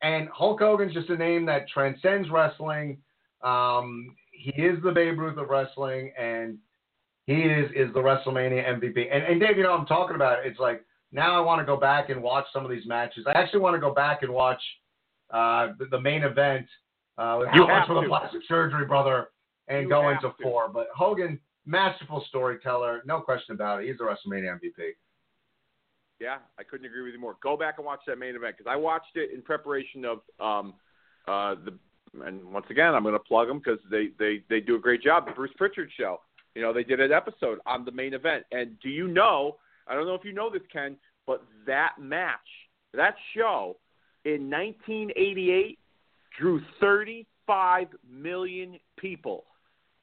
[0.00, 2.98] And Hulk Hogan's just a name that transcends wrestling.
[3.42, 6.56] Um, he is the Babe Ruth of wrestling, and
[7.26, 9.08] he is is the WrestleMania MVP.
[9.10, 10.46] And, and Dave, you know, I'm talking about it.
[10.46, 13.24] It's like now I want to go back and watch some of these matches.
[13.26, 14.60] I actually want to go back and watch
[15.32, 16.66] uh, the, the main event
[17.18, 19.28] uh, with You how much have for the plastic surgery, brother,
[19.68, 20.34] and You go into to.
[20.42, 20.68] four.
[20.68, 23.88] But Hogan, masterful storyteller, no question about it.
[23.88, 24.92] He's the WrestleMania MVP.
[26.20, 27.36] Yeah, I couldn't agree with you more.
[27.42, 30.74] Go back and watch that main event because I watched it in preparation of um,
[31.26, 31.78] uh, the.
[32.24, 35.02] And once again, I'm going to plug them because they, they they do a great
[35.02, 35.26] job.
[35.26, 36.20] The Bruce Pritchard show.
[36.54, 38.44] You know, they did an episode on the main event.
[38.52, 39.56] And do you know?
[39.88, 40.96] I don't know if you know this, Ken,
[41.26, 42.38] but that match,
[42.94, 43.76] that show,
[44.24, 45.78] in 1988,
[46.38, 49.44] drew 35 million people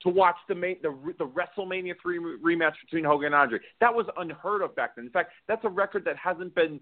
[0.04, 0.90] to watch the main, the
[1.20, 3.60] the WrestleMania three rematch between Hogan and Andre.
[3.80, 5.06] That was unheard of back then.
[5.06, 6.80] In fact, that's a record that hasn't been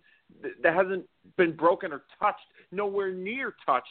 [0.64, 1.06] that hasn't
[1.38, 3.88] been broken or touched, nowhere near touched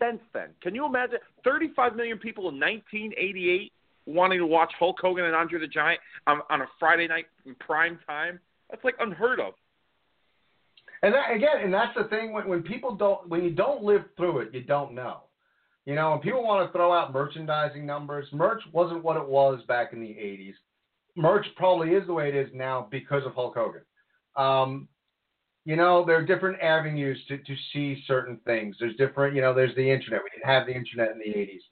[0.00, 0.48] since then.
[0.60, 3.72] Can you imagine 35 million people in 1988
[4.06, 7.54] wanting to watch Hulk Hogan and Andre the Giant on, on a Friday night in
[7.56, 8.40] prime time?
[8.70, 9.54] That's like unheard of.
[11.02, 14.02] And that, again, and that's the thing when, when people don't, when you don't live
[14.16, 15.22] through it, you don't know.
[15.84, 19.60] You know, when people want to throw out merchandising numbers, merch wasn't what it was
[19.66, 20.54] back in the 80s.
[21.16, 23.82] Merch probably is the way it is now because of Hulk Hogan.
[24.36, 24.88] Um,
[25.64, 28.76] you know, there are different avenues to, to see certain things.
[28.78, 30.22] There's different, you know, there's the internet.
[30.22, 31.62] We didn't have the internet in the 80s.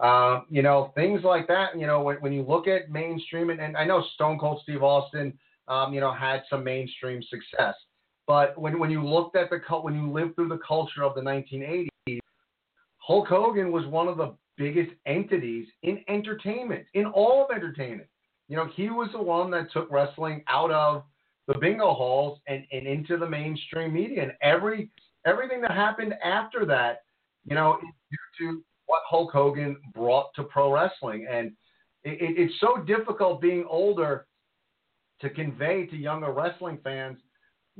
[0.00, 1.78] Um, you know, things like that.
[1.78, 4.82] You know, when, when you look at mainstream, and, and I know Stone Cold Steve
[4.82, 5.38] Austin,
[5.68, 7.74] um, you know, had some mainstream success.
[8.30, 11.20] But when, when you looked at the when you lived through the culture of the
[11.20, 12.20] 1980s,
[12.98, 18.08] Hulk Hogan was one of the biggest entities in entertainment, in all of entertainment.
[18.46, 21.02] You know, he was the one that took wrestling out of
[21.48, 24.22] the bingo halls and, and into the mainstream media.
[24.22, 24.92] And every
[25.26, 27.02] everything that happened after that,
[27.44, 31.26] you know, is due to what Hulk Hogan brought to pro wrestling.
[31.28, 31.50] And
[32.04, 34.28] it, it, it's so difficult being older
[35.20, 37.18] to convey to younger wrestling fans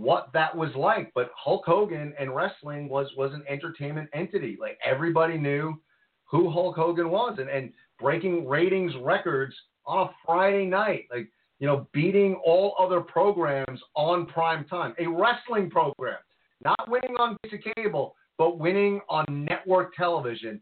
[0.01, 1.13] what that was like.
[1.15, 4.57] But Hulk Hogan and wrestling was was an entertainment entity.
[4.61, 5.81] Like everybody knew
[6.25, 9.55] who Hulk Hogan was and, and breaking ratings records
[9.85, 11.07] on a Friday night.
[11.11, 11.29] Like,
[11.59, 14.95] you know, beating all other programs on prime time.
[14.99, 16.19] A wrestling program.
[16.65, 20.61] Not winning on basic cable, but winning on network television.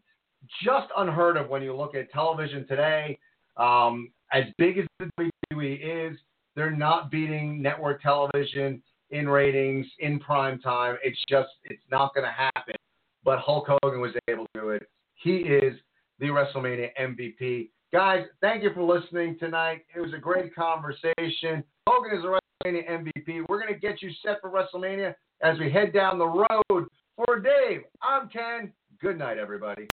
[0.63, 3.17] Just unheard of when you look at television today.
[3.57, 5.09] Um, as big as the
[5.51, 6.17] WWE is,
[6.55, 10.97] they're not beating network television in ratings in prime time.
[11.03, 12.75] It's just it's not going to happen.
[13.23, 14.83] But Hulk Hogan was able to do it.
[15.15, 15.75] He is
[16.19, 17.69] the WrestleMania MVP.
[17.91, 19.81] Guys, thank you for listening tonight.
[19.95, 21.63] It was a great conversation.
[21.87, 23.45] Hogan is a WrestleMania MVP.
[23.49, 26.87] We're going to get you set for WrestleMania as we head down the road.
[27.15, 28.71] For Dave, I'm Ken.
[29.01, 29.87] Good night, everybody.